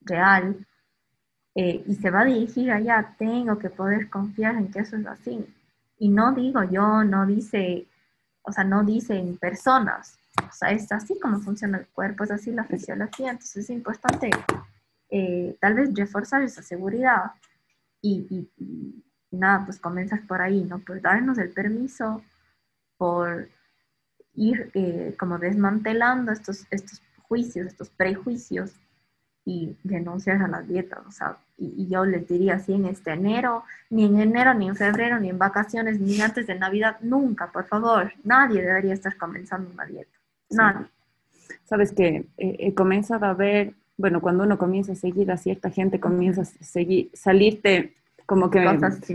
real, 0.00 0.64
eh, 1.54 1.82
y 1.86 1.94
se 1.96 2.10
va 2.10 2.20
a 2.20 2.24
dirigir 2.24 2.70
allá, 2.70 3.14
tengo 3.18 3.58
que 3.58 3.68
poder 3.68 4.08
confiar 4.08 4.56
en 4.56 4.70
que 4.70 4.80
eso 4.80 4.96
es 4.96 5.06
así. 5.06 5.44
Y 5.98 6.08
no 6.08 6.32
digo 6.32 6.62
yo, 6.64 7.04
no 7.04 7.26
dice, 7.26 7.86
o 8.42 8.52
sea, 8.52 8.64
no 8.64 8.84
dice 8.84 9.18
en 9.18 9.36
personas, 9.36 10.18
o 10.38 10.52
sea, 10.52 10.70
es 10.70 10.90
así 10.92 11.18
como 11.20 11.40
funciona 11.40 11.78
el 11.78 11.86
cuerpo, 11.88 12.24
es 12.24 12.30
así 12.30 12.52
la 12.52 12.64
fisiología, 12.64 13.30
entonces 13.30 13.64
es 13.64 13.70
importante 13.70 14.30
eh, 15.10 15.56
tal 15.60 15.74
vez 15.74 15.90
reforzar 15.94 16.42
esa 16.42 16.62
seguridad 16.62 17.32
y, 18.02 18.50
nada, 19.30 19.64
pues 19.64 19.78
comenzar 19.78 20.26
por 20.26 20.42
ahí, 20.42 20.64
¿no? 20.64 20.80
Por 20.80 21.00
darnos 21.00 21.38
el 21.38 21.50
permiso, 21.50 22.22
por 22.98 23.48
ir 24.34 24.70
eh, 24.74 25.14
como 25.18 25.38
desmantelando 25.38 26.32
estos, 26.32 26.66
estos 26.70 27.00
juicios, 27.22 27.66
estos 27.66 27.90
prejuicios 27.90 28.74
y 29.44 29.76
renunciar 29.84 30.42
a 30.42 30.48
las 30.48 30.68
dietas, 30.68 31.00
o 31.06 31.10
sea, 31.10 31.38
y, 31.56 31.88
yo 31.88 32.04
les 32.04 32.28
diría 32.28 32.54
así 32.54 32.74
en 32.74 32.86
este 32.86 33.12
enero, 33.12 33.64
ni 33.90 34.04
en 34.04 34.20
enero, 34.20 34.54
ni 34.54 34.68
en 34.68 34.76
febrero, 34.76 35.18
ni 35.18 35.30
en 35.30 35.38
vacaciones, 35.38 36.00
ni 36.00 36.20
antes 36.20 36.46
de 36.46 36.54
Navidad, 36.54 36.98
nunca, 37.00 37.50
por 37.50 37.66
favor, 37.66 38.12
nadie 38.24 38.62
debería 38.62 38.94
estar 38.94 39.16
comenzando 39.16 39.70
una 39.70 39.84
dieta, 39.84 40.16
nadie. 40.50 40.86
Sabes 41.64 41.92
que 41.92 42.28
eh, 42.36 42.56
he 42.58 42.74
comenzado 42.74 43.26
a 43.26 43.34
ver 43.34 43.74
bueno, 43.96 44.20
cuando 44.20 44.44
uno 44.44 44.58
comienza 44.58 44.92
a 44.92 44.96
seguir 44.96 45.30
a 45.30 45.36
cierta 45.36 45.70
gente, 45.70 46.00
comienza 46.00 46.42
a 46.42 46.44
seguir, 46.44 47.10
salirte 47.14 47.94
como 48.26 48.50
que 48.50 48.64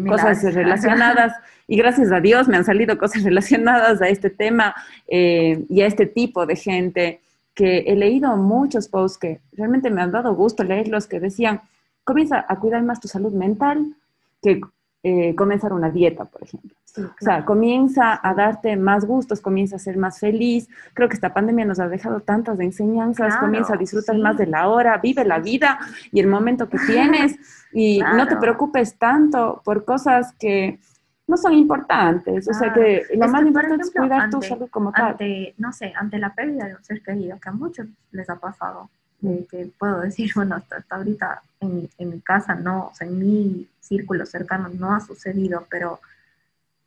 cosas, 0.07 0.41
relacionadas, 0.53 1.33
y 1.67 1.77
gracias 1.77 2.11
a 2.11 2.19
Dios 2.19 2.47
me 2.47 2.57
han 2.57 2.65
salido 2.65 2.97
cosas 2.97 3.23
relacionadas 3.29 4.01
a 4.01 4.09
este 4.09 4.29
tema 4.29 4.75
eh, 5.07 5.65
y 5.69 5.81
a 5.81 5.87
este 5.87 6.05
tipo 6.05 6.45
de 6.45 6.55
gente, 6.55 7.21
que 7.53 7.79
he 7.87 7.95
leído 7.95 8.37
muchos 8.37 8.87
posts 8.87 9.17
que 9.17 9.39
realmente 9.53 9.89
me 9.89 10.01
han 10.01 10.11
dado 10.11 10.35
gusto 10.35 10.63
leerlos, 10.63 11.07
que 11.07 11.19
decían, 11.19 11.61
comienza 12.03 12.45
a 12.47 12.59
cuidar 12.59 12.83
más 12.83 12.99
tu 12.99 13.07
salud 13.07 13.33
mental, 13.33 13.95
que 14.41 14.61
eh, 15.03 15.35
comenzar 15.35 15.73
una 15.73 15.89
dieta, 15.89 16.25
por 16.25 16.43
ejemplo. 16.43 16.71
O 16.97 17.23
sea, 17.23 17.45
comienza 17.45 18.19
a 18.21 18.33
darte 18.33 18.75
más 18.75 19.05
gustos, 19.05 19.39
comienza 19.39 19.75
a 19.75 19.79
ser 19.79 19.97
más 19.97 20.19
feliz. 20.19 20.67
Creo 20.93 21.07
que 21.07 21.13
esta 21.13 21.33
pandemia 21.33 21.65
nos 21.65 21.79
ha 21.79 21.87
dejado 21.87 22.21
tantas 22.21 22.59
enseñanzas, 22.59 23.37
comienza 23.37 23.75
a 23.75 23.77
disfrutar 23.77 24.17
más 24.17 24.37
de 24.37 24.47
la 24.47 24.67
hora, 24.67 24.97
vive 24.97 25.23
la 25.23 25.39
vida 25.39 25.77
y 26.11 26.19
el 26.19 26.27
momento 26.27 26.67
que 26.67 26.79
tienes 26.79 27.37
y 27.71 27.99
no 27.99 28.27
te 28.27 28.37
preocupes 28.37 28.97
tanto 28.97 29.61
por 29.63 29.85
cosas 29.85 30.33
que 30.39 30.79
no 31.27 31.37
son 31.37 31.53
importantes. 31.53 32.47
O 32.47 32.53
sea 32.53 32.73
que 32.73 33.03
lo 33.15 33.27
más 33.27 33.45
importante 33.45 33.83
es 33.83 33.91
cuidar 33.91 34.29
tu 34.29 34.41
salud 34.41 34.69
como 34.69 34.91
tal. 34.91 35.17
No 35.57 35.71
sé, 35.71 35.93
ante 35.95 36.17
la 36.17 36.33
pérdida 36.33 36.65
de 36.65 36.75
un 36.75 36.83
ser 36.83 37.03
querido, 37.03 37.37
que 37.39 37.49
a 37.49 37.51
muchos 37.51 37.87
les 38.11 38.29
ha 38.29 38.37
pasado, 38.37 38.89
eh, 39.23 39.47
que 39.49 39.71
puedo 39.77 40.01
decir, 40.01 40.31
bueno, 40.35 40.55
hasta, 40.55 40.83
ahorita 40.89 41.41
en 41.59 41.75
mi, 41.75 41.89
en 41.97 42.09
mi, 42.09 42.21
casa 42.21 42.55
no, 42.55 42.87
o 42.87 42.95
sea, 42.95 43.07
en 43.07 43.19
mi 43.19 43.67
círculo 43.79 44.25
cercano 44.25 44.69
no 44.69 44.93
ha 44.93 44.99
sucedido, 44.99 45.65
pero 45.69 45.99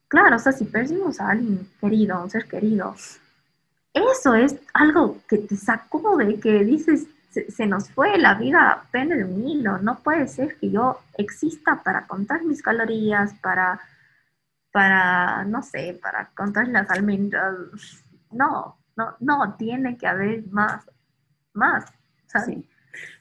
claro, 0.09 0.37
o 0.37 0.39
sea, 0.39 0.53
si 0.53 0.65
perdimos 0.65 1.21
a 1.21 1.31
alguien 1.31 1.69
querido, 1.81 2.17
a 2.17 2.23
un 2.23 2.31
ser 2.31 2.47
querido, 2.47 2.95
eso 3.93 4.35
es 4.35 4.57
algo 4.73 5.19
que 5.29 5.39
te 5.39 5.57
sacude, 5.57 6.39
que 6.39 6.65
dices, 6.65 7.07
se, 7.31 7.67
nos 7.67 7.91
fue, 7.91 8.19
la 8.19 8.35
vida 8.35 8.85
pende 8.91 9.17
de 9.17 9.25
un 9.25 9.47
hilo, 9.47 9.79
no 9.79 10.01
puede 10.01 10.27
ser 10.27 10.57
que 10.57 10.71
yo 10.71 11.01
exista 11.17 11.83
para 11.83 12.07
contar 12.07 12.45
mis 12.45 12.63
calorías, 12.63 13.35
para, 13.35 13.81
para, 14.73 15.45
no 15.45 15.63
sé, 15.63 15.99
para 16.01 16.31
contar 16.37 16.69
las 16.69 16.91
almendras, 16.91 17.55
no, 18.33 18.77
no, 18.97 19.17
no, 19.21 19.55
tiene 19.57 19.97
que 19.97 20.07
haber 20.07 20.47
más, 20.49 20.85
más. 21.53 21.85
Sí. 22.47 22.65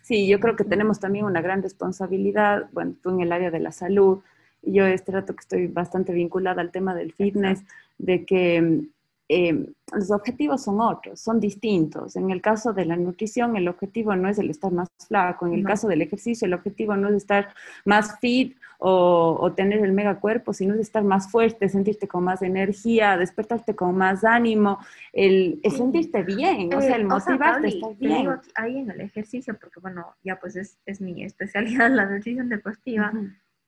sí, 0.02 0.28
yo 0.28 0.40
creo 0.40 0.56
que 0.56 0.64
tenemos 0.64 1.00
también 1.00 1.26
una 1.26 1.42
gran 1.42 1.62
responsabilidad, 1.62 2.70
bueno, 2.72 2.96
tú 3.02 3.10
en 3.10 3.22
el 3.22 3.32
área 3.32 3.52
de 3.52 3.60
la 3.60 3.72
salud, 3.72 4.20
y 4.62 4.74
yo 4.74 4.86
este 4.86 5.12
rato 5.12 5.36
que 5.36 5.42
estoy 5.42 5.68
bastante 5.68 6.14
vinculada 6.14 6.62
al 6.62 6.72
tema 6.72 6.94
del 6.96 7.14
fitness, 7.14 7.64
de 7.98 8.26
que 8.26 8.82
eh, 9.30 9.66
los 9.94 10.12
objetivos 10.12 10.64
son 10.64 10.82
otros, 10.82 11.20
son 11.20 11.40
distintos. 11.40 12.16
En 12.16 12.30
el 12.32 12.42
caso 12.42 12.74
de 12.74 12.86
la 12.86 12.96
nutrición, 12.96 13.56
el 13.56 13.68
objetivo 13.68 14.16
no 14.16 14.30
es 14.30 14.40
el 14.40 14.50
estar 14.50 14.72
más 14.72 14.90
flaco. 15.08 15.48
En 15.48 15.54
el 15.54 15.64
caso 15.64 15.88
del 15.88 16.02
ejercicio, 16.02 16.46
el 16.46 16.54
objetivo 16.54 16.96
no 16.96 17.10
es 17.10 17.16
estar 17.16 17.50
más 17.86 18.20
fit 18.20 18.58
o, 18.80 19.52
tener 19.56 19.84
el 19.84 19.92
mega 19.92 20.20
cuerpo, 20.20 20.54
sino 20.54 20.74
es 20.74 20.80
estar 20.80 21.04
más 21.04 21.30
fuerte, 21.30 21.68
sentirte 21.68 22.08
con 22.08 22.24
más 22.24 22.42
energía, 22.42 23.18
despertarte 23.18 23.76
con 23.76 23.96
más 23.96 24.24
ánimo, 24.24 24.80
el, 25.12 25.60
sentirte 25.70 26.24
bien, 26.24 26.74
o 26.74 26.80
sea, 26.80 26.96
el 26.96 27.06
motivarte 27.06 27.68
a 27.68 27.70
estar 27.70 27.96
bien. 27.98 28.30
ahí 28.56 28.78
en 28.78 28.92
el 28.92 29.02
ejercicio, 29.02 29.58
porque 29.60 29.82
bueno, 29.82 30.16
ya 30.24 30.40
pues 30.40 30.56
es, 30.56 30.78
es 30.86 31.02
mi 31.02 31.24
especialidad 31.24 31.90
la 31.94 32.06
nutrición 32.06 32.48
deportiva. 32.48 33.12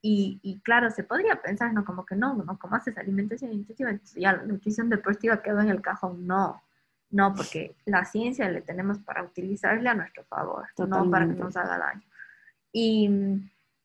Y, 0.04 0.60
claro, 0.64 0.90
se 0.90 1.04
podría 1.04 1.42
pensar, 1.42 1.74
¿no? 1.74 1.86
Como 1.86 2.06
que 2.06 2.16
no, 2.16 2.34
no, 2.34 2.58
como 2.58 2.76
haces 2.76 2.98
alimentación 2.98 3.54
intuitiva, 3.54 3.92
entonces 3.92 4.20
ya 4.20 4.34
la 4.34 4.44
nutrición 4.44 4.90
deportiva 4.90 5.44
quedó 5.44 5.62
en 5.62 5.70
el 5.70 5.82
cajón. 5.82 6.26
No, 6.26 6.62
no, 7.12 7.36
porque 7.36 7.76
la 7.86 8.04
ciencia 8.06 8.50
le 8.50 8.62
tenemos 8.62 8.98
para 9.00 9.24
utilizarle 9.24 9.88
a 9.90 9.94
nuestro 9.94 10.24
favor, 10.24 10.66
no 10.88 11.10
para 11.12 11.28
que 11.28 11.36
nos 11.36 11.56
haga 11.56 11.78
daño. 11.78 12.02
Y, 12.74 13.10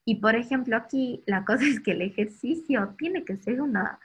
y, 0.05 0.15
por 0.15 0.35
ejemplo, 0.35 0.75
aquí 0.75 1.23
la 1.27 1.45
cosa 1.45 1.65
es 1.65 1.81
que 1.81 1.91
el 1.91 2.01
ejercicio 2.01 2.95
tiene 2.97 3.23
que 3.23 3.37
ser 3.37 3.61
una, 3.61 3.99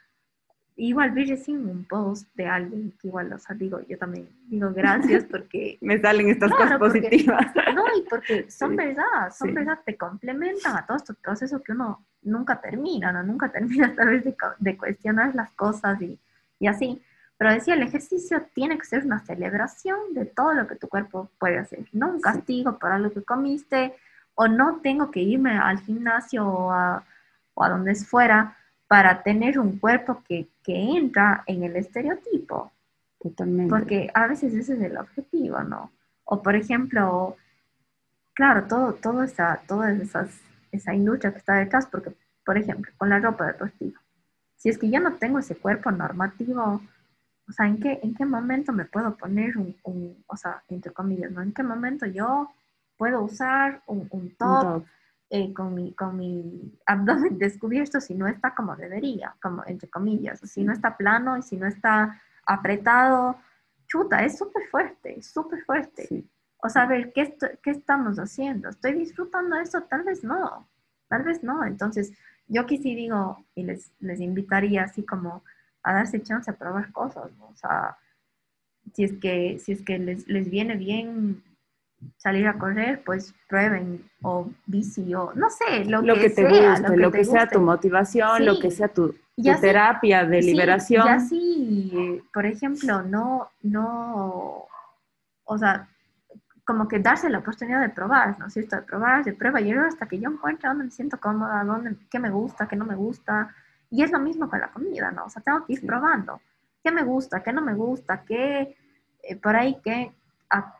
igual 0.76 1.10
vi 1.10 1.24
recién 1.24 1.68
un 1.68 1.84
post 1.84 2.28
de 2.34 2.46
alguien 2.46 2.92
que 3.00 3.08
igual, 3.08 3.32
o 3.32 3.38
sea, 3.38 3.54
digo, 3.54 3.80
yo 3.88 3.98
también 3.98 4.28
digo 4.46 4.72
gracias 4.72 5.24
porque... 5.30 5.78
Me 5.80 6.00
salen 6.00 6.28
estas 6.28 6.50
cosas 6.50 6.78
positivas. 6.78 7.46
No, 7.74 7.84
y 7.96 8.02
porque 8.08 8.50
son 8.50 8.76
verdad, 8.76 9.32
son 9.36 9.54
verdad, 9.54 9.78
te 9.84 9.96
complementan 9.96 10.76
a 10.76 10.84
todo 10.84 10.98
este 10.98 11.14
proceso 11.14 11.62
que 11.62 11.72
uno 11.72 12.04
nunca 12.22 12.60
termina, 12.60 13.12
¿no? 13.12 13.22
Nunca 13.22 13.50
termina 13.50 13.94
tal 13.94 14.08
vez 14.08 14.24
de, 14.24 14.36
de 14.58 14.76
cuestionar 14.76 15.34
las 15.34 15.50
cosas 15.52 16.00
y, 16.02 16.18
y 16.58 16.66
así. 16.66 17.02
Pero 17.38 17.52
decía, 17.52 17.74
el 17.74 17.82
ejercicio 17.82 18.46
tiene 18.54 18.78
que 18.78 18.84
ser 18.84 19.04
una 19.04 19.20
celebración 19.20 20.12
de 20.12 20.26
todo 20.26 20.52
lo 20.52 20.66
que 20.66 20.76
tu 20.76 20.88
cuerpo 20.88 21.30
puede 21.38 21.58
hacer, 21.58 21.86
no 21.92 22.08
un 22.08 22.20
castigo 22.20 22.78
para 22.78 22.98
lo 22.98 23.10
que 23.10 23.22
comiste, 23.22 23.94
o 24.34 24.48
no 24.48 24.80
tengo 24.82 25.10
que 25.10 25.20
irme 25.20 25.58
al 25.58 25.80
gimnasio 25.80 26.46
o 26.46 26.70
a, 26.70 27.04
o 27.54 27.64
a 27.64 27.68
donde 27.68 27.94
fuera 27.96 28.56
para 28.92 29.22
tener 29.22 29.58
un 29.58 29.78
cuerpo 29.78 30.22
que, 30.28 30.48
que 30.62 30.74
entra 30.76 31.44
en 31.46 31.62
el 31.62 31.76
estereotipo. 31.76 32.72
Totalmente. 33.18 33.70
Porque 33.70 34.10
a 34.12 34.26
veces 34.26 34.52
ese 34.52 34.74
es 34.74 34.82
el 34.82 34.98
objetivo, 34.98 35.62
¿no? 35.62 35.92
O 36.24 36.42
por 36.42 36.54
ejemplo, 36.56 37.38
claro, 38.34 38.66
todo, 38.68 38.92
todo 38.92 39.22
esa, 39.22 39.62
toda 39.66 39.96
esa 40.72 40.94
industria 40.94 41.32
que 41.32 41.38
está 41.38 41.54
detrás, 41.54 41.86
porque, 41.86 42.12
por 42.44 42.58
ejemplo, 42.58 42.92
con 42.98 43.08
la 43.08 43.18
ropa 43.18 43.46
deportiva, 43.46 43.98
si 44.56 44.68
es 44.68 44.76
que 44.76 44.90
yo 44.90 45.00
no 45.00 45.14
tengo 45.14 45.38
ese 45.38 45.56
cuerpo 45.56 45.90
normativo, 45.90 46.82
o 47.48 47.52
sea, 47.52 47.68
¿en 47.68 47.80
qué, 47.80 47.98
en 48.02 48.14
qué 48.14 48.26
momento 48.26 48.74
me 48.74 48.84
puedo 48.84 49.16
poner 49.16 49.56
un, 49.56 49.74
un 49.84 50.22
o 50.26 50.36
sea, 50.36 50.64
entre 50.68 50.92
comillas, 50.92 51.30
¿no? 51.30 51.40
¿En 51.40 51.54
qué 51.54 51.62
momento 51.62 52.04
yo 52.04 52.50
puedo 52.98 53.22
usar 53.22 53.80
un, 53.86 54.06
un 54.10 54.36
top 54.36 54.84
eh, 55.34 55.54
con, 55.54 55.74
mi, 55.74 55.94
con 55.94 56.14
mi 56.18 56.78
abdomen 56.84 57.38
descubierto 57.38 58.02
si 58.02 58.14
no 58.14 58.26
está 58.26 58.54
como 58.54 58.76
debería, 58.76 59.34
como 59.40 59.64
entre 59.66 59.88
comillas, 59.88 60.40
si 60.40 60.62
no 60.62 60.74
está 60.74 60.94
plano 60.94 61.38
y 61.38 61.42
si 61.42 61.56
no 61.56 61.66
está 61.66 62.20
apretado, 62.44 63.38
chuta, 63.86 64.22
es 64.24 64.36
súper 64.36 64.68
fuerte, 64.70 65.22
súper 65.22 65.64
fuerte. 65.64 66.26
O 66.58 66.68
sea, 66.68 66.82
a 66.82 66.86
ver, 66.86 67.14
¿qué, 67.14 67.34
¿qué 67.62 67.70
estamos 67.70 68.18
haciendo? 68.18 68.68
¿Estoy 68.68 68.92
disfrutando 68.92 69.56
eso? 69.56 69.80
Tal 69.84 70.02
vez 70.02 70.22
no, 70.22 70.68
tal 71.08 71.22
vez 71.22 71.42
no. 71.42 71.64
Entonces, 71.64 72.12
yo 72.46 72.60
aquí 72.60 72.76
sí 72.76 72.94
digo 72.94 73.42
y 73.54 73.62
les, 73.62 73.90
les 74.00 74.20
invitaría 74.20 74.82
así 74.84 75.02
como 75.02 75.44
a 75.82 75.94
darse 75.94 76.22
chance 76.22 76.50
a 76.50 76.58
probar 76.58 76.92
cosas, 76.92 77.32
O 77.40 77.56
sea, 77.56 77.96
si 78.92 79.04
es 79.04 79.14
que, 79.14 79.58
si 79.58 79.72
es 79.72 79.82
que 79.82 79.98
les, 79.98 80.28
les 80.28 80.50
viene 80.50 80.76
bien 80.76 81.42
salir 82.16 82.46
a 82.46 82.58
correr, 82.58 83.02
pues 83.04 83.34
prueben 83.48 84.08
o 84.22 84.50
bici 84.66 85.14
o 85.14 85.32
no 85.34 85.50
sé, 85.50 85.84
lo, 85.84 86.02
que, 86.02 86.30
te 86.30 86.48
sea, 86.48 86.70
guste, 86.70 86.96
lo 86.96 87.10
que, 87.10 87.24
sea 87.24 87.46
tu 87.46 87.60
motivación, 87.60 88.44
lo 88.44 88.58
que 88.58 88.70
sea 88.70 88.88
tu, 88.88 89.14
terapia 89.60 90.24
de 90.24 90.42
liberación. 90.42 91.06
Ya 91.06 91.20
sí, 91.20 92.22
por 92.32 92.46
ejemplo, 92.46 93.02
no, 93.02 93.50
no, 93.62 94.66
o 95.44 95.58
sea, 95.58 95.88
como 96.64 96.86
que 96.86 97.00
darse 97.00 97.28
la 97.28 97.38
oportunidad 97.38 97.80
de 97.80 97.88
probar, 97.88 98.38
¿no 98.38 98.46
es 98.46 98.52
cierto? 98.52 98.76
De 98.76 98.82
probar, 98.82 99.24
de 99.24 99.32
prueba 99.32 99.60
y 99.60 99.70
error 99.70 99.86
hasta 99.86 100.06
que 100.06 100.18
yo 100.18 100.30
encuentre 100.30 100.68
dónde 100.68 100.84
me 100.84 100.90
siento 100.90 101.18
cómoda, 101.18 101.64
dónde, 101.64 101.96
qué 102.10 102.18
me 102.18 102.30
gusta, 102.30 102.68
qué 102.68 102.76
no 102.76 102.84
me 102.84 102.94
gusta. 102.94 103.54
Y 103.90 104.02
es 104.02 104.12
lo 104.12 104.20
mismo 104.20 104.48
con 104.48 104.60
la 104.60 104.68
comida, 104.68 105.10
¿no? 105.10 105.24
O 105.24 105.28
sea, 105.30 105.42
tengo 105.42 105.66
que 105.66 105.74
ir 105.74 105.86
probando 105.86 106.40
qué 106.82 106.90
me 106.90 107.02
gusta, 107.02 107.42
qué 107.42 107.52
no 107.52 107.62
me 107.62 107.74
gusta, 107.74 108.24
qué, 108.24 108.76
eh, 109.22 109.36
por 109.36 109.56
ahí, 109.56 109.78
qué, 109.84 110.12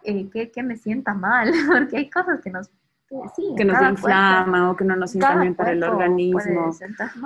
eh, 0.03 0.51
que, 0.53 0.62
me 0.62 0.77
sienta 0.77 1.14
mal, 1.14 1.51
porque 1.68 1.97
hay 1.97 2.11
cosas 2.11 2.41
que 2.41 2.51
nos 2.51 2.70
que 3.57 3.64
nos 3.64 3.91
inflama 3.91 4.70
o 4.70 4.77
que 4.77 4.85
no 4.85 4.97
nos 4.97 5.11
sientan 5.11 5.43
bien 5.43 5.55
para 5.55 5.73
el 5.73 5.83
organismo. 5.83 6.70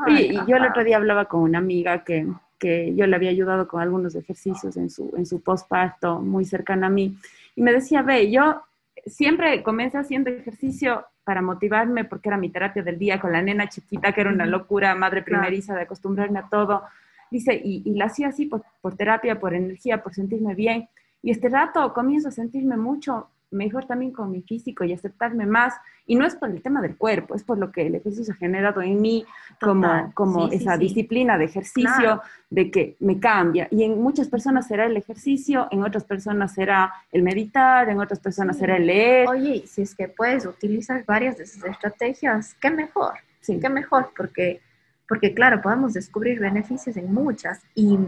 y, 0.08 0.34
yo 0.46 0.56
el 0.56 0.66
otro 0.66 0.82
día 0.82 0.96
hablaba 0.96 1.26
con 1.26 1.42
una 1.42 1.58
amiga 1.58 2.02
que, 2.02 2.26
que, 2.58 2.92
yo 2.96 3.06
le 3.06 3.14
había 3.14 3.30
ayudado 3.30 3.68
con 3.68 3.80
algunos 3.80 4.16
ejercicios 4.16 4.76
en 4.76 4.90
su, 4.90 5.12
en 5.16 5.26
su 5.26 5.42
postparto, 5.42 6.20
muy 6.20 6.44
cercana 6.44 6.88
a 6.88 6.90
mí, 6.90 7.16
y 7.54 7.62
me 7.62 7.72
decía, 7.72 8.02
ve, 8.02 8.30
yo 8.30 8.62
siempre 9.06 9.62
comencé 9.62 9.98
haciendo 9.98 10.30
ejercicio 10.30 11.06
para 11.24 11.42
motivarme 11.42 12.04
porque 12.04 12.28
era 12.28 12.36
mi 12.36 12.50
terapia 12.50 12.82
del 12.82 12.98
día 12.98 13.20
con 13.20 13.32
la 13.32 13.42
nena 13.42 13.68
chiquita, 13.68 14.12
que 14.12 14.20
era 14.20 14.30
una 14.30 14.46
locura, 14.46 14.94
madre 14.94 15.22
primeriza 15.22 15.74
de 15.74 15.82
acostumbrarme 15.82 16.38
a 16.38 16.48
todo. 16.48 16.82
Dice, 17.30 17.54
y, 17.54 17.82
y 17.84 17.94
la 17.94 18.06
hacía 18.06 18.28
así 18.28 18.46
por, 18.46 18.62
por 18.80 18.96
terapia, 18.96 19.38
por 19.38 19.54
energía, 19.54 20.02
por 20.02 20.14
sentirme 20.14 20.54
bien. 20.54 20.88
Y 21.26 21.32
este 21.32 21.48
rato 21.48 21.92
comienzo 21.92 22.28
a 22.28 22.30
sentirme 22.30 22.76
mucho 22.76 23.26
mejor 23.50 23.84
también 23.84 24.12
con 24.12 24.30
mi 24.30 24.42
físico 24.42 24.84
y 24.84 24.92
aceptarme 24.92 25.44
más. 25.44 25.74
Y 26.06 26.14
no 26.14 26.24
es 26.24 26.36
por 26.36 26.50
el 26.50 26.62
tema 26.62 26.80
del 26.80 26.96
cuerpo, 26.96 27.34
es 27.34 27.42
por 27.42 27.58
lo 27.58 27.72
que 27.72 27.88
el 27.88 27.96
ejercicio 27.96 28.32
ha 28.32 28.36
generado 28.36 28.80
en 28.80 29.00
mí 29.00 29.26
como, 29.60 30.12
como 30.14 30.46
esa 30.52 30.76
disciplina 30.76 31.36
de 31.36 31.46
ejercicio, 31.46 32.22
de 32.48 32.70
que 32.70 32.96
me 33.00 33.18
cambia. 33.18 33.66
Y 33.72 33.82
en 33.82 34.00
muchas 34.00 34.28
personas 34.28 34.68
será 34.68 34.86
el 34.86 34.96
ejercicio, 34.96 35.66
en 35.72 35.82
otras 35.82 36.04
personas 36.04 36.54
será 36.54 36.94
el 37.10 37.24
meditar, 37.24 37.88
en 37.88 37.98
otras 37.98 38.20
personas 38.20 38.58
será 38.58 38.76
el 38.76 38.86
leer. 38.86 39.26
Oye, 39.28 39.64
si 39.66 39.82
es 39.82 39.96
que 39.96 40.06
puedes 40.06 40.46
utilizar 40.46 41.04
varias 41.06 41.38
de 41.38 41.42
esas 41.42 41.64
estrategias, 41.64 42.54
qué 42.60 42.70
mejor, 42.70 43.14
sí. 43.40 43.58
qué 43.58 43.68
mejor, 43.68 44.10
porque, 44.16 44.60
porque 45.08 45.34
claro, 45.34 45.60
podemos 45.60 45.92
descubrir 45.92 46.38
beneficios 46.38 46.96
en 46.96 47.12
muchas. 47.12 47.64
Y 47.74 47.98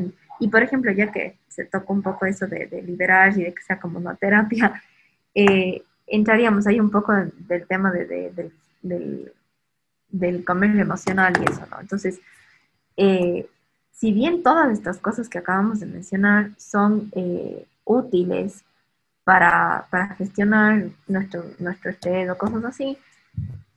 y 0.40 0.48
por 0.48 0.62
ejemplo, 0.62 0.92
ya 0.92 1.10
que 1.10 1.38
se 1.48 1.64
tocó 1.64 1.92
un 1.92 2.02
poco 2.02 2.26
eso 2.26 2.46
de, 2.46 2.82
liberar 2.86 3.36
y 3.36 3.44
de 3.44 3.54
que 3.54 3.62
sea 3.62 3.80
como 3.80 3.98
una 3.98 4.14
terapia, 4.14 4.80
eh, 5.34 5.82
entraríamos 6.06 6.66
ahí 6.66 6.80
un 6.80 6.90
poco 6.90 7.12
del 7.12 7.66
tema 7.66 7.90
de, 7.90 8.52
del, 8.82 9.32
del 10.08 10.44
comercio 10.44 10.80
emocional 10.80 11.34
y 11.40 11.50
eso, 11.50 11.66
¿no? 11.70 11.80
Entonces, 11.80 12.20
eh, 12.96 13.48
si 13.90 14.12
bien 14.12 14.42
todas 14.42 14.72
estas 14.72 14.98
cosas 14.98 15.28
que 15.28 15.38
acabamos 15.38 15.80
de 15.80 15.86
mencionar 15.86 16.50
son 16.56 17.10
eh, 17.14 17.66
útiles 17.84 18.64
para, 19.24 19.86
para, 19.90 20.14
gestionar 20.14 20.88
nuestro, 21.08 21.44
nuestro 21.58 21.90
estrés 21.90 22.30
o 22.30 22.38
cosas 22.38 22.64
así, 22.64 22.96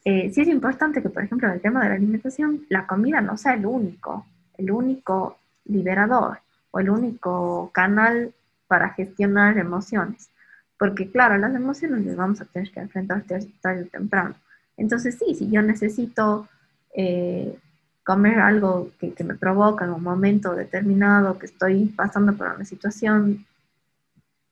sí 0.04 0.42
es 0.42 0.48
importante 0.48 1.02
que, 1.02 1.10
por 1.10 1.24
ejemplo, 1.24 1.48
en 1.48 1.56
el 1.56 1.62
tema 1.62 1.82
de 1.84 1.90
la 1.90 1.96
alimentación, 1.96 2.66
la 2.70 2.88
comida 2.88 3.22
no 3.22 3.38
sea 3.38 3.54
el 3.54 3.66
único, 3.66 4.26
el 4.58 4.72
único 4.72 5.38
liberador 5.66 6.40
o 6.72 6.80
el 6.80 6.90
único 6.90 7.70
canal 7.74 8.34
para 8.68 8.90
gestionar 8.90 9.58
emociones. 9.58 10.30
Porque 10.78 11.12
claro, 11.12 11.38
las 11.38 11.54
emociones 11.54 12.06
las 12.06 12.16
vamos 12.16 12.42
a 12.42 12.46
tener 12.46 12.72
que 12.72 12.80
enfrentar 12.80 13.24
tarde 13.62 13.84
o 13.84 13.88
temprano. 13.88 14.36
Entonces 14.78 15.18
sí, 15.20 15.36
si 15.36 15.52
yo 15.52 15.62
necesito 15.62 16.48
eh, 16.96 17.58
comer 18.04 18.40
algo 18.40 18.92
que, 19.00 19.14
me 19.24 19.36
provoca 19.36 19.86
en 19.86 19.92
un 19.92 20.04
momento 20.04 20.56
determinado, 20.56 21.38
que 21.38 21.46
estoy 21.46 21.86
pasando 21.86 22.34
por 22.34 22.48
una 22.48 22.66
situación, 22.66 23.46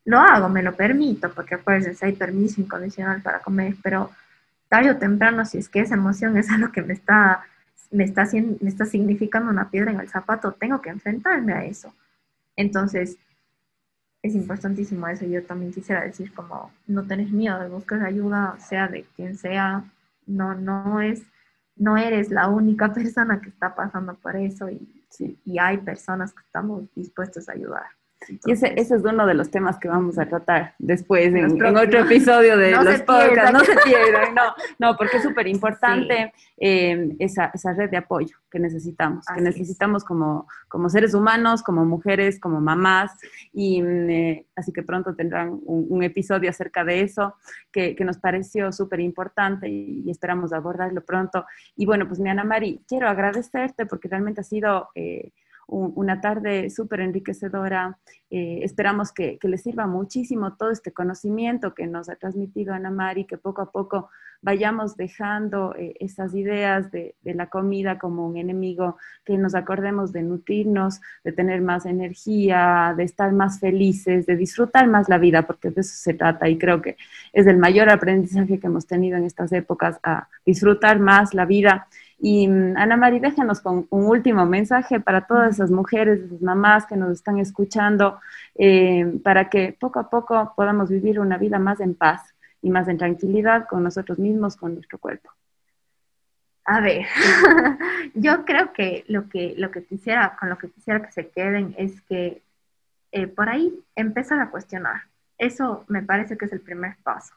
lo 0.05 0.19
hago, 0.19 0.49
me 0.49 0.63
lo 0.63 0.75
permito, 0.75 1.31
porque 1.33 1.55
acuérdense, 1.55 2.05
hay 2.05 2.13
permiso 2.13 2.61
incondicional 2.61 3.21
para 3.21 3.39
comer, 3.39 3.75
pero 3.81 4.11
tarde 4.67 4.91
o 4.91 4.97
temprano, 4.97 5.45
si 5.45 5.57
es 5.57 5.69
que 5.69 5.81
esa 5.81 5.95
emoción 5.95 6.37
es 6.37 6.49
algo 6.51 6.71
que 6.71 6.81
me 6.81 6.93
está, 6.93 7.43
me 7.91 8.03
está, 8.03 8.27
me 8.33 8.69
está 8.69 8.85
significando 8.85 9.49
una 9.49 9.69
piedra 9.69 9.91
en 9.91 9.99
el 9.99 10.09
zapato, 10.09 10.51
tengo 10.51 10.81
que 10.81 10.89
enfrentarme 10.89 11.53
a 11.53 11.65
eso. 11.65 11.93
Entonces, 12.59 13.17
es 14.21 14.35
importantísimo 14.35 15.07
eso. 15.07 15.25
Yo 15.25 15.45
también 15.45 15.71
quisiera 15.71 16.01
decir 16.01 16.33
como 16.33 16.73
no 16.87 17.07
tenés 17.07 17.31
miedo 17.31 17.57
de 17.57 17.69
buscar 17.69 18.03
ayuda, 18.03 18.59
sea 18.59 18.89
de 18.89 19.03
quien 19.15 19.37
sea, 19.37 19.89
no, 20.25 20.55
no 20.55 20.99
es, 20.99 21.23
no 21.77 21.95
eres 21.95 22.29
la 22.31 22.49
única 22.49 22.93
persona 22.93 23.39
que 23.39 23.47
está 23.47 23.75
pasando 23.75 24.13
por 24.15 24.35
eso 24.35 24.69
y, 24.69 25.05
y 25.45 25.57
hay 25.57 25.77
personas 25.77 26.33
que 26.33 26.41
estamos 26.41 26.93
dispuestos 26.95 27.47
a 27.47 27.53
ayudar 27.53 27.98
y 28.27 28.51
ese, 28.51 28.73
ese, 28.75 28.95
es 28.95 29.03
uno 29.03 29.25
de 29.25 29.33
los 29.33 29.49
temas 29.49 29.79
que 29.79 29.87
vamos 29.87 30.19
a 30.19 30.27
tratar 30.27 30.75
después 30.77 31.33
en, 31.33 31.61
otro 31.61 31.99
episodio 31.99 32.57
de 32.57 32.71
los 32.83 33.01
podcasts. 33.01 33.53
No 33.53 33.59
se 33.61 33.75
pierdan, 33.77 34.35
no, 34.35 34.53
no, 34.77 34.97
porque 34.97 35.17
es 35.17 35.23
súper 35.23 35.47
importante 35.47 36.33
eh, 36.57 37.15
esa, 37.19 37.49
esa, 37.53 37.73
red 37.73 37.89
de 37.89 37.97
apoyo 37.97 38.35
que 38.51 38.59
necesitamos, 38.59 39.25
que 39.33 39.41
necesitamos 39.41 40.03
como, 40.03 40.47
como 40.67 40.89
seres 40.89 41.13
humanos, 41.13 41.63
como 41.63 41.85
mujeres, 41.85 42.39
como 42.39 42.59
mamás. 42.59 43.11
Y 43.53 43.81
mm, 43.81 44.09
eh, 44.09 44.45
así 44.55 44.73
que 44.73 44.83
pronto 44.83 45.15
tendrán 45.15 45.59
un, 45.65 46.03
episodio 46.03 46.49
acerca 46.49 46.83
de 46.83 47.01
eso 47.01 47.35
que, 47.71 47.95
que 47.95 48.05
nos 48.05 48.17
pareció 48.17 48.71
súper 48.71 48.99
importante 48.99 49.67
y, 49.69 50.09
esperamos 50.09 50.51
abordarlo 50.51 51.01
pronto. 51.05 51.45
Y 51.75 51.85
bueno, 51.85 52.07
pues 52.07 52.19
mi 52.19 52.29
Ana 52.29 52.43
Mari, 52.43 52.81
quiero 52.87 53.07
agradecerte 53.07 53.85
porque 53.85 54.09
realmente 54.09 54.41
ha 54.41 54.43
sido... 54.43 54.89
Eh, 54.93 55.31
una 55.69 56.21
tarde 56.21 56.69
súper 56.69 57.01
enriquecedora. 57.01 57.97
Eh, 58.29 58.59
esperamos 58.63 59.11
que, 59.11 59.37
que, 59.37 59.47
les 59.47 59.63
sirva 59.63 59.87
muchísimo 59.87 60.55
todo 60.55 60.71
este 60.71 60.91
conocimiento 60.91 61.73
que 61.73 61.87
nos 61.87 62.09
ha 62.09 62.15
transmitido 62.15 62.73
Ana 62.73 62.91
Mari, 62.91 63.25
que 63.25 63.37
poco 63.37 63.61
a 63.61 63.71
poco 63.71 64.09
vayamos 64.41 64.95
dejando 64.95 65.75
eh, 65.75 65.95
esas 65.99 66.33
ideas 66.33 66.91
de, 66.91 67.15
la 67.23 67.47
comida 67.47 67.99
como 67.99 68.27
un 68.27 68.37
enemigo, 68.37 68.97
que 69.25 69.37
nos 69.37 69.55
acordemos 69.55 70.11
de 70.11 70.23
nutrirnos, 70.23 71.01
de 71.23 71.31
tener 71.31 71.61
más 71.61 71.85
energía, 71.85 72.93
de 72.95 73.03
estar 73.03 73.31
más 73.33 73.59
felices, 73.59 74.25
de 74.25 74.35
disfrutar 74.35 74.87
más 74.87 75.09
la 75.09 75.17
vida, 75.17 75.45
porque 75.45 75.69
de 75.69 75.81
eso 75.81 75.93
se 75.95 76.13
trata 76.13 76.47
y 76.49 76.57
creo 76.57 76.81
que 76.81 76.97
es 77.33 77.47
el 77.47 77.57
mayor 77.57 77.89
aprendizaje 77.89 78.59
que 78.59 78.67
hemos 78.67 78.87
tenido 78.87 79.17
en 79.17 79.25
estas 79.25 79.51
épocas, 79.51 79.99
a 80.03 80.27
disfrutar 80.45 80.99
más 80.99 81.33
la 81.33 81.45
vida 81.45 81.87
y 82.19 82.47
mm, 82.47 82.77
Ana 82.77 82.97
María, 82.97 83.19
déjanos 83.21 83.61
con 83.61 83.87
un 83.89 84.05
último 84.05 84.45
mensaje 84.45 84.99
para 84.99 85.25
todas 85.25 85.55
esas 85.55 85.71
mujeres, 85.71 86.19
esas 86.19 86.41
mamás 86.41 86.85
que 86.85 86.97
nos 86.97 87.11
están 87.11 87.39
escuchando, 87.39 88.19
eh, 88.55 89.19
para 89.23 89.49
que 89.49 89.75
poco 89.79 89.99
a 89.99 90.09
poco 90.09 90.53
podamos 90.55 90.89
vivir 90.89 91.19
una 91.19 91.37
vida 91.37 91.59
más 91.59 91.79
en 91.79 91.95
paz 91.95 92.33
y 92.61 92.69
más 92.69 92.87
en 92.87 92.97
tranquilidad 92.97 93.67
con 93.67 93.83
nosotros 93.83 94.19
mismos, 94.19 94.57
con 94.57 94.73
nuestro 94.73 94.97
cuerpo. 94.99 95.31
A 96.65 96.81
ver, 96.81 97.05
yo 98.13 98.45
creo 98.45 98.73
que 98.73 99.05
lo 99.07 99.29
que 99.29 99.55
lo 99.57 99.71
que 99.71 99.85
quisiera, 99.85 100.37
con 100.39 100.49
lo 100.49 100.57
que 100.57 100.69
quisiera 100.69 101.01
que 101.01 101.11
se 101.11 101.29
queden 101.29 101.73
es 101.77 102.01
que 102.01 102.43
eh, 103.11 103.27
por 103.27 103.49
ahí 103.49 103.73
empezar 103.95 104.39
a 104.39 104.51
cuestionar. 104.51 105.03
Eso 105.37 105.85
me 105.87 106.03
parece 106.03 106.37
que 106.37 106.45
es 106.45 106.53
el 106.53 106.61
primer 106.61 106.97
paso. 107.01 107.33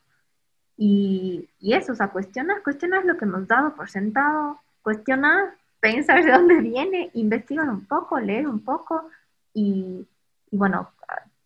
Y, 0.77 1.49
y 1.61 1.75
eso, 1.75 1.93
o 1.93 1.95
sea, 1.95 2.09
cuestionar, 2.09 2.63
cuestionar 2.63 3.05
lo 3.05 3.17
que 3.17 3.25
hemos 3.25 3.47
dado 3.47 3.75
por 3.75 3.89
sentado, 3.89 4.61
cuestionar, 4.83 5.55
pensar 5.81 6.25
de 6.25 6.33
dónde 6.33 6.61
viene, 6.61 7.11
investigar 7.15 7.69
un 7.69 7.87
poco, 7.87 8.21
leer 8.21 8.47
un 8.47 8.61
poco 8.61 9.09
y, 9.55 10.07
bueno, 10.51 10.91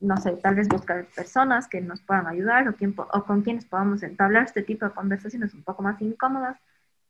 no 0.00 0.16
sé, 0.18 0.32
tal 0.36 0.56
vez 0.56 0.68
buscar 0.68 1.06
personas 1.14 1.68
que 1.68 1.80
nos 1.80 2.00
puedan 2.02 2.26
ayudar 2.26 2.68
o, 2.68 2.74
o 3.12 3.24
con 3.24 3.42
quienes 3.42 3.64
podamos 3.64 4.02
entablar 4.02 4.44
este 4.44 4.62
tipo 4.62 4.84
de 4.84 4.92
conversaciones 4.92 5.54
un 5.54 5.62
poco 5.62 5.82
más 5.82 6.00
incómodas 6.02 6.58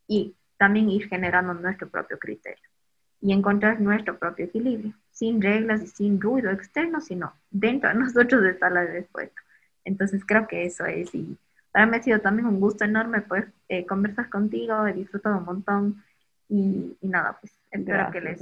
y 0.07 0.37
también 0.57 0.89
ir 0.89 1.09
generando 1.09 1.55
nuestro 1.55 1.89
propio 1.89 2.19
criterio 2.19 2.65
y 3.21 3.33
encontrar 3.33 3.81
nuestro 3.81 4.19
propio 4.19 4.47
equilibrio, 4.47 4.95
sin 5.11 5.43
reglas 5.43 5.83
y 5.83 5.87
sin 5.89 6.21
ruido 6.21 6.51
externo, 6.51 7.01
sino 7.01 7.33
dentro 7.51 7.89
de 7.89 7.95
nosotros 7.99 8.45
está 8.45 8.71
la 8.71 8.85
respuesta. 8.85 9.41
Entonces 9.85 10.23
creo 10.25 10.47
que 10.47 10.67
eso 10.67 10.85
es 10.87 11.15
y 11.15 11.37
para 11.73 11.87
mí 11.87 11.97
ha 11.97 12.03
sido 12.03 12.21
también 12.21 12.47
un 12.47 12.59
gusto 12.59 12.85
enorme 12.85 13.21
poder 13.21 13.53
eh, 13.69 13.85
conversar 13.85 14.31
contigo, 14.31 14.87
he 14.87 14.95
disfrutado 14.95 15.39
un 15.39 15.45
montón 15.45 16.03
y, 16.49 16.97
nada, 17.03 17.39
pues 17.41 17.53
espero 17.71 18.11
que 18.13 18.21
les, 18.21 18.41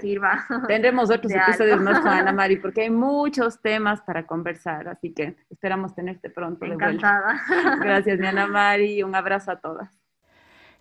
sirva. 0.00 0.44
Tendremos 0.68 1.10
otros 1.10 1.32
episodios 1.32 1.80
más 1.80 2.00
con 2.00 2.08
Ana 2.08 2.32
Mari 2.32 2.56
porque 2.56 2.82
hay 2.82 2.90
muchos 2.90 3.60
temas 3.60 4.00
para 4.02 4.26
conversar, 4.26 4.88
así 4.88 5.12
que 5.12 5.36
esperamos 5.50 5.94
tenerte 5.94 6.30
pronto. 6.30 6.64
Encantada. 6.64 7.40
Gracias, 7.80 8.18
mi 8.18 8.26
Ana 8.26 8.46
Mari, 8.46 9.02
un 9.02 9.14
abrazo 9.14 9.52
a 9.52 9.56
todas. 9.56 9.88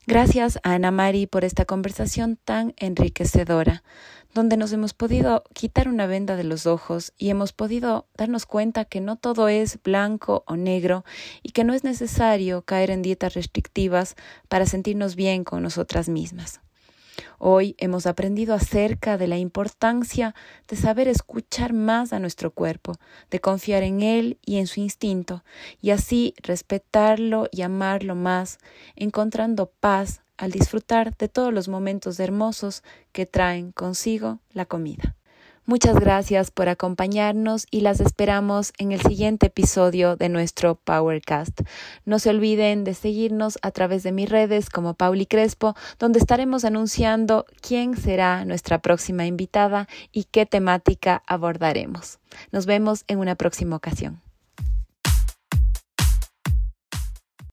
Gracias 0.05 0.59
a 0.63 0.73
Ana 0.73 0.91
Mari 0.91 1.27
por 1.27 1.45
esta 1.45 1.63
conversación 1.63 2.37
tan 2.43 2.73
enriquecedora, 2.75 3.83
donde 4.33 4.57
nos 4.57 4.73
hemos 4.73 4.93
podido 4.93 5.43
quitar 5.53 5.87
una 5.87 6.07
venda 6.07 6.35
de 6.35 6.43
los 6.43 6.65
ojos 6.65 7.13
y 7.17 7.29
hemos 7.29 7.53
podido 7.53 8.07
darnos 8.17 8.45
cuenta 8.45 8.83
que 8.83 8.99
no 8.99 9.15
todo 9.15 9.47
es 9.47 9.81
blanco 9.81 10.43
o 10.45 10.57
negro 10.57 11.05
y 11.41 11.51
que 11.51 11.63
no 11.63 11.73
es 11.73 11.85
necesario 11.85 12.63
caer 12.63 12.89
en 12.89 13.01
dietas 13.01 13.35
restrictivas 13.35 14.15
para 14.49 14.65
sentirnos 14.65 15.15
bien 15.15 15.45
con 15.45 15.63
nosotras 15.63 16.09
mismas. 16.09 16.62
Hoy 17.37 17.75
hemos 17.77 18.05
aprendido 18.05 18.53
acerca 18.53 19.17
de 19.17 19.27
la 19.27 19.37
importancia 19.37 20.35
de 20.67 20.75
saber 20.75 21.07
escuchar 21.07 21.73
más 21.73 22.13
a 22.13 22.19
nuestro 22.19 22.51
cuerpo, 22.51 22.95
de 23.29 23.39
confiar 23.39 23.83
en 23.83 24.01
él 24.01 24.37
y 24.45 24.57
en 24.57 24.67
su 24.67 24.79
instinto, 24.79 25.43
y 25.81 25.91
así 25.91 26.33
respetarlo 26.41 27.47
y 27.51 27.61
amarlo 27.61 28.15
más, 28.15 28.59
encontrando 28.95 29.71
paz 29.79 30.21
al 30.37 30.51
disfrutar 30.51 31.15
de 31.17 31.29
todos 31.29 31.53
los 31.53 31.67
momentos 31.67 32.19
hermosos 32.19 32.83
que 33.11 33.25
traen 33.25 33.71
consigo 33.71 34.39
la 34.51 34.65
comida. 34.65 35.15
Muchas 35.65 35.97
gracias 35.97 36.51
por 36.51 36.67
acompañarnos 36.67 37.67
y 37.71 37.81
las 37.81 38.01
esperamos 38.01 38.73
en 38.77 38.91
el 38.91 38.99
siguiente 38.99 39.45
episodio 39.45 40.17
de 40.17 40.27
nuestro 40.27 40.75
Powercast. 40.75 41.61
No 42.03 42.19
se 42.19 42.31
olviden 42.31 42.83
de 42.83 42.93
seguirnos 42.93 43.57
a 43.61 43.71
través 43.71 44.03
de 44.03 44.11
mis 44.11 44.27
redes 44.29 44.69
como 44.69 44.95
Pauli 44.95 45.25
Crespo, 45.25 45.73
donde 45.99 46.19
estaremos 46.19 46.65
anunciando 46.65 47.45
quién 47.61 47.95
será 47.95 48.43
nuestra 48.43 48.81
próxima 48.81 49.25
invitada 49.25 49.87
y 50.11 50.25
qué 50.25 50.45
temática 50.45 51.23
abordaremos. 51.27 52.19
Nos 52.51 52.65
vemos 52.65 53.05
en 53.07 53.19
una 53.19 53.35
próxima 53.35 53.77
ocasión. 53.77 54.21